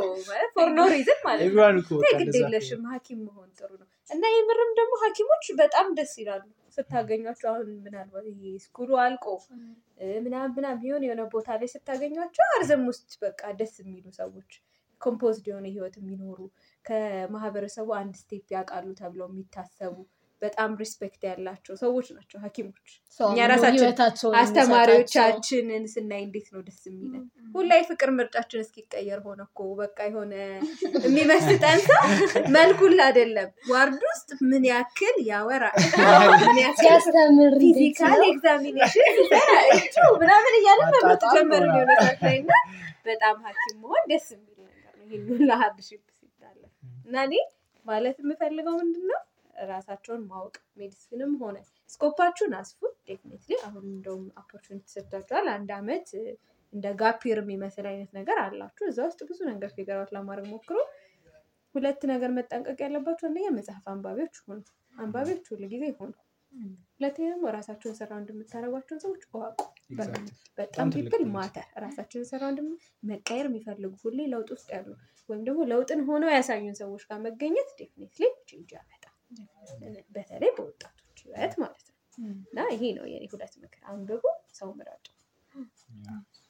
[0.54, 1.50] for no reason ማለት
[1.90, 6.44] ነው። ግድ የለሽም ሐኪም መሆን ጥሩ ነው እና የምርም ደግሞ ሐኪሞች በጣም ደስ ይላሉ
[6.78, 9.26] ስታገኟቸው። አሁን ምናልባት ይሄ school ኡ አልቆ
[10.00, 14.50] እ ምናምን ምናምን የሆነ የሆነ ቦታ ላይ ስታገኟቸው አርዘም ውስጥ በቃ ደስ የሚሉ ሰዎች
[15.00, 16.38] composed የሆነ ህይወት የሚኖሩ
[16.84, 19.96] ከማህበረሰቡ አንድ step ያውቃሉ ተብለው የሚታሰቡ
[20.42, 22.88] በጣም respect ያላቸው ሰዎች ናቸው ሐኪሞች።
[23.20, 23.86] ሰው እኛ ራሳችን
[24.40, 27.24] አስተማሪዎቻችንን ስናይ እንዴት ነው ደስ የሚለን።
[27.54, 30.34] ሁላ የፍቅር ምርጫችን እስኪቀየር ሆነ እኮ በቃ የሆነ
[31.06, 32.02] የሚመስጠን ሰው
[32.56, 35.64] መልኩን አይደለም ward ውስጥ ምን ያክል ያክል
[36.80, 38.20] ሲያስተምር physical?
[38.28, 39.16] examination
[40.22, 42.52] ምናምን እያለ መምረጥ ነው። የሆነ ሰዓት ላይ እና
[43.08, 46.72] በጣም ሐኪም መሆን ደስ የሚል ነገር ነው። ይሄን ሁላ hardship ሲታለፍ
[47.06, 47.34] እና እኔ
[47.86, 49.20] ማለት የምፈልገው ምንድን ነው
[49.68, 51.56] ራሳቸውን ማወቅ medicine ም ሆነ
[51.90, 56.08] scope ኣችሁን አስፉ። definitely አሁን እንደውም opportunity ሰጥቷቸዋል። አንድ አመት
[56.72, 60.76] እንደ gap year የሚመስል አይነት ነገር አላችሁ። እዛ ውስጥ ብዙ ነገር figure out ለማድረግ ሞክሩ።
[61.74, 64.60] ሁለት ነገር መጠንቀቅ ያለባቸው አንደኛ መጽሐፍ አንባቢዎች ሆኑ።
[64.94, 66.12] አንባቢዎች ሁሉ ጊዜ ሆኑ።
[66.94, 69.58] ሁለተኛ ደግሞ ራሳቸውን ሰራ እንደምታደርጓቸውን ሰዎች እወቁ።.
[70.58, 72.68] በጣም people matter ራሳችንን surround ም
[73.10, 74.88] መቀየር የሚፈልጉ ሁሌ ለውጥ ውስጥ ያሉ
[75.28, 77.70] ወይም ደግሞ ለውጥን ሆነው ያሳዩን ሰዎች ጋር መገኘት
[78.16, 78.97] change ያመጣል።
[80.14, 81.94] በተለይ በወጣቶች ህይወት ማለት ነው።
[82.46, 84.22] እና ይሄ ነው የኔ ሁለት ምክር፣ አንብቡ፣
[84.54, 85.06] ሰው ምረጡ።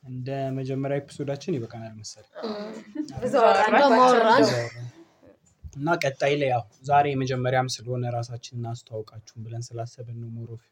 [0.03, 2.33] እንደ መጀመሪያ episode ኣችን ይበቃናል መሰለኝ።
[5.75, 10.62] እና ቀጣይ ላይ ያው ዛሬ የመጀመሪያም ስለሆነ ራሳችንን አስተዋውቃችሁን ብለን ስላሰብን ነው more of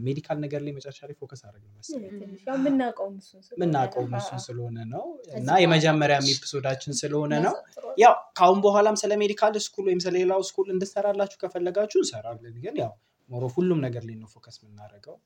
[0.00, 4.18] medical ነገር ላይ መጨረሻ ላይ focus አደረግን መሰለኝ። ትንሽ ያው የምናውቀውም እሱን ስለሆነ የምናውቀው ነው።
[4.20, 7.54] እሱን ስለሆነ ነው እና በኋላ የመጀመሪያም episode ኣችን ስለሆነ ነው።
[7.98, 12.92] ያው ከአሁን በኋላም ስለ medical school ወይም ስለሌላው school እንድሰራላችሁ ከፈለጋችሁ እንሰራለን። ግን ያው
[13.30, 15.16] more of ሁሉም ነገር ላይ ነው focus የምናደርገው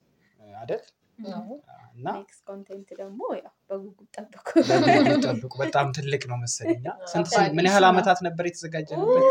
[0.56, 0.82] አይደል?
[1.18, 6.82] እና next content ደግሞ ያው በጉጉት ጠብቁ። በጉጉት ጠብቁ። በጣም ትልቅ ነው መሰለኝ።
[7.12, 9.24] ስንት ስንት- ምን ያህል ዓመታት ነበር የተዘጋጀንበት?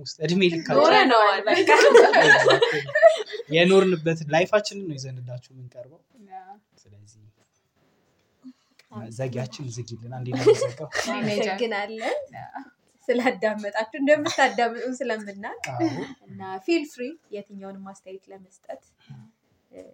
[0.00, 0.42] ውስጥ እድሜ
[3.56, 6.00] የኖርንበት life ኣችንን ነው ይዘንላችሁ የምንቀርበው።
[6.82, 7.22] ስለዚህ
[9.14, 12.16] ዘጊያችን ዝጊልን። አንዴ ነው የሚዘጋው። እናመሰግናለን
[13.08, 15.88] ስላዳመጣችሁ እንደምታዳምጡን ስለምናውቅ አዎ።
[16.26, 18.82] እና feel free የትኛውንም አስተያየት ለመስጠት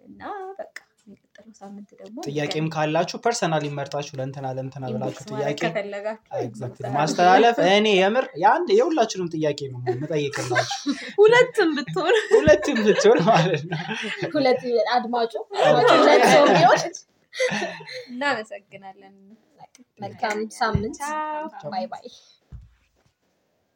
[0.07, 0.21] እና
[0.59, 0.77] በቃ
[1.07, 5.61] የሚቀጥለው ሳምንት ደግሞ ጥያቄም ካላችሁ personal ይመርጣችሁ ለእንትና ለእንትና ብላችሁ ጥያቄ
[6.95, 13.79] ማስተላለፍ እኔ የምር የአንድ የሁላችንም ጥያቄ ነው የምጠይቅላችሁ። ሁለትም ብትሆን ሁለትም ብትሆን ማለት ነው።
[14.35, 14.63] ሁለት
[14.95, 16.81] አድማጩ አድማጩ ሁለት ሰው ቢሆን
[18.09, 19.15] እናመሰግናለን።
[19.99, 20.99] መልካም ሳምንት።
[21.71, 22.05] bye bye